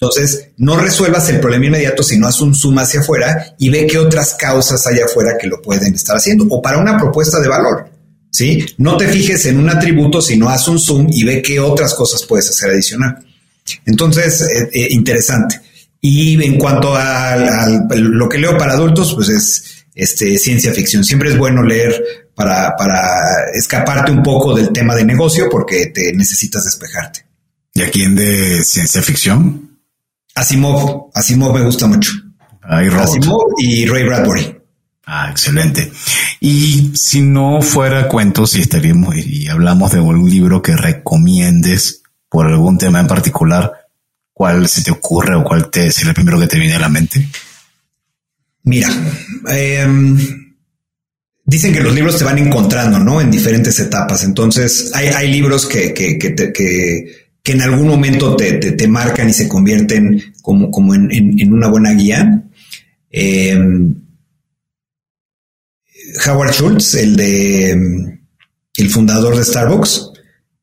Entonces, 0.00 0.50
no 0.58 0.78
resuelvas 0.78 1.28
el 1.28 1.40
problema 1.40 1.66
inmediato, 1.66 2.04
sino 2.04 2.28
haz 2.28 2.40
un 2.40 2.54
zoom 2.54 2.78
hacia 2.78 3.00
afuera 3.00 3.56
y 3.58 3.68
ve 3.68 3.84
qué 3.88 3.98
otras 3.98 4.34
causas 4.34 4.86
hay 4.86 5.00
afuera 5.00 5.36
que 5.36 5.48
lo 5.48 5.60
pueden 5.60 5.92
estar 5.92 6.16
haciendo. 6.16 6.46
O 6.50 6.62
para 6.62 6.78
una 6.78 6.96
propuesta 6.96 7.40
de 7.40 7.48
valor. 7.48 7.90
¿Sí? 8.30 8.66
No 8.78 8.96
te 8.96 9.08
fijes 9.08 9.46
en 9.46 9.58
un 9.58 9.68
atributo, 9.68 10.20
sino 10.20 10.48
haz 10.48 10.68
un 10.68 10.78
zoom 10.78 11.08
y 11.10 11.24
ve 11.24 11.42
qué 11.42 11.60
otras 11.60 11.94
cosas 11.94 12.24
puedes 12.24 12.48
hacer 12.50 12.70
adicional. 12.70 13.18
Entonces, 13.86 14.42
eh, 14.42 14.70
eh, 14.72 14.88
interesante. 14.90 15.60
Y 16.00 16.42
en 16.42 16.58
cuanto 16.58 16.94
a, 16.94 17.66
lo 17.90 18.28
que 18.28 18.38
leo 18.38 18.56
para 18.56 18.74
adultos, 18.74 19.14
pues 19.14 19.28
es 19.30 19.84
este, 19.94 20.38
ciencia 20.38 20.72
ficción. 20.72 21.04
Siempre 21.04 21.30
es 21.30 21.36
bueno 21.36 21.62
leer 21.62 22.28
para, 22.34 23.50
escaparte 23.52 24.12
un 24.12 24.22
poco 24.22 24.54
del 24.54 24.70
tema 24.70 24.94
de 24.94 25.04
negocio 25.04 25.48
porque 25.50 25.86
te 25.86 26.12
necesitas 26.12 26.64
despejarte. 26.64 27.26
¿Y 27.74 27.82
a 27.82 27.90
quién 27.90 28.14
de 28.14 28.62
ciencia 28.62 29.02
ficción? 29.02 29.80
Asimov. 30.34 31.10
Asimov 31.14 31.54
me 31.54 31.64
gusta 31.64 31.86
mucho. 31.86 32.12
Asimov 32.62 33.54
y 33.58 33.86
Ray 33.86 34.04
Bradbury. 34.04 34.57
Ah, 35.10 35.30
excelente. 35.30 35.90
Y 36.38 36.92
si 36.94 37.22
no 37.22 37.62
fuera 37.62 38.08
cuentos 38.08 38.54
y 38.54 38.60
estaríamos 38.60 39.16
y 39.16 39.48
hablamos 39.48 39.90
de 39.92 40.00
un 40.00 40.28
libro 40.28 40.60
que 40.60 40.76
recomiendes 40.76 42.02
por 42.28 42.46
algún 42.46 42.76
tema 42.76 43.00
en 43.00 43.06
particular, 43.06 43.72
¿cuál 44.34 44.68
se 44.68 44.82
te 44.82 44.90
ocurre 44.90 45.34
o 45.34 45.44
cuál 45.44 45.70
te, 45.70 45.86
es 45.86 46.02
el 46.02 46.12
primero 46.12 46.38
que 46.38 46.46
te 46.46 46.58
viene 46.58 46.74
a 46.74 46.80
la 46.80 46.90
mente? 46.90 47.26
Mira, 48.64 48.90
em, 49.48 50.54
dicen 51.42 51.72
que 51.72 51.80
los 51.80 51.94
libros 51.94 52.18
te 52.18 52.24
van 52.24 52.36
encontrando, 52.36 52.98
¿no? 52.98 53.22
En 53.22 53.30
diferentes 53.30 53.80
etapas. 53.80 54.24
Entonces, 54.24 54.92
hay, 54.94 55.32
libros 55.32 55.64
que, 55.64 55.94
que, 55.94 56.18
que, 56.18 57.52
en 57.52 57.62
algún 57.62 57.88
momento 57.88 58.36
te, 58.36 58.88
marcan 58.88 59.30
y 59.30 59.32
se 59.32 59.48
convierten 59.48 60.34
como, 60.42 60.70
como 60.70 60.94
en, 60.94 61.08
en 61.10 61.50
una 61.50 61.68
buena 61.68 61.94
guía. 61.94 62.42
Eh, 63.10 63.58
Howard 66.26 66.52
Schultz, 66.52 66.94
el 66.94 67.16
de 67.16 67.76
mm, 67.76 68.18
el 68.78 68.90
fundador 68.90 69.36
de 69.36 69.44
Starbucks, 69.44 70.10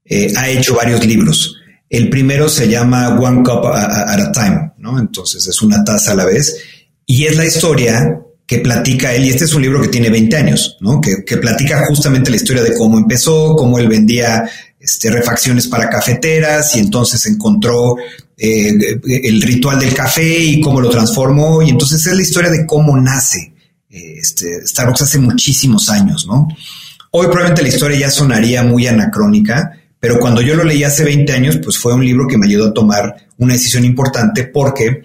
eh, 0.05 0.33
ha 0.35 0.49
hecho 0.49 0.75
varios 0.75 1.05
libros. 1.05 1.55
El 1.89 2.09
primero 2.09 2.49
se 2.49 2.67
llama 2.67 3.19
One 3.19 3.43
Cup 3.43 3.65
at 3.67 4.19
a 4.19 4.31
Time, 4.31 4.73
¿no? 4.77 4.99
Entonces 4.99 5.47
es 5.47 5.61
una 5.61 5.83
taza 5.83 6.11
a 6.11 6.15
la 6.15 6.25
vez. 6.25 6.57
Y 7.05 7.25
es 7.25 7.35
la 7.37 7.45
historia 7.45 8.21
que 8.47 8.59
platica 8.59 9.13
él, 9.13 9.25
y 9.25 9.29
este 9.29 9.45
es 9.45 9.53
un 9.53 9.61
libro 9.61 9.81
que 9.81 9.87
tiene 9.87 10.09
20 10.09 10.37
años, 10.37 10.77
¿no? 10.79 11.01
Que, 11.01 11.37
platica 11.37 11.85
justamente 11.87 12.29
la 12.29 12.35
historia 12.37 12.63
de 12.63 12.75
cómo 12.75 12.97
empezó, 12.97 13.55
cómo 13.55 13.79
él 13.79 13.87
vendía 13.87 14.47
este, 14.79 15.09
refacciones 15.09 15.67
para 15.67 15.89
cafeteras 15.89 16.75
y 16.75 16.79
entonces 16.79 17.25
encontró 17.25 17.95
eh, 18.37 18.71
el 19.03 19.41
ritual 19.41 19.79
del 19.79 19.93
café 19.93 20.39
y 20.39 20.61
cómo 20.61 20.79
lo 20.79 20.89
transformó. 20.89 21.61
Y 21.63 21.69
entonces 21.69 22.05
es 22.05 22.13
la 22.13 22.21
historia 22.21 22.51
de 22.51 22.65
cómo 22.65 22.95
nace 22.97 23.54
este, 23.95 24.65
Starbucks 24.65 25.03
hace 25.03 25.19
muchísimos 25.19 25.89
años, 25.89 26.25
¿no? 26.27 26.47
Hoy 27.11 27.27
probablemente 27.27 27.61
la 27.61 27.69
historia 27.69 27.99
ya 27.99 28.11
sonaría 28.11 28.61
muy 28.63 28.87
anacrónica, 28.87 29.71
pero 29.99 30.19
cuando 30.19 30.41
yo 30.41 30.55
lo 30.55 30.63
leí 30.63 30.83
hace 30.83 31.03
20 31.03 31.31
años, 31.31 31.57
pues 31.63 31.77
fue 31.77 31.93
un 31.93 32.05
libro 32.05 32.27
que 32.27 32.37
me 32.37 32.45
ayudó 32.45 32.67
a 32.67 32.73
tomar 32.73 33.15
una 33.37 33.53
decisión 33.53 33.85
importante 33.85 34.43
porque 34.45 35.03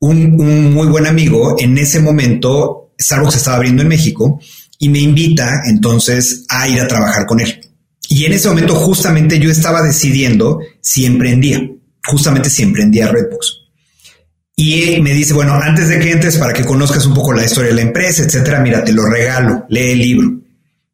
un, 0.00 0.72
muy 0.72 0.88
buen 0.88 1.06
amigo 1.06 1.56
en 1.58 1.76
ese 1.78 2.00
momento, 2.00 2.92
Starbucks 2.98 3.36
estaba 3.36 3.56
abriendo 3.56 3.82
en 3.82 3.88
México 3.88 4.40
y 4.78 4.88
me 4.88 4.98
invita 4.98 5.62
entonces 5.66 6.44
a 6.48 6.68
ir 6.68 6.80
a 6.80 6.88
trabajar 6.88 7.26
con 7.26 7.40
él. 7.40 7.60
Y 8.08 8.24
en 8.24 8.32
ese 8.32 8.48
momento 8.48 8.74
justamente 8.74 9.38
yo 9.38 9.50
estaba 9.50 9.82
decidiendo 9.82 10.58
si 10.80 11.06
emprendía, 11.06 11.60
justamente 12.04 12.50
si 12.50 12.62
emprendía 12.62 13.08
Redbox. 13.08 13.61
Y 14.56 15.00
me 15.00 15.12
dice, 15.12 15.32
bueno, 15.32 15.54
antes 15.54 15.88
de 15.88 15.98
que 15.98 16.12
entres, 16.12 16.36
para 16.36 16.52
que 16.52 16.64
conozcas 16.64 17.06
un 17.06 17.14
poco 17.14 17.32
la 17.32 17.44
historia 17.44 17.70
de 17.70 17.76
la 17.76 17.82
empresa, 17.82 18.22
etcétera, 18.22 18.60
mira, 18.60 18.84
te 18.84 18.92
lo 18.92 19.04
regalo, 19.06 19.64
lee 19.68 19.92
el 19.92 19.98
libro. 19.98 20.32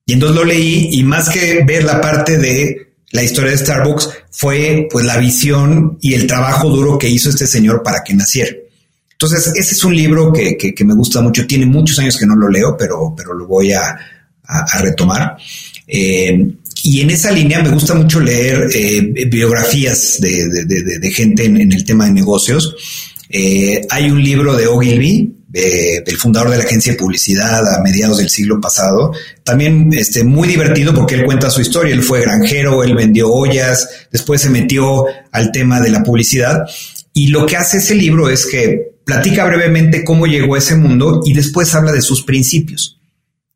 Y 0.07 0.13
entonces 0.13 0.37
lo 0.37 0.45
leí 0.45 0.89
y 0.93 1.03
más 1.03 1.29
que 1.29 1.65
ver 1.65 1.85
la 1.85 2.01
parte 2.01 2.39
de 2.39 2.89
la 3.11 3.23
historia 3.23 3.51
de 3.51 3.59
Starbucks, 3.59 4.11
fue 4.31 4.87
pues 4.91 5.05
la 5.05 5.17
visión 5.17 5.99
y 6.01 6.15
el 6.15 6.27
trabajo 6.27 6.69
duro 6.69 6.99
que 6.99 7.09
hizo 7.09 7.31
este 7.31 7.47
señor 7.47 7.83
para 7.83 8.03
que 8.05 8.15
naciera. 8.15 8.51
Entonces, 9.13 9.53
ese 9.57 9.75
es 9.75 9.85
un 9.85 9.97
libro 9.97 10.33
que, 10.33 10.57
que, 10.57 10.85
me 10.85 10.95
gusta 10.95 11.21
mucho. 11.21 11.47
Tiene 11.47 11.67
muchos 11.67 11.99
años 11.99 12.17
que 12.17 12.27
no 12.27 12.37
lo 12.37 12.49
leo, 12.49 12.77
pero, 12.79 13.15
pero 13.17 13.35
lo 13.35 13.49
voy 13.49 13.73
a, 13.73 13.99
a, 14.45 14.79
retomar. 14.81 15.37
Eh, 15.89 16.53
y 16.85 17.01
en 17.01 17.11
esa 17.11 17.33
línea 17.33 17.61
me 17.61 17.71
gusta 17.71 17.95
mucho 17.95 18.21
leer 18.21 18.69
eh, 18.73 19.27
biografías 19.27 20.21
de, 20.21 20.65
de, 21.01 21.11
gente 21.11 21.47
en, 21.47 21.57
en, 21.61 21.73
el 21.73 21.85
tema 21.85 22.05
de 22.05 22.13
negocios. 22.13 22.77
Eh, 23.29 23.87
hay 23.91 24.11
un 24.11 24.23
libro 24.23 24.57
de 24.57 24.67
Ogilvy, 24.67 25.35
el 25.53 26.17
fundador 26.19 26.51
de 26.51 26.59
la 26.59 26.65
agencia 26.65 26.93
de 26.93 26.99
publicidad 26.99 27.67
a 27.67 27.81
mediados 27.83 28.19
del 28.19 28.29
siglo 28.29 28.61
pasado, 28.61 29.13
también 29.45 29.91
este, 29.93 30.23
muy 30.23 30.47
divertido 30.47 30.95
porque 30.95 31.15
él 31.15 31.25
cuenta 31.25 31.51
su 31.51 31.61
historia. 31.61 31.95
Él 31.95 32.03
fue 32.03 32.21
granjero, 32.21 32.85
él 32.85 32.95
vendió 32.95 33.33
ollas, 33.33 33.89
después 34.13 34.43
se 34.43 34.51
metió 34.51 35.07
al 35.33 35.51
tema 35.53 35.81
de 35.81 35.91
la 35.91 36.03
publicidad. 36.03 36.65
Y 37.13 37.29
lo 37.29 37.47
que 37.47 37.57
hace 37.57 37.79
ese 37.79 37.95
libro 37.95 38.29
es 38.29 38.47
que 38.47 38.99
platica 39.05 39.45
brevemente 39.47 40.05
cómo 40.05 40.27
llegó 40.27 40.55
a 40.55 40.59
ese 40.59 40.77
mundo 40.77 41.23
y 41.25 41.33
después 41.33 41.75
habla 41.75 41.93
de 41.93 42.03
sus 42.03 42.23
principios. 42.23 43.01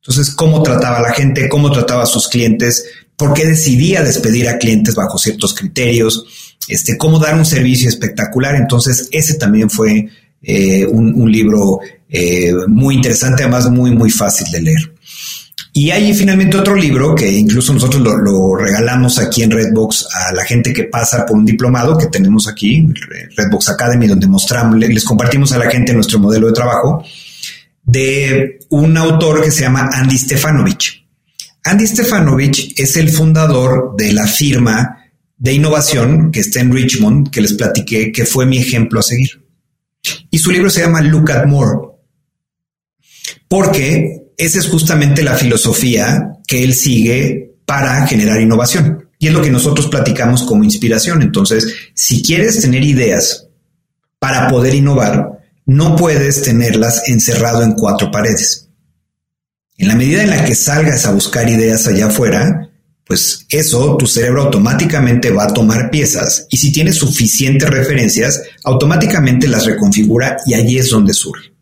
Entonces, 0.00 0.34
cómo 0.34 0.62
trataba 0.62 0.98
a 0.98 1.02
la 1.02 1.12
gente, 1.12 1.48
cómo 1.48 1.70
trataba 1.70 2.02
a 2.02 2.06
sus 2.06 2.26
clientes, 2.26 2.86
por 3.16 3.34
qué 3.34 3.46
decidía 3.46 4.02
despedir 4.02 4.48
a 4.48 4.58
clientes 4.58 4.96
bajo 4.96 5.16
ciertos 5.16 5.54
criterios, 5.54 6.51
este, 6.68 6.96
cómo 6.96 7.18
dar 7.18 7.34
un 7.34 7.44
servicio 7.44 7.88
espectacular. 7.88 8.56
Entonces, 8.56 9.08
ese 9.10 9.34
también 9.34 9.70
fue 9.70 10.08
eh, 10.42 10.86
un, 10.86 11.30
libro 11.30 11.80
eh, 12.08 12.52
muy 12.68 12.96
interesante, 12.96 13.42
además 13.42 13.70
muy, 13.70 13.90
muy 13.90 14.10
fácil 14.10 14.50
de 14.50 14.62
leer. 14.62 14.92
Y 15.74 15.90
hay 15.90 16.12
finalmente 16.12 16.58
otro 16.58 16.74
libro 16.74 17.14
que 17.14 17.30
incluso 17.30 17.72
nosotros 17.72 18.02
lo, 18.02 18.54
regalamos 18.56 19.18
aquí 19.18 19.42
en 19.42 19.50
Redbox 19.50 20.06
a 20.14 20.32
la 20.32 20.44
gente 20.44 20.72
que 20.72 20.84
pasa 20.84 21.24
por 21.24 21.36
un 21.36 21.46
diplomado 21.46 21.96
que 21.96 22.08
tenemos 22.08 22.46
aquí, 22.46 22.86
Redbox 23.36 23.70
Academy, 23.70 24.06
donde 24.06 24.26
mostramos, 24.26 24.78
les 24.78 25.04
compartimos 25.04 25.52
a 25.52 25.58
la 25.58 25.70
gente 25.70 25.94
nuestro 25.94 26.18
modelo 26.18 26.48
de 26.48 26.52
trabajo 26.52 27.02
de 27.84 28.58
un 28.68 28.96
autor 28.98 29.42
que 29.42 29.50
se 29.50 29.62
llama 29.62 29.88
Andy 29.92 30.18
Stefanovich. 30.18 31.06
Andy 31.64 31.86
Stefanovich 31.86 32.74
es 32.78 32.96
el 32.96 33.08
fundador 33.08 33.94
de 33.96 34.12
la 34.12 34.26
firma 34.26 35.01
de 35.43 35.53
innovación 35.53 36.30
que 36.30 36.38
está 36.38 36.61
en 36.61 36.72
Richmond, 36.72 37.28
que 37.30 37.40
les 37.40 37.55
platiqué, 37.55 38.12
que 38.12 38.24
fue 38.24 38.47
mi 38.47 38.59
ejemplo 38.59 39.01
a 39.01 39.03
seguir. 39.03 39.45
Y 40.30 40.38
su 40.38 40.53
libro 40.53 40.70
se 40.70 40.82
llama 40.82 41.01
Look 41.01 41.32
at 41.32 41.47
More, 41.47 41.97
porque 43.49 44.22
esa 44.36 44.61
es 44.61 44.68
justamente 44.68 45.24
la 45.24 45.34
filosofía 45.34 46.38
que 46.47 46.62
él 46.62 46.74
sigue 46.74 47.57
para 47.66 48.07
generar 48.07 48.40
innovación. 48.40 49.09
Y 49.18 49.26
es 49.26 49.32
lo 49.32 49.43
que 49.43 49.51
nosotros 49.51 49.88
platicamos 49.88 50.45
como 50.45 50.62
inspiración. 50.62 51.22
Entonces, 51.22 51.74
si 51.93 52.22
quieres 52.22 52.61
tener 52.61 52.84
ideas 52.84 53.49
para 54.20 54.47
poder 54.47 54.76
innovar, 54.76 55.40
no 55.66 55.97
puedes 55.97 56.43
tenerlas 56.43 57.09
encerrado 57.09 57.64
en 57.64 57.72
cuatro 57.72 58.12
paredes. 58.12 58.68
En 59.76 59.88
la 59.88 59.97
medida 59.97 60.22
en 60.22 60.30
la 60.30 60.45
que 60.45 60.55
salgas 60.55 61.05
a 61.05 61.12
buscar 61.12 61.49
ideas 61.49 61.88
allá 61.88 62.07
afuera, 62.07 62.71
pues 63.12 63.44
eso 63.50 63.98
tu 63.98 64.06
cerebro 64.06 64.44
automáticamente 64.44 65.30
va 65.30 65.44
a 65.44 65.52
tomar 65.52 65.90
piezas 65.90 66.46
y 66.48 66.56
si 66.56 66.72
tienes 66.72 66.96
suficientes 66.96 67.68
referencias, 67.68 68.40
automáticamente 68.64 69.48
las 69.48 69.66
reconfigura 69.66 70.38
y 70.46 70.54
allí 70.54 70.78
es 70.78 70.88
donde 70.88 71.12
surge. 71.12 71.52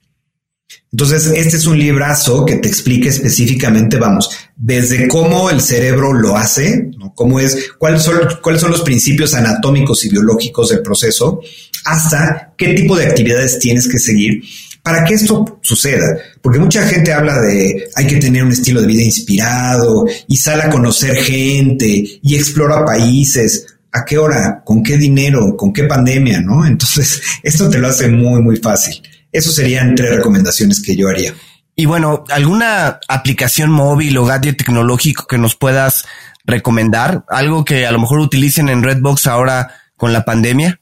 Entonces, 0.93 1.27
este 1.35 1.57
es 1.57 1.67
un 1.67 1.77
librazo 1.77 2.47
que 2.47 2.59
te 2.59 2.69
explica 2.69 3.09
específicamente, 3.09 3.97
vamos, 3.97 4.31
desde 4.55 5.09
cómo 5.09 5.51
el 5.51 5.61
cerebro 5.61 6.13
lo 6.13 6.37
hace, 6.37 6.93
cómo 7.17 7.41
es, 7.41 7.73
cuáles 7.79 8.03
son 8.05 8.71
los 8.71 8.83
principios 8.83 9.35
anatómicos 9.35 10.05
y 10.05 10.09
biológicos 10.09 10.69
del 10.69 10.83
proceso, 10.83 11.41
hasta 11.85 12.55
qué 12.57 12.75
tipo 12.75 12.97
de 12.97 13.07
actividades 13.07 13.59
tienes 13.59 13.89
que 13.89 13.99
seguir 13.99 14.45
para 14.83 15.05
que 15.05 15.15
esto 15.15 15.59
suceda. 15.63 16.17
Porque 16.43 16.59
mucha 16.59 16.83
gente 16.87 17.13
habla 17.13 17.41
de 17.41 17.89
hay 17.95 18.07
que 18.07 18.17
tener 18.17 18.45
un 18.45 18.53
estilo 18.53 18.81
de 18.81 18.87
vida 18.87 19.03
inspirado 19.03 20.07
y 20.27 20.37
sale 20.37 20.65
a 20.65 20.71
conocer 20.71 21.17
gente 21.17 22.05
y 22.23 22.35
explora 22.35 22.85
países. 22.85 23.67
¿A 23.93 24.05
qué 24.05 24.19
hora? 24.19 24.63
¿Con 24.65 24.83
qué 24.83 24.97
dinero? 24.97 25.57
¿Con 25.57 25.73
qué 25.73 25.85
pandemia? 25.85 26.41
¿No? 26.41 26.65
Entonces, 26.67 27.21
esto 27.43 27.69
te 27.69 27.79
lo 27.79 27.89
hace 27.89 28.09
muy, 28.09 28.41
muy 28.41 28.57
fácil. 28.57 29.03
Eso 29.33 29.51
serían 29.51 29.95
tres 29.95 30.17
recomendaciones 30.17 30.81
que 30.81 30.97
yo 30.97 31.09
haría. 31.09 31.35
Y 31.77 31.87
bueno, 31.87 32.25
¿alguna 32.29 33.01
aplicación 33.09 33.71
móvil 33.71 34.19
o 34.19 34.25
gadget 34.25 34.59
tecnológico 34.59 35.27
que 35.27 35.39
nos 35.39 35.57
puedas 35.57 36.05
recomendar? 36.45 37.25
¿Algo 37.29 37.65
que 37.65 37.87
a 37.87 37.93
lo 37.93 38.01
mejor 38.01 38.19
utilicen 38.21 38.69
en 38.69 38.83
Redbox 38.83 39.27
ahora 39.27 39.75
con 39.97 40.13
la 40.13 40.25
pandemia? 40.25 40.81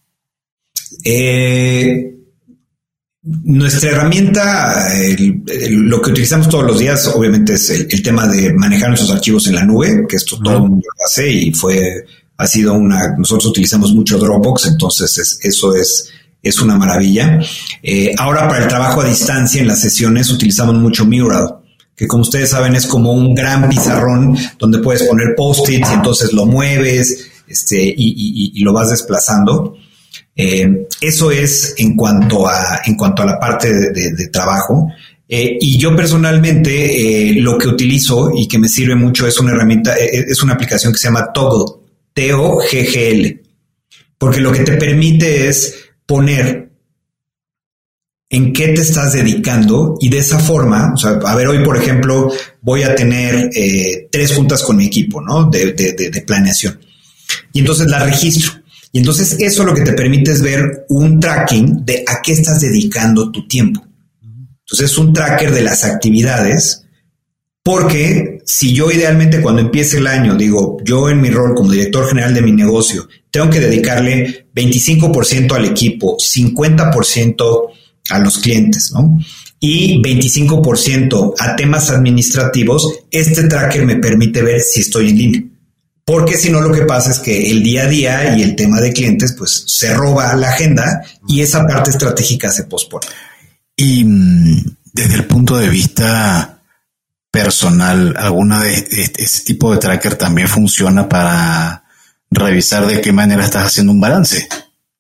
Eh, 1.05 2.18
nuestra 3.23 3.91
herramienta, 3.91 4.89
lo 5.71 6.01
que 6.01 6.11
utilizamos 6.11 6.49
todos 6.49 6.65
los 6.65 6.79
días, 6.79 7.07
obviamente 7.09 7.55
es 7.55 7.71
el, 7.71 8.03
tema 8.03 8.27
de 8.27 8.53
manejar 8.55 8.89
nuestros 8.89 9.11
archivos 9.11 9.47
en 9.49 9.57
la 9.57 9.65
nube, 9.65 10.07
que 10.09 10.17
esto 10.17 10.39
todo 10.39 10.55
el 10.55 10.61
mundo 10.61 10.87
lo 10.87 11.05
hace 11.05 11.31
y 11.31 11.53
fue, 11.53 12.05
ha 12.37 12.47
sido 12.47 12.75
una, 12.75 13.17
nosotros 13.19 13.47
utilizamos 13.47 13.93
mucho 13.93 14.19
Dropbox, 14.19 14.67
entonces 14.67 15.41
eso 15.43 15.75
es 15.75 16.13
es 16.43 16.61
una 16.61 16.77
maravilla. 16.77 17.41
Eh, 17.83 18.15
ahora 18.19 18.49
para 18.49 18.63
el 18.63 18.69
trabajo 18.69 19.01
a 19.01 19.09
distancia 19.09 19.61
en 19.61 19.69
las 19.69 19.81
sesiones 19.81 20.31
utilizamos 20.31 20.75
mucho 20.77 21.05
Mural, 21.05 21.57
que 21.97 22.07
como 22.07 22.23
ustedes 22.23 22.51
saben 22.51 22.75
es 22.75 22.87
como 22.87 23.13
un 23.13 23.35
gran 23.35 23.69
pizarrón 23.69 24.37
donde 24.59 24.79
puedes 24.79 25.03
poner 25.05 25.35
post-its 25.37 25.91
y 25.91 25.95
entonces 25.95 26.33
lo 26.33 26.47
mueves 26.47 27.29
este, 27.47 27.95
y, 27.97 28.61
lo 28.63 28.73
vas 28.73 28.91
desplazando. 28.91 29.77
Eh, 30.41 30.87
eso 31.01 31.33
es 31.33 31.75
en 31.79 31.97
cuanto 31.97 32.47
a, 32.49 32.81
en 32.87 32.95
cuanto 32.95 33.23
a 33.23 33.27
la 33.27 33.41
parte 33.41 33.73
de, 33.73 34.29
trabajo. 34.29 34.89
Eh, 35.29 35.59
y 35.61 35.77
yo 35.77 35.95
personalmente 35.95 37.35
lo 37.41 37.59
que 37.59 37.69
utilizo 37.69 38.31
y 38.35 38.47
que 38.47 38.59
me 38.59 38.69
sirve 38.69 38.95
mucho 38.95 39.27
es 39.27 39.39
una 39.41 39.51
herramienta, 39.51 39.97
es 39.97 40.43
una 40.43 40.55
aplicación 40.55 40.93
que 40.93 40.99
se 40.99 41.09
llama 41.09 41.33
Toggle, 41.35 41.83
T-O-G-G-L, 42.15 43.43
porque 44.17 44.41
lo 44.41 44.53
que 44.53 44.63
te 44.63 44.77
permite 44.77 45.49
es 45.49 45.75
poner 46.07 46.69
en 48.31 48.53
qué 48.53 48.69
te 48.69 48.83
estás 48.83 49.15
dedicando 49.15 49.97
y 50.01 50.09
de 50.09 50.19
esa 50.19 50.39
forma, 50.39 50.93
o 50.95 50.97
sea, 50.97 51.19
a 51.25 51.35
ver, 51.35 51.49
hoy 51.49 51.65
por 51.65 51.77
ejemplo 51.77 52.31
voy 52.61 52.83
a 52.83 52.95
tener 52.95 53.51
eh, 53.55 54.09
tres 54.11 54.35
juntas 54.35 54.63
con 54.63 54.77
mi 54.77 54.87
equipo, 54.87 55.21
¿no? 55.21 55.49
De, 55.51 55.73
de, 55.73 56.23
planeación. 56.27 56.79
Y 57.53 57.61
entonces 57.61 57.89
la 57.89 58.05
registro. 58.05 58.53
Entonces 58.99 59.37
eso 59.39 59.63
lo 59.65 59.75
que 59.75 59.83
te 59.83 59.93
permite 59.93 60.33
es 60.33 60.43
ver 60.43 60.85
un 60.89 61.21
tracking 61.21 61.85
de 61.85 62.03
a 62.05 62.21
qué 62.21 62.33
estás 62.33 62.61
dedicando 62.61 63.31
tu 63.31 63.47
tiempo. 63.47 63.81
Entonces 64.21 64.91
es 64.91 64.99
un 64.99 65.13
tracker 65.13 65.53
de 65.53 65.63
las 65.63 65.85
actividades, 65.85 66.85
porque 67.63 68.41
si 68.45 68.73
yo 68.73 68.91
idealmente 68.91 69.41
cuando 69.41 69.61
empiece 69.63 69.99
el 69.99 70.09
año 70.09 70.35
digo, 70.35 70.79
yo 70.85 71.09
en 71.11 71.21
mi 71.21 71.31
rol 71.31 71.55
como 71.55 71.71
director 71.71 72.09
general 72.09 72.35
de 72.35 72.43
mi 72.43 72.51
negocio, 72.51 73.07
tengo 73.31 73.49
que 73.49 73.61
dedicarle 73.61 74.49
25% 74.53 75.53
al 75.53 75.67
equipo, 75.67 76.17
50% 76.19 77.69
a 78.11 78.19
los 78.19 78.39
clientes, 78.39 78.91
¿no? 78.93 79.17
Y 79.61 80.03
25% 80.03 81.35
a 81.39 81.55
temas 81.55 81.91
administrativos, 81.91 83.01
este 83.13 83.45
tracker 83.45 83.87
me 83.87 83.97
permite 83.97 84.43
ver 84.43 84.61
si 84.61 84.81
estoy 84.81 85.11
en 85.11 85.19
línea. 85.19 85.43
Porque 86.09 86.39
si 86.39 86.49
no, 86.49 86.63
lo 86.63 86.73
que 86.73 86.87
pasa 86.87 87.11
es 87.11 87.19
que 87.19 87.51
el 87.51 87.63
día 87.63 87.83
a 87.83 87.87
día 87.87 88.35
y 88.35 88.43
el 88.43 88.57
tema 88.57 88.81
de 88.81 88.95
clientes, 88.95 89.35
pues 89.37 89.65
se 89.67 89.93
roba 89.93 90.35
la 90.37 90.49
agenda 90.49 91.03
y 91.29 91.43
esa 91.43 91.67
parte 91.67 91.91
estratégica 91.91 92.51
se 92.51 92.65
pospone. 92.65 93.07
Y 93.77 94.05
mm, 94.05 94.77
desde 94.95 95.17
el 95.17 95.27
punto 95.27 95.59
de 95.59 95.69
vista 95.69 96.63
personal, 97.31 98.15
¿alguna 98.17 98.63
de 98.63 98.87
ese 99.19 99.45
tipo 99.45 99.71
de 99.71 99.77
tracker 99.77 100.15
también 100.15 100.49
funciona 100.49 101.07
para 101.07 101.85
revisar 102.31 102.87
de 102.87 103.03
qué 103.03 103.13
manera 103.13 103.45
estás 103.45 103.67
haciendo 103.67 103.93
un 103.93 104.01
balance. 104.01 104.49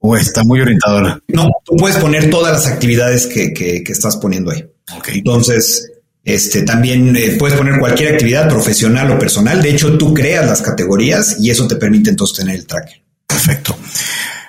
¿O 0.01 0.15
está 0.15 0.45
muy 0.45 0.61
orientado? 0.61 1.23
No, 1.29 1.49
tú 1.65 1.75
puedes 1.79 1.97
poner 1.97 2.29
todas 2.29 2.53
las 2.53 2.67
actividades 2.67 3.27
que, 3.27 3.55
que, 3.55 3.83
estás 3.89 4.19
poniendo 4.19 4.51
ahí. 4.51 4.65
Entonces, 5.07 5.91
este, 6.29 6.63
también 6.63 7.17
eh, 7.17 7.37
puedes 7.39 7.57
poner 7.57 7.79
cualquier 7.79 8.13
actividad 8.13 8.49
profesional 8.49 9.11
o 9.11 9.19
personal. 9.19 9.63
De 9.63 9.71
hecho, 9.71 9.97
tú 9.97 10.13
creas 10.13 10.47
las 10.47 10.63
categorías 10.63 11.37
y 11.41 11.51
eso 11.51 11.67
te 11.67 11.77
permite 11.77 12.11
entonces 12.11 12.39
tener 12.39 12.57
el 12.57 12.67
tracker. 12.67 13.03
Perfecto. 13.27 13.77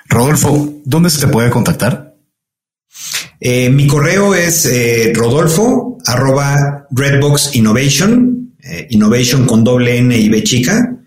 Rodolfo, 0.08 0.82
¿dónde 0.86 1.10
se 1.10 1.22
te 1.22 1.28
puede 1.28 1.50
contactar? 1.50 2.16
Eh, 3.40 3.70
mi 3.70 3.88
correo 3.88 4.36
es 4.36 4.66
eh, 4.66 5.14
rodolfo 5.16 5.98
arroba 6.06 6.88
redbox 6.92 7.56
innovation, 7.56 8.56
innovation 8.90 9.46
con 9.46 9.64
doble 9.64 9.98
N 9.98 10.18
y 10.18 10.28
B 10.28 10.44
chica, 10.44 11.00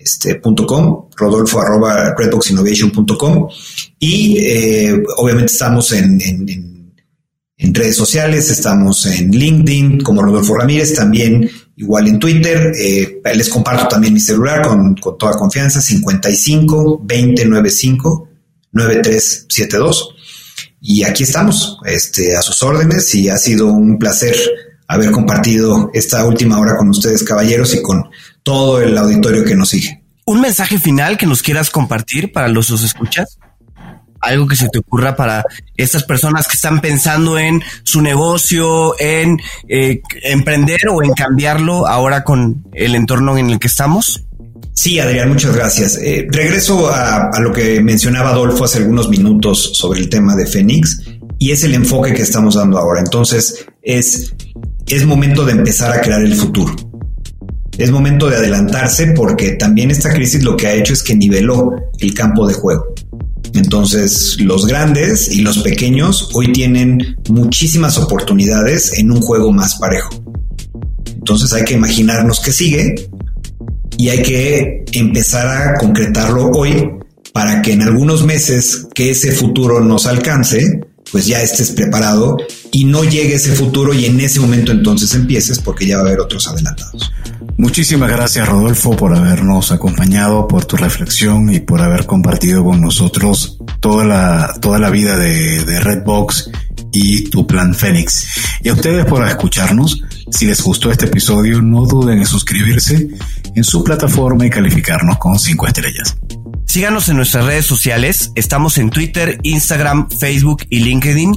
este, 0.00 0.40
.com, 0.40 1.08
rodolfo 1.14 1.60
arroba 1.60 2.14
redboxinnovation.com 2.16 3.48
y 3.98 4.38
eh, 4.38 5.02
obviamente 5.16 5.52
estamos 5.52 5.92
en, 5.92 6.20
en, 6.22 6.69
redes 7.74 7.96
sociales, 7.96 8.50
estamos 8.50 9.06
en 9.06 9.30
LinkedIn 9.30 10.00
como 10.00 10.22
Rodolfo 10.22 10.56
Ramírez, 10.56 10.94
también 10.94 11.50
igual 11.76 12.08
en 12.08 12.18
Twitter, 12.18 12.72
eh, 12.78 13.20
les 13.34 13.48
comparto 13.48 13.88
también 13.88 14.14
mi 14.14 14.20
celular 14.20 14.66
con, 14.66 14.94
con 14.96 15.18
toda 15.18 15.32
confianza, 15.36 15.80
55 15.80 17.02
2095 17.02 18.28
9372 18.72 20.14
y 20.80 21.04
aquí 21.04 21.24
estamos, 21.24 21.78
este, 21.84 22.36
a 22.36 22.42
sus 22.42 22.62
órdenes 22.62 23.14
y 23.14 23.28
ha 23.28 23.36
sido 23.36 23.66
un 23.66 23.98
placer 23.98 24.34
haber 24.88 25.10
compartido 25.10 25.90
esta 25.92 26.24
última 26.24 26.58
hora 26.58 26.76
con 26.76 26.88
ustedes, 26.88 27.22
caballeros, 27.22 27.74
y 27.74 27.82
con 27.82 28.04
todo 28.42 28.80
el 28.80 28.96
auditorio 28.96 29.44
que 29.44 29.54
nos 29.54 29.68
sigue. 29.68 30.02
¿Un 30.24 30.40
mensaje 30.40 30.78
final 30.78 31.18
que 31.18 31.26
nos 31.26 31.42
quieras 31.42 31.70
compartir 31.70 32.32
para 32.32 32.48
los 32.48 32.70
escuchas? 32.70 33.38
Algo 34.20 34.46
que 34.46 34.56
se 34.56 34.68
te 34.68 34.78
ocurra 34.78 35.16
para 35.16 35.44
estas 35.76 36.04
personas 36.04 36.46
que 36.46 36.56
están 36.56 36.80
pensando 36.80 37.38
en 37.38 37.62
su 37.82 38.02
negocio, 38.02 38.94
en 38.98 39.38
eh, 39.68 40.02
emprender 40.22 40.80
o 40.92 41.02
en 41.02 41.12
cambiarlo 41.12 41.86
ahora 41.86 42.22
con 42.22 42.64
el 42.72 42.94
entorno 42.94 43.38
en 43.38 43.50
el 43.50 43.58
que 43.58 43.68
estamos. 43.68 44.24
Sí, 44.74 44.98
Adrián, 44.98 45.28
muchas 45.28 45.54
gracias. 45.54 45.98
Eh, 45.98 46.26
regreso 46.30 46.90
a, 46.92 47.30
lo 47.40 47.52
que 47.52 47.80
mencionaba 47.80 48.30
Adolfo 48.30 48.64
hace 48.64 48.78
algunos 48.78 49.08
minutos 49.08 49.72
sobre 49.74 50.00
el 50.00 50.08
tema 50.08 50.36
de 50.36 50.46
Fénix 50.46 51.02
y 51.38 51.50
es 51.50 51.64
el 51.64 51.74
enfoque 51.74 52.14
que 52.14 52.22
estamos 52.22 52.54
dando 52.54 52.78
ahora. 52.78 53.00
Entonces, 53.00 53.66
es, 53.82 54.34
es 54.86 55.06
momento 55.06 55.44
de 55.44 55.52
empezar 55.52 55.92
a 55.92 56.00
crear 56.00 56.22
el 56.22 56.34
futuro 56.34 56.74
es 57.80 57.90
momento 57.90 58.28
de 58.28 58.36
adelantarse 58.36 59.12
porque 59.16 59.52
también 59.52 59.90
esta 59.90 60.12
crisis 60.12 60.44
lo 60.44 60.54
que 60.54 60.66
ha 60.66 60.74
hecho 60.74 60.92
es 60.92 61.02
que 61.02 61.16
niveló 61.16 61.74
el 61.98 62.12
campo 62.12 62.46
de 62.46 62.52
juego. 62.52 62.94
Entonces, 63.54 64.36
los 64.40 64.66
grandes 64.66 65.32
y 65.32 65.40
los 65.40 65.58
pequeños 65.58 66.30
hoy 66.34 66.52
tienen 66.52 67.16
muchísimas 67.28 67.98
oportunidades 67.98 68.98
en 68.98 69.10
un 69.10 69.20
juego 69.20 69.52
más 69.52 69.76
parejo. 69.76 70.10
Entonces 71.14 71.52
hay 71.52 71.64
que 71.64 71.74
imaginarnos 71.74 72.40
qué 72.40 72.52
sigue 72.52 73.08
y 73.96 74.08
hay 74.08 74.22
que 74.22 74.84
empezar 74.92 75.46
a 75.46 75.78
concretarlo 75.78 76.50
hoy 76.50 76.88
para 77.32 77.62
que 77.62 77.72
en 77.72 77.82
algunos 77.82 78.24
meses 78.24 78.86
que 78.94 79.10
ese 79.10 79.32
futuro 79.32 79.80
nos 79.80 80.06
alcance, 80.06 80.80
pues 81.12 81.26
ya 81.26 81.42
estés 81.42 81.70
preparado 81.70 82.36
y 82.72 82.84
no 82.84 83.04
llegue 83.04 83.34
ese 83.34 83.52
futuro 83.52 83.92
y 83.92 84.06
en 84.06 84.20
ese 84.20 84.40
momento 84.40 84.72
entonces 84.72 85.14
empieces 85.14 85.58
porque 85.58 85.86
ya 85.86 85.96
va 85.96 86.02
a 86.02 86.06
haber 86.06 86.20
otros 86.20 86.48
adelantados. 86.48 87.12
Muchísimas 87.56 88.10
gracias 88.10 88.48
Rodolfo 88.48 88.96
por 88.96 89.14
habernos 89.14 89.72
acompañado, 89.72 90.48
por 90.48 90.64
tu 90.64 90.76
reflexión 90.76 91.52
y 91.52 91.60
por 91.60 91.82
haber 91.82 92.06
compartido 92.06 92.64
con 92.64 92.80
nosotros 92.80 93.58
toda 93.80 94.04
la, 94.04 94.54
toda 94.60 94.78
la 94.78 94.90
vida 94.90 95.16
de, 95.16 95.64
de 95.64 95.80
Redbox 95.80 96.50
y 96.92 97.28
tu 97.30 97.46
plan 97.46 97.74
Fénix. 97.74 98.26
Y 98.62 98.68
a 98.68 98.74
ustedes 98.74 99.04
por 99.06 99.26
escucharnos. 99.26 100.02
Si 100.30 100.46
les 100.46 100.62
gustó 100.62 100.90
este 100.90 101.06
episodio, 101.06 101.60
no 101.60 101.84
duden 101.86 102.18
en 102.18 102.26
suscribirse 102.26 103.08
en 103.54 103.64
su 103.64 103.82
plataforma 103.82 104.46
y 104.46 104.50
calificarnos 104.50 105.18
con 105.18 105.38
5 105.38 105.66
estrellas. 105.66 106.16
Síganos 106.70 107.08
en 107.08 107.16
nuestras 107.16 107.46
redes 107.46 107.66
sociales. 107.66 108.30
Estamos 108.36 108.78
en 108.78 108.90
Twitter, 108.90 109.40
Instagram, 109.42 110.08
Facebook 110.08 110.62
y 110.70 110.78
LinkedIn. 110.78 111.34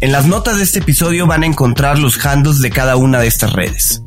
En 0.00 0.12
las 0.12 0.26
notas 0.26 0.58
de 0.58 0.62
este 0.62 0.78
episodio 0.78 1.26
van 1.26 1.42
a 1.42 1.46
encontrar 1.46 1.98
los 1.98 2.24
handles 2.24 2.60
de 2.60 2.70
cada 2.70 2.94
una 2.94 3.18
de 3.18 3.26
estas 3.26 3.54
redes. 3.54 4.04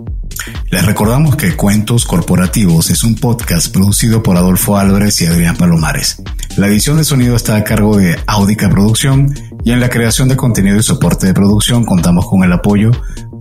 Les 0.69 0.85
recordamos 0.85 1.35
que 1.35 1.57
Cuentos 1.57 2.05
Corporativos 2.05 2.89
es 2.89 3.03
un 3.03 3.15
podcast 3.15 3.73
producido 3.73 4.23
por 4.23 4.37
Adolfo 4.37 4.77
Álvarez 4.77 5.19
y 5.19 5.25
Adrián 5.25 5.57
Palomares. 5.57 6.23
La 6.55 6.67
edición 6.67 6.95
de 6.95 7.03
sonido 7.03 7.35
está 7.35 7.57
a 7.57 7.65
cargo 7.65 7.97
de 7.97 8.17
Audica 8.25 8.69
Producción 8.69 9.35
y 9.65 9.71
en 9.73 9.81
la 9.81 9.89
creación 9.89 10.29
de 10.29 10.37
contenido 10.37 10.77
y 10.77 10.83
soporte 10.83 11.27
de 11.27 11.33
producción 11.33 11.83
contamos 11.83 12.29
con 12.29 12.45
el 12.45 12.53
apoyo 12.53 12.91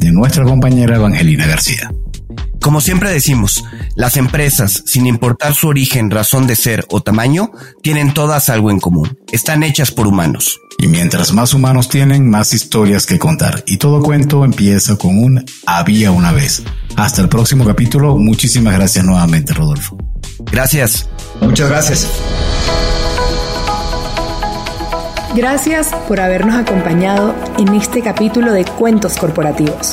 de 0.00 0.10
nuestra 0.10 0.42
compañera 0.42 0.96
Evangelina 0.96 1.46
García. 1.46 1.92
Como 2.60 2.80
siempre 2.80 3.10
decimos, 3.10 3.64
las 3.94 4.16
empresas, 4.16 4.82
sin 4.86 5.06
importar 5.06 5.54
su 5.54 5.68
origen, 5.68 6.10
razón 6.10 6.46
de 6.46 6.56
ser 6.56 6.86
o 6.90 7.00
tamaño, 7.00 7.52
tienen 7.82 8.12
todas 8.12 8.48
algo 8.50 8.70
en 8.70 8.80
común. 8.80 9.18
Están 9.32 9.62
hechas 9.62 9.90
por 9.90 10.06
humanos. 10.06 10.60
Y 10.78 10.86
mientras 10.86 11.32
más 11.32 11.52
humanos 11.54 11.88
tienen, 11.88 12.28
más 12.28 12.52
historias 12.52 13.06
que 13.06 13.18
contar. 13.18 13.64
Y 13.66 13.76
todo 13.76 14.02
cuento 14.02 14.44
empieza 14.44 14.96
con 14.96 15.18
un 15.18 15.44
había 15.66 16.10
una 16.10 16.32
vez. 16.32 16.62
Hasta 16.96 17.22
el 17.22 17.28
próximo 17.28 17.64
capítulo. 17.64 18.16
Muchísimas 18.16 18.74
gracias 18.74 19.04
nuevamente, 19.04 19.52
Rodolfo. 19.52 19.96
Gracias. 20.50 21.08
Muchas 21.40 21.68
gracias. 21.68 22.08
Gracias 25.34 25.88
por 26.08 26.20
habernos 26.20 26.56
acompañado 26.56 27.34
en 27.58 27.74
este 27.74 28.02
capítulo 28.02 28.52
de 28.52 28.64
Cuentos 28.64 29.16
Corporativos. 29.16 29.92